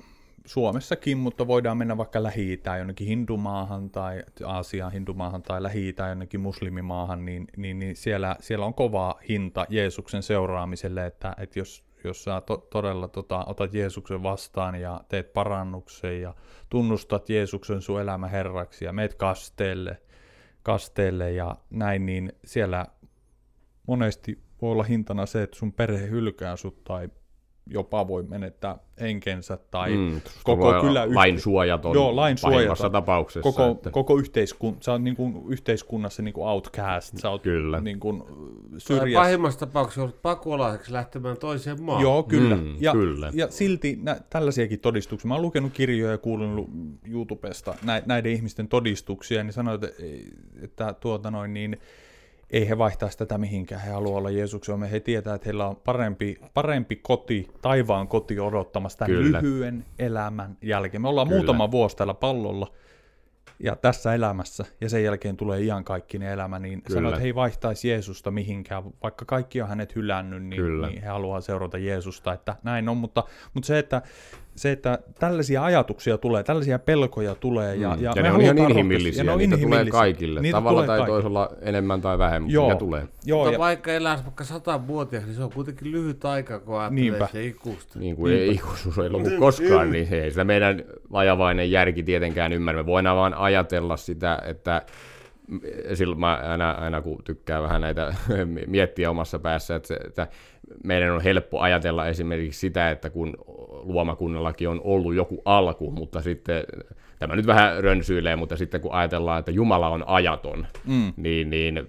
Suomessakin, 0.45 1.17
mutta 1.17 1.47
voidaan 1.47 1.77
mennä 1.77 1.97
vaikka 1.97 2.23
lähi 2.23 2.61
jonnekin 2.77 3.07
hindumaahan 3.07 3.89
tai 3.89 4.23
Aasiaan 4.45 4.91
hindumaahan 4.91 5.41
tai 5.41 5.63
lähi 5.63 5.95
jonnekin 6.09 6.39
muslimimaahan, 6.39 7.25
niin, 7.25 7.47
niin, 7.57 7.79
niin 7.79 7.95
siellä, 7.95 8.35
siellä 8.39 8.65
on 8.65 8.73
kova 8.73 9.19
hinta 9.29 9.65
Jeesuksen 9.69 10.23
seuraamiselle, 10.23 11.05
että, 11.05 11.35
että 11.37 11.59
jos 11.59 11.88
jos 12.03 12.23
sä 12.23 12.41
to- 12.41 12.67
todella 12.69 13.07
tota, 13.07 13.45
otat 13.45 13.73
Jeesuksen 13.73 14.23
vastaan 14.23 14.75
ja 14.75 15.01
teet 15.09 15.33
parannuksen 15.33 16.21
ja 16.21 16.35
tunnustat 16.69 17.29
Jeesuksen 17.29 17.81
sun 17.81 18.01
elämä 18.01 18.27
herraksi 18.27 18.85
ja 18.85 18.93
meet 18.93 19.13
kasteelle, 19.13 20.01
kasteelle 20.63 21.31
ja 21.31 21.55
näin, 21.69 22.05
niin 22.05 22.33
siellä 22.45 22.85
monesti 23.87 24.39
voi 24.61 24.71
olla 24.71 24.83
hintana 24.83 25.25
se, 25.25 25.43
että 25.43 25.57
sun 25.57 25.73
perhe 25.73 26.09
hylkää 26.09 26.55
sut 26.55 26.83
tai 26.83 27.09
jopa 27.69 28.07
voi 28.07 28.23
menettää 28.23 28.77
henkensä 29.01 29.57
tai 29.71 29.97
mm, 29.97 30.21
koko 30.43 30.81
kylä... 30.81 31.15
Lain 31.15 31.41
suojaton 31.41 31.95
joo, 31.95 32.15
lain 32.15 32.37
suojaton. 32.37 32.91
tapauksessa. 32.91 33.51
Koko, 33.51 33.71
että... 33.71 33.89
koko 33.91 34.17
yhteiskun, 34.17 34.77
sä 34.81 34.91
oot 34.91 35.01
niin 35.01 35.15
kuin 35.15 35.43
yhteiskunnassa 35.49 36.21
niin 36.21 36.33
kuin 36.33 36.47
outcast, 36.47 37.17
sä 37.17 37.29
oot 37.29 37.41
kyllä. 37.41 37.81
niin 37.81 37.99
kuin 37.99 38.23
syrjässä. 38.77 39.19
Pahimmassa 39.19 39.59
tapauksessa 39.59 40.03
olet 40.03 40.21
pakolaiseksi 40.21 40.93
lähtemään 40.93 41.37
toiseen 41.37 41.83
maahan. 41.83 42.03
Joo, 42.03 42.23
kyllä. 42.23 42.55
Mm, 42.55 42.75
ja, 42.79 42.91
kyllä. 42.91 43.31
ja 43.33 43.47
silti 43.51 43.99
nä, 44.01 44.19
tällaisiakin 44.29 44.79
todistuksia. 44.79 45.27
Mä 45.27 45.33
oon 45.33 45.41
lukenut 45.41 45.73
kirjoja 45.73 46.11
ja 46.11 46.17
kuullut 46.17 46.69
YouTubesta 47.05 47.75
näiden 48.05 48.31
ihmisten 48.31 48.67
todistuksia, 48.67 49.43
niin 49.43 49.53
sanoin, 49.53 49.75
että, 49.83 50.03
että 50.61 50.93
tuota 50.93 51.31
noin 51.31 51.53
niin, 51.53 51.77
ei 52.51 52.69
he 52.69 52.77
vaihtaisi 52.77 53.17
tätä 53.17 53.37
mihinkään, 53.37 53.81
he 53.81 53.91
haluavat 53.91 54.17
olla 54.17 54.29
Jeesuksen 54.29 54.83
He 54.83 54.99
tietää, 54.99 55.35
että 55.35 55.45
heillä 55.45 55.67
on 55.67 55.75
parempi, 55.75 56.37
parempi 56.53 56.95
koti, 56.95 57.47
taivaan 57.61 58.07
koti 58.07 58.39
odottamassa 58.39 58.97
tämän 58.97 59.11
Kyllä. 59.11 59.41
lyhyen 59.41 59.85
elämän 59.99 60.57
jälkeen. 60.61 61.01
Me 61.01 61.07
ollaan 61.07 61.27
Kyllä. 61.27 61.39
muutama 61.39 61.71
vuosi 61.71 61.97
täällä 61.97 62.13
pallolla, 62.13 62.67
ja 63.63 63.75
tässä 63.75 64.13
elämässä, 64.13 64.65
ja 64.81 64.89
sen 64.89 65.03
jälkeen 65.03 65.37
tulee 65.37 65.61
iankaikkinen 65.61 66.31
elämä, 66.31 66.59
niin 66.59 66.81
Kyllä. 66.81 66.97
sanoo, 66.97 67.09
että 67.09 67.21
he 67.21 67.25
ei 67.25 67.35
vaihtaisi 67.35 67.89
Jeesusta 67.89 68.31
mihinkään, 68.31 68.83
vaikka 69.03 69.25
kaikki 69.25 69.61
on 69.61 69.69
hänet 69.69 69.95
hylännyt, 69.95 70.43
niin, 70.43 70.81
niin 70.81 71.01
he 71.01 71.07
haluaa 71.07 71.41
seurata 71.41 71.77
Jeesusta, 71.77 72.33
että 72.33 72.55
näin 72.63 72.89
on, 72.89 72.97
mutta, 72.97 73.23
mutta 73.53 73.67
se, 73.67 73.79
että 73.79 74.01
se, 74.59 74.71
että 74.71 74.99
tällaisia 75.19 75.63
ajatuksia 75.63 76.17
tulee, 76.17 76.43
tällaisia 76.43 76.79
pelkoja 76.79 77.35
tulee. 77.35 77.75
Ja, 77.75 77.95
mm. 77.95 78.03
ja, 78.03 78.13
ja 78.15 78.23
ne 78.23 78.31
on 78.31 78.41
ihan 78.41 78.57
inhimillisiä, 78.57 79.19
ja 79.19 79.23
ne 79.23 79.31
on 79.31 79.37
niitä 79.37 79.55
inhimillisiä. 79.55 79.91
tulee 79.91 80.01
kaikille, 80.01 80.41
niitä 80.41 80.57
tavalla 80.57 80.75
tulee 80.75 80.87
tai 80.87 80.97
kaikille. 80.97 81.15
toisella 81.15 81.49
enemmän 81.61 82.01
tai 82.01 82.17
vähemmän, 82.17 82.51
Joo. 82.51 82.69
mutta 82.69 82.79
tulee. 82.79 83.07
Joo, 83.25 83.39
mutta 83.39 83.53
ja... 83.53 83.59
vaikka 83.59 83.91
eläisi 83.91 84.23
vaikka 84.23 84.43
satavuotiaaksi, 84.43 85.29
niin 85.29 85.37
se 85.37 85.43
on 85.43 85.51
kuitenkin 85.51 85.91
lyhyt 85.91 86.25
aika, 86.25 86.59
kun 86.59 86.79
ajattelee 86.79 87.27
se 87.31 87.45
ikuista. 87.45 87.99
Niin 87.99 88.15
kuin 88.15 88.33
ei 88.33 88.51
ikuisuus 88.51 88.97
ei 88.97 89.09
lopu 89.09 89.29
koskaan, 89.39 89.91
niin 89.91 90.13
ei 90.13 90.31
sitä 90.31 90.43
meidän 90.43 90.83
vajavainen 91.11 91.71
järki 91.71 92.03
tietenkään 92.03 92.53
ymmärrä. 92.53 92.83
Me 92.83 92.85
voidaan 92.85 93.17
vaan 93.17 93.33
ajatella 93.33 93.97
sitä, 93.97 94.41
että 94.45 94.81
silloin 95.93 96.19
mä 96.19 96.35
aina, 96.35 96.71
aina 96.71 97.01
kun 97.01 97.23
tykkään 97.23 97.63
vähän 97.63 97.81
näitä 97.81 98.15
miettiä 98.67 99.09
omassa 99.09 99.39
päässä, 99.39 99.75
että, 99.75 99.87
se, 99.87 99.93
että 99.93 100.27
meidän 100.83 101.11
on 101.11 101.21
helppo 101.21 101.59
ajatella 101.59 102.07
esimerkiksi 102.07 102.59
sitä, 102.59 102.91
että 102.91 103.09
kun 103.09 103.37
luomakunnallakin 103.83 104.69
on 104.69 104.81
ollut 104.83 105.15
joku 105.15 105.41
alku, 105.45 105.91
mutta 105.91 106.21
sitten, 106.21 106.63
tämä 107.19 107.35
nyt 107.35 107.47
vähän 107.47 107.83
rönsyilee, 107.83 108.35
mutta 108.35 108.57
sitten 108.57 108.81
kun 108.81 108.93
ajatellaan, 108.93 109.39
että 109.39 109.51
Jumala 109.51 109.89
on 109.89 110.03
ajaton, 110.07 110.67
mm. 110.85 111.13
niin, 111.17 111.49
niin 111.49 111.87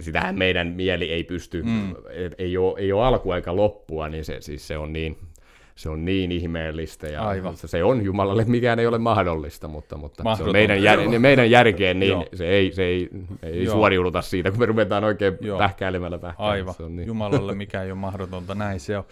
sitähän 0.00 0.38
meidän 0.38 0.66
mieli 0.66 1.12
ei 1.12 1.24
pysty, 1.24 1.62
mm. 1.62 1.94
ei, 2.38 2.56
ole, 2.56 2.78
ei 2.78 2.92
ole 2.92 3.06
alkua 3.06 3.36
eikä 3.36 3.56
loppua, 3.56 4.08
niin 4.08 4.24
se, 4.24 4.40
siis 4.40 4.68
se 4.68 4.78
on 4.78 4.92
niin 4.92 5.18
se 5.80 5.90
on 5.90 6.04
niin 6.04 6.32
ihmeellistä 6.32 7.06
ja 7.06 7.22
Aivan. 7.22 7.56
se 7.56 7.84
on 7.84 8.04
Jumalalle, 8.04 8.44
mikään 8.44 8.78
ei 8.78 8.86
ole 8.86 8.98
mahdollista, 8.98 9.68
mutta, 9.68 9.96
mutta 9.96 10.36
se 10.36 10.42
on 10.42 10.52
meidän, 10.52 10.82
jär, 10.82 11.18
meidän 11.18 11.50
järkeen, 11.50 12.00
niin 12.00 12.26
se 12.34 12.48
ei, 12.48 12.72
se 12.72 12.84
ei, 12.84 13.10
ei 13.42 13.66
suoriuduta 13.66 14.22
siitä, 14.22 14.50
kun 14.50 14.60
me 14.60 14.66
ruvetaan 14.66 15.04
oikein 15.04 15.38
Joo. 15.40 15.58
pähkäilemällä 15.58 16.18
pähkäilemään. 16.18 16.58
Aivan, 16.58 16.74
se 16.74 16.82
on 16.82 16.96
niin. 16.96 17.06
Jumalalle 17.06 17.54
mikään 17.54 17.84
ei 17.84 17.92
ole 17.92 17.98
mahdotonta, 17.98 18.54
näin 18.54 18.80
se 18.80 18.98
on. 18.98 19.04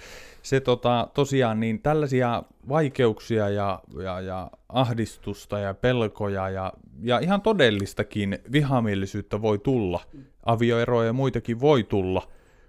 Se 0.43 0.61
tota, 0.61 1.09
tosiaan, 1.15 1.61
niin 1.61 1.83
tällaisia 1.83 2.43
vaikeuksia 2.69 3.49
ja, 3.49 3.81
ja, 4.03 4.21
ja 4.21 4.51
ahdistusta 4.69 5.59
ja 5.59 5.75
pelkoja 5.75 6.49
ja, 6.49 6.73
ja 7.03 7.19
ihan 7.19 7.41
todellistakin 7.41 8.39
vihamielisyyttä 8.53 9.43
voi 9.43 9.59
tulla, 9.59 10.01
avioeroja 10.47 11.07
ja 11.07 11.13
muitakin 11.13 11.61
voi 11.61 11.85
tulla, 11.85 12.29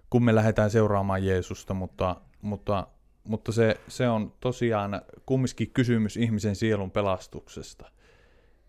kun 0.10 0.24
me 0.24 0.36
lähdetään 0.36 0.70
seuraamaan 0.70 1.26
Jeesusta, 1.26 1.74
mutta, 1.74 2.16
mutta 2.42 2.88
mutta 3.24 3.52
se, 3.52 3.80
se 3.88 4.10
on 4.10 4.34
tosiaan 4.40 5.02
kumminkin 5.26 5.72
kysymys 5.74 6.18
ihmisen 6.18 6.56
sielun 6.56 6.92
pelastuksesta. 6.92 7.92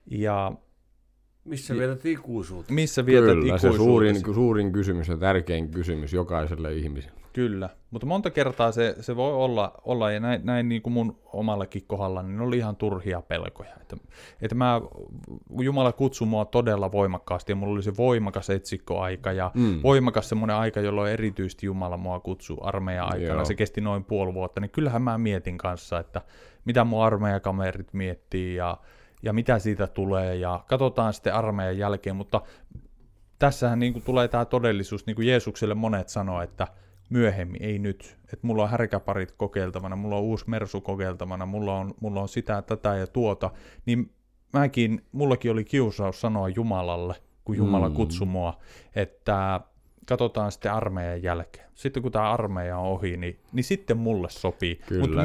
Ja 0.06 0.52
missä 1.44 1.74
vietät 1.74 2.06
ikuisuutta? 2.06 2.72
Missä 2.72 3.06
vietät 3.06 3.40
Kyllä, 3.40 3.58
se 3.58 3.72
suurin, 3.72 4.34
suurin 4.34 4.72
kysymys 4.72 5.08
ja 5.08 5.16
tärkein 5.16 5.70
kysymys 5.70 6.12
jokaiselle 6.12 6.74
ihmiselle. 6.74 7.19
Kyllä, 7.32 7.68
mutta 7.90 8.06
monta 8.06 8.30
kertaa 8.30 8.72
se, 8.72 8.96
se 9.00 9.16
voi 9.16 9.32
olla, 9.32 9.72
olla 9.84 10.10
ja 10.10 10.20
näin, 10.20 10.40
näin 10.44 10.68
niin 10.68 10.82
kuin 10.82 10.92
mun 10.92 11.18
omallakin 11.24 11.84
kohdalla, 11.86 12.22
niin 12.22 12.40
oli 12.40 12.56
ihan 12.56 12.76
turhia 12.76 13.22
pelkoja. 13.22 13.70
Että, 13.80 13.96
että 14.42 14.54
mä, 14.54 14.80
Jumala 15.60 15.92
kutsui 15.92 16.26
mua 16.26 16.44
todella 16.44 16.92
voimakkaasti 16.92 17.52
ja 17.52 17.56
mulla 17.56 17.72
oli 17.72 17.82
se 17.82 17.96
voimakas 17.96 18.50
etsikkoaika 18.50 19.32
ja 19.32 19.50
mm. 19.54 19.82
voimakas 19.82 20.28
semmoinen 20.28 20.56
aika, 20.56 20.80
jolloin 20.80 21.12
erityisesti 21.12 21.66
Jumala 21.66 21.96
mua 21.96 22.20
kutsui 22.20 22.58
armeijan 22.60 23.12
aikana. 23.12 23.34
Joo. 23.34 23.44
Se 23.44 23.54
kesti 23.54 23.80
noin 23.80 24.04
puoli 24.04 24.34
vuotta, 24.34 24.60
niin 24.60 24.70
kyllähän 24.70 25.02
mä 25.02 25.18
mietin 25.18 25.58
kanssa, 25.58 25.98
että 25.98 26.22
mitä 26.64 26.84
mun 26.84 27.04
armeijakamerit 27.04 27.92
miettii 27.92 28.56
ja, 28.56 28.76
ja 29.22 29.32
mitä 29.32 29.58
siitä 29.58 29.86
tulee 29.86 30.36
ja 30.36 30.64
katsotaan 30.66 31.14
sitten 31.14 31.34
armeijan 31.34 31.78
jälkeen, 31.78 32.16
mutta 32.16 32.40
tässähän 33.38 33.78
niin 33.78 33.92
kuin 33.92 34.02
tulee 34.02 34.28
tämä 34.28 34.44
todellisuus, 34.44 35.06
niin 35.06 35.16
kuin 35.16 35.28
Jeesukselle 35.28 35.74
monet 35.74 36.08
sanoo, 36.08 36.42
että 36.42 36.66
myöhemmin, 37.10 37.62
ei 37.62 37.78
nyt. 37.78 38.16
Että 38.24 38.46
mulla 38.46 38.62
on 38.62 38.70
härkäparit 38.70 39.32
kokeiltavana, 39.32 39.96
mulla 39.96 40.16
on 40.16 40.22
uusi 40.22 40.44
Mersu 40.48 40.80
kokeiltavana, 40.80 41.46
mulla 41.46 41.78
on, 41.78 41.94
mulla 42.00 42.20
on 42.20 42.28
sitä, 42.28 42.62
tätä 42.62 42.94
ja 42.96 43.06
tuota. 43.06 43.50
Niin 43.86 44.10
mäkin, 44.52 45.04
mullakin 45.12 45.50
oli 45.50 45.64
kiusaus 45.64 46.20
sanoa 46.20 46.48
Jumalalle, 46.48 47.14
kun 47.44 47.56
Jumala 47.56 47.88
mm. 47.88 47.94
kutsui 47.94 48.26
mua, 48.26 48.58
että 48.96 49.60
katsotaan 50.06 50.52
sitten 50.52 50.72
armeijan 50.72 51.22
jälkeen. 51.22 51.70
Sitten 51.74 52.02
kun 52.02 52.12
tämä 52.12 52.32
armeija 52.32 52.78
on 52.78 52.86
ohi, 52.86 53.16
niin, 53.16 53.40
niin 53.52 53.64
sitten 53.64 53.96
mulle 53.96 54.30
sopii. 54.30 54.80
Mutta 55.00 55.22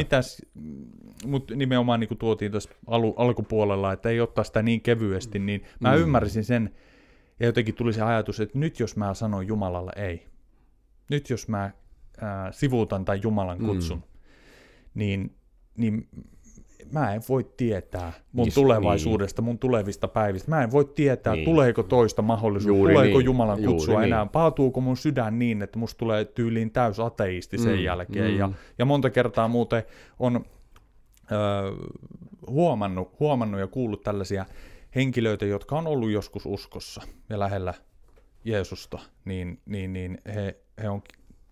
mut 1.25 1.51
nimenomaan 1.55 1.99
niin 1.99 2.07
kuin 2.07 2.17
tuotiin 2.17 2.51
tässä 2.51 2.69
alu, 2.87 3.13
alkupuolella, 3.17 3.93
että 3.93 4.09
ei 4.09 4.21
ottaa 4.21 4.43
sitä 4.43 4.61
niin 4.61 4.81
kevyesti, 4.81 5.39
niin 5.39 5.63
mä 5.79 5.95
mm. 5.95 6.01
ymmärsin 6.01 6.43
sen, 6.43 6.75
ja 7.39 7.45
jotenkin 7.45 7.75
tuli 7.75 7.93
se 7.93 8.01
ajatus, 8.01 8.39
että 8.39 8.59
nyt 8.59 8.79
jos 8.79 8.95
mä 8.95 9.13
sanon 9.13 9.47
Jumalalle 9.47 9.91
ei, 9.95 10.25
nyt 11.09 11.29
jos 11.29 11.47
mä 11.47 11.71
ää, 12.21 12.51
sivuutan 12.51 13.05
tai 13.05 13.19
Jumalan 13.23 13.59
mm. 13.59 13.65
kutsun, 13.65 13.97
mm. 13.97 14.03
niin, 14.93 15.35
niin 15.77 16.07
mä 16.91 17.13
en 17.13 17.21
voi 17.29 17.43
tietää 17.57 18.13
mun 18.31 18.47
Is, 18.47 18.53
tulevaisuudesta, 18.53 19.41
niin. 19.41 19.45
mun 19.45 19.59
tulevista 19.59 20.07
päivistä. 20.07 20.49
Mä 20.49 20.63
en 20.63 20.71
voi 20.71 20.85
tietää, 20.85 21.35
niin. 21.35 21.45
tuleeko 21.45 21.83
toista 21.83 22.21
mahdollisuutta, 22.21 22.77
Juuri 22.77 22.93
tuleeko 22.93 23.17
niin. 23.17 23.25
Jumalan 23.25 23.63
kutsua 23.63 23.93
Juuri 23.93 24.07
enää, 24.07 24.23
niin. 24.23 24.29
paatuuko 24.29 24.81
mun 24.81 24.97
sydän 24.97 25.39
niin, 25.39 25.61
että 25.61 25.79
musta 25.79 25.97
tulee 25.97 26.25
tyyliin 26.25 26.71
täys 26.71 26.99
ateisti 26.99 27.57
sen 27.57 27.75
mm. 27.75 27.83
jälkeen. 27.83 28.31
Mm. 28.31 28.37
Ja, 28.37 28.49
ja 28.77 28.85
monta 28.85 29.09
kertaa 29.09 29.47
muuten 29.47 29.83
on 30.19 30.45
ö, 31.31 31.35
huomannut, 32.47 33.19
huomannut 33.19 33.59
ja 33.59 33.67
kuullut 33.67 34.03
tällaisia 34.03 34.45
henkilöitä, 34.95 35.45
jotka 35.45 35.77
on 35.77 35.87
ollut 35.87 36.11
joskus 36.11 36.45
uskossa 36.45 37.01
ja 37.29 37.39
lähellä 37.39 37.73
Jeesusta, 38.45 38.99
niin, 39.25 39.61
niin, 39.65 39.93
niin 39.93 40.17
he, 40.35 40.57
he 40.83 40.89
on 40.89 41.01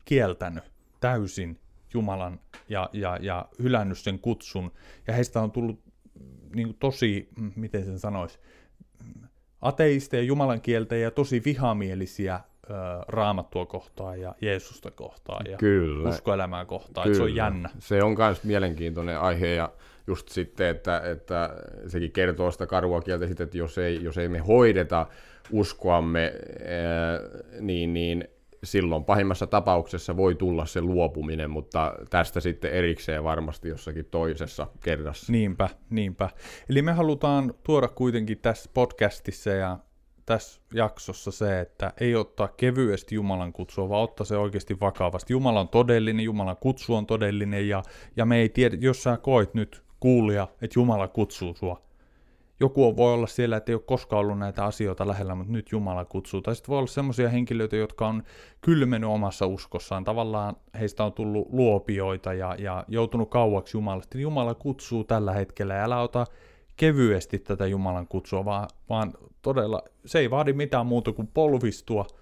kieltänyt 0.05 0.63
täysin 0.99 1.59
Jumalan 1.93 2.39
ja, 2.69 2.89
ja, 2.93 3.17
ja 3.21 3.45
hylännyt 3.63 3.97
sen 3.97 4.19
kutsun. 4.19 4.71
Ja 5.07 5.13
heistä 5.13 5.41
on 5.41 5.51
tullut 5.51 5.79
niin 6.55 6.67
kuin 6.67 6.77
tosi, 6.79 7.29
miten 7.55 7.85
sen 7.85 7.99
sanoisi, 7.99 8.39
ateisteja, 9.61 10.23
Jumalan 10.23 10.61
kieltä 10.61 10.95
ja 10.95 11.11
tosi 11.11 11.41
vihamielisiä 11.45 12.39
raamattua 13.07 13.65
kohtaan 13.65 14.21
ja 14.21 14.35
Jeesusta 14.41 14.91
kohtaan 14.91 15.45
ja 15.51 15.57
Kyllä. 15.57 16.09
uskoelämää 16.09 16.65
kohtaan. 16.65 17.03
Kyllä. 17.03 17.17
Se 17.17 17.23
on 17.23 17.35
jännä. 17.35 17.69
Se 17.79 18.03
on 18.03 18.15
myös 18.17 18.43
mielenkiintoinen 18.43 19.19
aihe 19.19 19.47
ja 19.47 19.73
just 20.07 20.29
sitten, 20.29 20.67
että, 20.67 21.01
että 21.11 21.49
sekin 21.87 22.11
kertoo 22.11 22.51
sitä 22.51 22.67
karua 22.67 23.01
kieltä 23.01 23.27
sitten, 23.27 23.43
että 23.43 23.57
jos 23.57 23.77
ei, 23.77 24.03
jos 24.03 24.17
ei 24.17 24.29
me 24.29 24.39
hoideta 24.39 25.07
uskoamme, 25.51 26.33
niin, 27.59 27.93
niin 27.93 28.27
silloin 28.63 29.03
pahimmassa 29.03 29.47
tapauksessa 29.47 30.17
voi 30.17 30.35
tulla 30.35 30.65
se 30.65 30.81
luopuminen, 30.81 31.49
mutta 31.49 31.93
tästä 32.09 32.39
sitten 32.39 32.71
erikseen 32.71 33.23
varmasti 33.23 33.69
jossakin 33.69 34.05
toisessa 34.05 34.67
kerrassa. 34.83 35.31
Niinpä, 35.31 35.69
niinpä. 35.89 36.29
Eli 36.69 36.81
me 36.81 36.91
halutaan 36.91 37.53
tuoda 37.63 37.87
kuitenkin 37.87 38.37
tässä 38.37 38.69
podcastissa 38.73 39.49
ja 39.49 39.79
tässä 40.25 40.61
jaksossa 40.73 41.31
se, 41.31 41.59
että 41.59 41.93
ei 41.99 42.15
ottaa 42.15 42.47
kevyesti 42.47 43.15
Jumalan 43.15 43.53
kutsua, 43.53 43.89
vaan 43.89 44.03
ottaa 44.03 44.25
se 44.25 44.37
oikeasti 44.37 44.79
vakavasti. 44.79 45.33
Jumala 45.33 45.59
on 45.59 45.69
todellinen, 45.69 46.25
Jumalan 46.25 46.57
kutsu 46.57 46.95
on 46.95 47.05
todellinen 47.05 47.69
ja, 47.69 47.83
ja 48.15 48.25
me 48.25 48.37
ei 48.37 48.49
tiedä, 48.49 48.77
jos 48.79 49.03
sä 49.03 49.17
koet 49.17 49.53
nyt 49.53 49.83
kuulia, 49.99 50.47
että 50.61 50.79
Jumala 50.79 51.07
kutsuu 51.07 51.53
sua, 51.53 51.81
joku 52.63 52.97
voi 52.97 53.13
olla 53.13 53.27
siellä, 53.27 53.57
että 53.57 53.71
ei 53.71 53.75
ole 53.75 53.81
koskaan 53.85 54.19
ollut 54.19 54.39
näitä 54.39 54.65
asioita 54.65 55.07
lähellä, 55.07 55.35
mutta 55.35 55.53
nyt 55.53 55.71
Jumala 55.71 56.05
kutsuu. 56.05 56.41
Tai 56.41 56.55
sitten 56.55 56.71
voi 56.71 56.77
olla 56.77 56.87
sellaisia 56.87 57.29
henkilöitä, 57.29 57.75
jotka 57.75 58.07
on 58.07 58.23
kylmennyt 58.61 59.09
omassa 59.09 59.47
uskossaan. 59.47 60.03
Tavallaan 60.03 60.55
heistä 60.79 61.03
on 61.03 61.13
tullut 61.13 61.47
luopioita 61.51 62.33
ja, 62.33 62.55
ja 62.59 62.85
joutunut 62.87 63.29
kauaksi 63.29 63.77
Jumalasta. 63.77 64.17
Jumala 64.17 64.53
kutsuu 64.53 65.03
tällä 65.03 65.33
hetkellä. 65.33 65.83
Älä 65.83 66.01
ota 66.01 66.25
kevyesti 66.77 67.39
tätä 67.39 67.67
Jumalan 67.67 68.07
kutsua, 68.07 68.45
vaan, 68.45 68.67
vaan 68.89 69.13
todella 69.41 69.83
se 70.05 70.19
ei 70.19 70.31
vaadi 70.31 70.53
mitään 70.53 70.85
muuta 70.85 71.11
kuin 71.11 71.27
polvistua– 71.33 72.05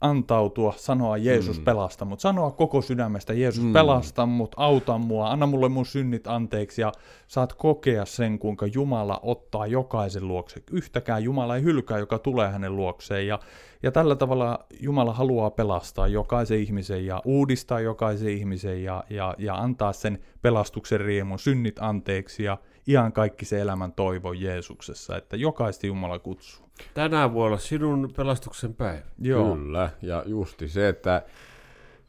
antautua, 0.00 0.74
sanoa 0.76 1.16
Jeesus 1.16 1.58
mm. 1.58 1.64
pelasta 1.64 2.04
mut, 2.04 2.20
sanoa 2.20 2.50
koko 2.50 2.82
sydämestä 2.82 3.32
Jeesus 3.32 3.64
mm. 3.64 3.72
pelasta 3.72 4.26
mut, 4.26 4.54
auta 4.56 4.98
mua, 4.98 5.30
anna 5.30 5.46
mulle 5.46 5.68
mun 5.68 5.86
synnit 5.86 6.26
anteeksi 6.26 6.80
ja 6.80 6.92
saat 7.28 7.52
kokea 7.52 8.04
sen, 8.04 8.38
kuinka 8.38 8.66
Jumala 8.66 9.20
ottaa 9.22 9.66
jokaisen 9.66 10.28
luokse. 10.28 10.62
Yhtäkään 10.70 11.24
Jumala 11.24 11.56
ei 11.56 11.62
hylkää, 11.62 11.98
joka 11.98 12.18
tulee 12.18 12.48
hänen 12.48 12.76
luokseen 12.76 13.26
ja, 13.26 13.38
ja 13.82 13.92
tällä 13.92 14.16
tavalla 14.16 14.58
Jumala 14.80 15.12
haluaa 15.12 15.50
pelastaa 15.50 16.08
jokaisen 16.08 16.58
ihmisen 16.58 17.06
ja 17.06 17.22
uudistaa 17.24 17.80
jokaisen 17.80 18.28
ihmisen 18.28 18.82
ja, 18.82 19.04
ja, 19.10 19.34
ja 19.38 19.54
antaa 19.54 19.92
sen 19.92 20.18
pelastuksen 20.42 21.00
riemun, 21.00 21.38
synnit 21.38 21.78
anteeksi 21.78 22.44
ja 22.44 22.58
ihan 22.86 23.12
kaikki 23.12 23.44
se 23.44 23.60
elämän 23.60 23.92
toivo 23.92 24.32
Jeesuksessa, 24.32 25.16
että 25.16 25.36
jokaista 25.36 25.86
Jumala 25.86 26.18
kutsuu. 26.18 26.65
Tänään 26.94 27.34
voi 27.34 27.46
olla 27.46 27.58
sinun 27.58 28.12
pelastuksen 28.16 28.74
päivä. 28.74 29.02
Joo. 29.18 29.56
Kyllä, 29.56 29.90
ja 30.02 30.22
justi 30.26 30.68
se, 30.68 30.88
että 30.88 31.22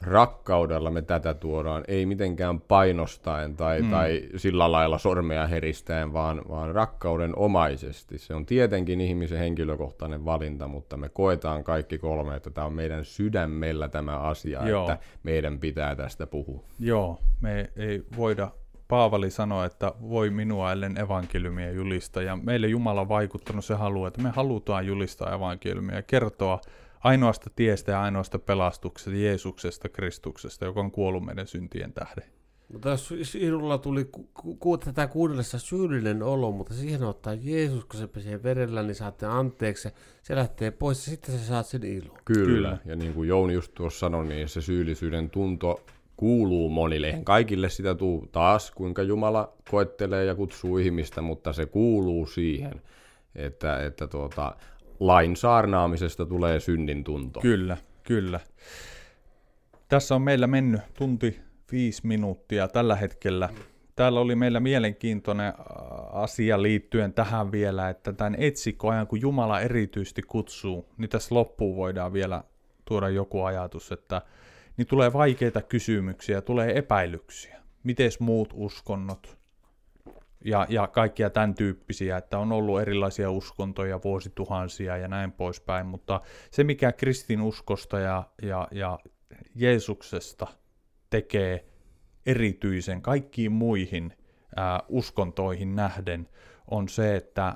rakkaudella 0.01 0.91
me 0.91 1.01
tätä 1.01 1.33
tuodaan, 1.33 1.83
ei 1.87 2.05
mitenkään 2.05 2.61
painostaen 2.61 3.55
tai, 3.55 3.81
mm. 3.81 3.91
tai 3.91 4.29
sillä 4.35 4.71
lailla 4.71 4.97
sormea 4.97 5.47
heristäen, 5.47 6.13
vaan, 6.13 6.41
vaan 6.49 6.75
rakkauden 6.75 7.35
omaisesti. 7.35 8.17
Se 8.17 8.33
on 8.33 8.45
tietenkin 8.45 9.01
ihmisen 9.01 9.37
henkilökohtainen 9.39 10.25
valinta, 10.25 10.67
mutta 10.67 10.97
me 10.97 11.09
koetaan 11.09 11.63
kaikki 11.63 11.97
kolme, 11.97 12.35
että 12.35 12.49
tämä 12.49 12.67
on 12.67 12.73
meidän 12.73 13.05
sydämellä 13.05 13.89
tämä 13.89 14.17
asia, 14.19 14.67
Joo. 14.67 14.81
että 14.81 14.97
meidän 15.23 15.59
pitää 15.59 15.95
tästä 15.95 16.27
puhua. 16.27 16.63
Joo, 16.79 17.19
me 17.41 17.71
ei 17.75 18.03
voida 18.17 18.51
Paavali 18.87 19.31
sanoi, 19.31 19.65
että 19.65 19.91
voi 20.01 20.29
minua 20.29 20.71
ellen 20.71 20.99
evankeliumia 20.99 21.71
julistaa, 21.71 22.23
ja 22.23 22.35
meille 22.35 22.67
Jumala 22.67 23.01
on 23.01 23.09
vaikuttanut 23.09 23.65
se 23.65 23.73
halu, 23.73 24.05
että 24.05 24.21
me 24.21 24.29
halutaan 24.29 24.87
julistaa 24.87 25.35
evankeliumia 25.35 25.95
ja 25.95 26.01
kertoa 26.01 26.61
ainoasta 26.99 27.49
tiestä 27.55 27.91
ja 27.91 28.01
ainoasta 28.01 28.39
pelastuksesta, 28.39 29.19
Jeesuksesta, 29.19 29.89
Kristuksesta, 29.89 30.65
joka 30.65 30.79
on 30.79 30.91
kuollut 30.91 31.25
meidän 31.25 31.47
syntien 31.47 31.93
tähden. 31.93 32.23
Mutta 32.73 32.89
jos 32.89 33.13
sinulla 33.21 33.77
tuli 33.77 34.05
ku, 34.05 34.29
ku, 34.59 34.77
tätä 34.77 35.07
kuunnellessa 35.07 35.59
syyllinen 35.59 36.23
olo, 36.23 36.51
mutta 36.51 36.73
siihen 36.73 37.03
ottaa 37.03 37.33
Jeesus, 37.33 37.85
kun 37.85 37.99
se 37.99 38.07
pesee 38.07 38.43
verellä, 38.43 38.83
niin 38.83 38.95
saatte 38.95 39.25
anteeksi, 39.25 39.89
se 40.23 40.35
lähtee 40.35 40.71
pois 40.71 41.07
ja 41.07 41.11
sitten 41.11 41.39
sä 41.39 41.45
saat 41.45 41.65
sen 41.65 41.83
ilon. 41.83 42.17
Kyllä, 42.25 42.45
Kyllä. 42.45 42.77
ja 42.85 42.95
niin 42.95 43.13
kuin 43.13 43.29
Jouni 43.29 43.53
just 43.53 43.71
tuossa 43.75 43.99
sanoi, 43.99 44.25
niin 44.25 44.49
se 44.49 44.61
syyllisyyden 44.61 45.29
tunto 45.29 45.85
kuuluu 46.17 46.69
monille. 46.69 47.07
Eihän 47.07 47.25
kaikille 47.25 47.69
sitä 47.69 47.95
tuu 47.95 48.29
taas, 48.31 48.71
kuinka 48.71 49.03
Jumala 49.03 49.53
koettelee 49.71 50.25
ja 50.25 50.35
kutsuu 50.35 50.77
ihmistä, 50.77 51.21
mutta 51.21 51.53
se 51.53 51.65
kuuluu 51.65 52.25
siihen, 52.25 52.81
että, 53.35 53.85
että 53.85 54.07
tuota, 54.07 54.55
lain 54.99 55.35
saarnaamisesta 55.35 56.25
tulee 56.25 56.59
synnin 56.59 57.03
tunto. 57.03 57.39
Kyllä, 57.39 57.77
kyllä. 58.03 58.39
Tässä 59.87 60.15
on 60.15 60.21
meillä 60.21 60.47
mennyt 60.47 60.81
tunti 60.93 61.39
viisi 61.71 62.07
minuuttia 62.07 62.67
tällä 62.67 62.95
hetkellä. 62.95 63.49
Täällä 63.95 64.19
oli 64.19 64.35
meillä 64.35 64.59
mielenkiintoinen 64.59 65.53
asia 66.11 66.61
liittyen 66.61 67.13
tähän 67.13 67.51
vielä, 67.51 67.89
että 67.89 68.13
tämän 68.13 68.35
etsikkoajan, 68.37 69.07
kun 69.07 69.21
Jumala 69.21 69.61
erityisesti 69.61 70.21
kutsuu, 70.21 70.89
niin 70.97 71.09
tässä 71.09 71.35
loppuun 71.35 71.75
voidaan 71.75 72.13
vielä 72.13 72.43
tuoda 72.85 73.09
joku 73.09 73.43
ajatus, 73.43 73.91
että 73.91 74.21
niin 74.77 74.87
tulee 74.87 75.13
vaikeita 75.13 75.61
kysymyksiä, 75.61 76.41
tulee 76.41 76.77
epäilyksiä. 76.77 77.57
Mites 77.83 78.19
muut 78.19 78.49
uskonnot? 78.53 79.37
Ja, 80.45 80.65
ja 80.69 80.87
kaikkia 80.87 81.29
tämän 81.29 81.55
tyyppisiä, 81.55 82.17
että 82.17 82.39
on 82.39 82.51
ollut 82.51 82.81
erilaisia 82.81 83.31
uskontoja 83.31 83.99
vuosituhansia 84.03 84.97
ja 84.97 85.07
näin 85.07 85.31
poispäin, 85.31 85.85
mutta 85.85 86.21
se 86.51 86.63
mikä 86.63 86.91
kristinuskosta 86.91 87.99
ja, 87.99 88.23
ja, 88.41 88.67
ja 88.71 88.99
Jeesuksesta 89.55 90.47
tekee 91.09 91.65
erityisen 92.25 93.01
kaikkiin 93.01 93.51
muihin 93.51 94.13
ää, 94.55 94.83
uskontoihin 94.89 95.75
nähden, 95.75 96.29
on 96.71 96.89
se, 96.89 97.15
että 97.15 97.55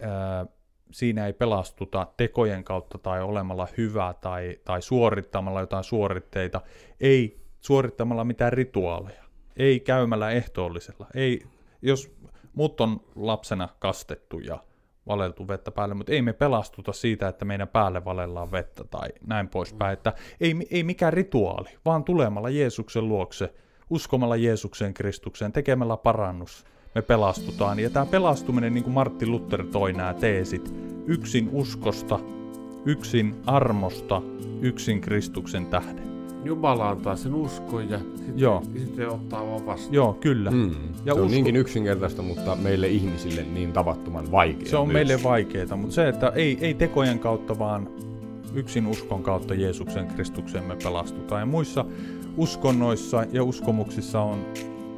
ää, 0.00 0.46
siinä 0.90 1.26
ei 1.26 1.32
pelastuta 1.32 2.06
tekojen 2.16 2.64
kautta 2.64 2.98
tai 2.98 3.22
olemalla 3.22 3.68
hyvä 3.76 4.14
tai, 4.20 4.58
tai 4.64 4.82
suorittamalla 4.82 5.60
jotain 5.60 5.84
suoritteita, 5.84 6.60
ei 7.00 7.40
suorittamalla 7.60 8.24
mitään 8.24 8.52
rituaaleja, 8.52 9.24
ei 9.56 9.80
käymällä 9.80 10.30
ehtoollisella. 10.30 11.06
Ei, 11.14 11.46
jos 11.82 12.12
mut 12.54 12.80
on 12.80 13.00
lapsena 13.16 13.68
kastettu 13.78 14.38
ja 14.38 14.58
valeltu 15.06 15.48
vettä 15.48 15.70
päälle, 15.70 15.94
mutta 15.94 16.12
ei 16.12 16.22
me 16.22 16.32
pelastuta 16.32 16.92
siitä, 16.92 17.28
että 17.28 17.44
meidän 17.44 17.68
päälle 17.68 18.04
valellaan 18.04 18.52
vettä 18.52 18.84
tai 18.84 19.08
näin 19.26 19.48
poispäin. 19.48 19.92
Että 19.92 20.12
ei, 20.40 20.56
ei 20.70 20.82
mikään 20.82 21.12
rituaali, 21.12 21.68
vaan 21.84 22.04
tulemalla 22.04 22.50
Jeesuksen 22.50 23.08
luokse, 23.08 23.54
uskomalla 23.90 24.36
Jeesukseen 24.36 24.94
Kristukseen, 24.94 25.52
tekemällä 25.52 25.96
parannus, 25.96 26.64
me 26.94 27.02
pelastutaan. 27.02 27.78
Ja 27.80 27.90
tämä 27.90 28.06
pelastuminen, 28.06 28.74
niin 28.74 28.84
kuin 28.84 28.94
Martti 28.94 29.26
Luther 29.26 29.64
toi 29.66 29.92
nämä 29.92 30.14
teesit, 30.14 30.74
yksin 31.06 31.48
uskosta, 31.52 32.20
yksin 32.86 33.34
armosta, 33.46 34.22
yksin 34.60 35.00
Kristuksen 35.00 35.66
tähden. 35.66 36.10
Jumala 36.44 36.88
antaa 36.88 37.16
sen 37.16 37.34
uskon 37.34 37.90
ja 37.90 37.98
sitten, 37.98 38.38
Joo. 38.38 38.62
sitten 38.76 39.10
ottaa 39.10 39.46
vaan 39.46 39.66
vastaan. 39.66 39.94
Joo, 39.94 40.12
kyllä. 40.12 40.50
Mm. 40.50 40.70
Ja 41.04 41.14
se 41.14 41.20
on 41.20 41.26
usko- 41.26 41.30
niinkin 41.30 41.56
yksinkertaista, 41.56 42.22
mutta 42.22 42.56
meille 42.56 42.88
ihmisille 42.88 43.42
niin 43.42 43.72
tavattoman 43.72 44.30
vaikea. 44.30 44.68
Se 44.68 44.76
on 44.76 44.88
myös. 44.88 44.94
meille 44.94 45.22
vaikeaa, 45.22 45.76
mutta 45.76 45.94
se, 45.94 46.08
että 46.08 46.32
ei, 46.34 46.58
ei 46.60 46.74
tekojen 46.74 47.18
kautta, 47.18 47.58
vaan 47.58 47.88
yksin 48.54 48.86
uskon 48.86 49.22
kautta 49.22 49.54
Jeesuksen 49.54 50.06
Kristukseen 50.06 50.64
me 50.64 50.76
pelastutaan. 50.82 51.40
Ja 51.40 51.46
muissa 51.46 51.84
uskonnoissa 52.36 53.24
ja 53.32 53.44
uskomuksissa 53.44 54.20
on, 54.20 54.44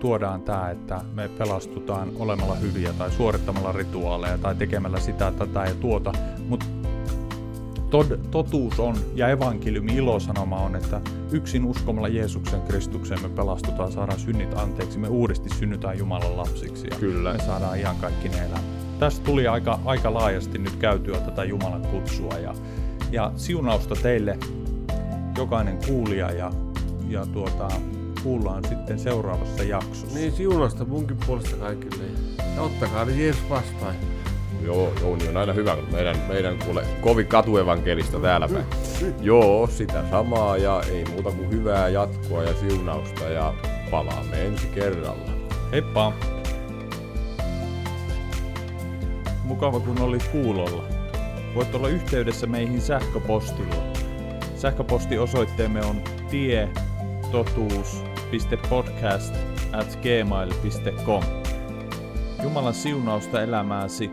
tuodaan 0.02 0.42
tämä, 0.42 0.70
että 0.70 1.00
me 1.14 1.28
pelastutaan 1.28 2.08
olemalla 2.16 2.54
hyviä 2.54 2.92
tai 2.92 3.10
suorittamalla 3.10 3.72
rituaaleja 3.72 4.38
tai 4.38 4.54
tekemällä 4.54 5.00
sitä, 5.00 5.30
tätä 5.30 5.64
ja 5.64 5.74
tuota, 5.74 6.12
mutta 6.48 6.66
tod, 7.90 8.18
totuus 8.30 8.80
on 8.80 8.96
ja 9.14 9.28
evankeliumi 9.28 9.96
ilosanoma 9.96 10.56
on, 10.56 10.76
että 10.76 11.00
yksin 11.32 11.64
uskomalla 11.64 12.08
Jeesuksen 12.08 12.62
Kristukseen 12.62 13.22
me 13.22 13.28
pelastutaan, 13.28 13.92
saadaan 13.92 14.20
synnit 14.20 14.58
anteeksi, 14.58 14.98
me 14.98 15.08
uudesti 15.08 15.48
synnytään 15.48 15.98
Jumalan 15.98 16.36
lapsiksi 16.36 16.86
ja 16.90 16.96
Kyllä. 16.96 17.32
me 17.32 17.38
saadaan 17.38 17.78
ihan 17.78 17.96
kaikki 17.96 18.28
ne 18.28 18.38
elämä. 18.38 18.60
Tästä 18.98 19.24
tuli 19.24 19.48
aika, 19.48 19.80
aika 19.84 20.14
laajasti 20.14 20.58
nyt 20.58 20.76
käytyä 20.76 21.20
tätä 21.20 21.44
Jumalan 21.44 21.86
kutsua 21.86 22.38
ja, 22.38 22.54
ja 23.12 23.32
siunausta 23.36 23.94
teille 24.02 24.38
jokainen 25.36 25.78
kuulija 25.86 26.32
ja, 26.32 26.50
ja 27.08 27.26
tuota, 27.26 27.68
kuullaan 28.22 28.64
sitten 28.68 28.98
seuraavassa 28.98 29.62
jaksossa. 29.62 30.18
Niin 30.18 30.32
siunasta 30.32 30.84
munkin 30.84 31.16
puolesta 31.26 31.56
kaikille. 31.56 32.04
Ja 32.56 32.62
ottakaa 32.62 33.04
ne 33.04 33.12
Jeesus 33.12 33.50
vastaan. 33.50 33.94
Joo, 34.64 34.92
Jouni 35.00 35.28
on 35.28 35.36
aina 35.36 35.52
hyvä, 35.52 35.76
kun 35.76 35.88
meidän, 35.92 36.16
meidän 36.28 36.58
kuule 36.58 36.84
kovin 37.00 37.26
katuevankelista 37.26 38.20
täällä 38.20 38.48
päin. 38.48 38.66
Joo, 39.20 39.66
sitä 39.66 40.04
samaa 40.10 40.56
ja 40.56 40.82
ei 40.90 41.04
muuta 41.04 41.30
kuin 41.30 41.50
hyvää 41.50 41.88
jatkoa 41.88 42.44
ja 42.44 42.54
siunausta 42.54 43.24
ja 43.24 43.54
palaamme 43.90 44.44
ensi 44.44 44.66
kerralla. 44.66 45.30
Heippa! 45.72 46.12
Mukava 49.44 49.80
kun 49.80 50.00
olit 50.00 50.28
kuulolla. 50.28 50.84
Voit 51.54 51.74
olla 51.74 51.88
yhteydessä 51.88 52.46
meihin 52.46 52.80
sähköpostilla. 52.80 53.74
Sähköpostiosoitteemme 54.56 55.80
on 55.84 55.96
gmail.com. 60.02 61.22
Jumalan 62.42 62.74
siunausta 62.74 63.42
elämääsi 63.42 64.10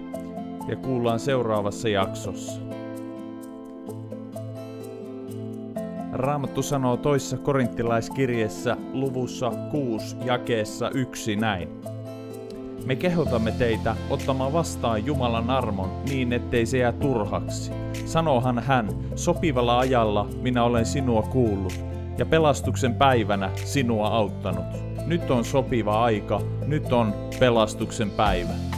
ja 0.67 0.75
kuullaan 0.75 1.19
seuraavassa 1.19 1.89
jaksossa. 1.89 2.61
Raamattu 6.13 6.63
sanoo 6.63 6.97
toissa 6.97 7.37
korinttilaiskirjeessä 7.37 8.77
luvussa 8.93 9.51
6 9.71 10.15
jakeessa 10.25 10.89
1 10.89 11.35
näin. 11.35 11.69
Me 12.85 12.95
kehotamme 12.95 13.51
teitä 13.51 13.95
ottamaan 14.09 14.53
vastaan 14.53 15.05
Jumalan 15.05 15.49
armon 15.49 15.89
niin, 16.09 16.33
ettei 16.33 16.65
se 16.65 16.77
jää 16.77 16.91
turhaksi. 16.91 17.71
Sanohan 18.05 18.59
hän, 18.59 18.89
sopivalla 19.15 19.79
ajalla 19.79 20.27
minä 20.41 20.63
olen 20.63 20.85
sinua 20.85 21.21
kuullut, 21.21 21.88
ja 22.19 22.25
pelastuksen 22.25 22.95
päivänä 22.95 23.51
sinua 23.55 24.07
auttanut. 24.07 24.65
Nyt 25.05 25.31
on 25.31 25.45
sopiva 25.45 26.03
aika, 26.03 26.41
nyt 26.65 26.93
on 26.93 27.13
pelastuksen 27.39 28.11
päivä. 28.11 28.68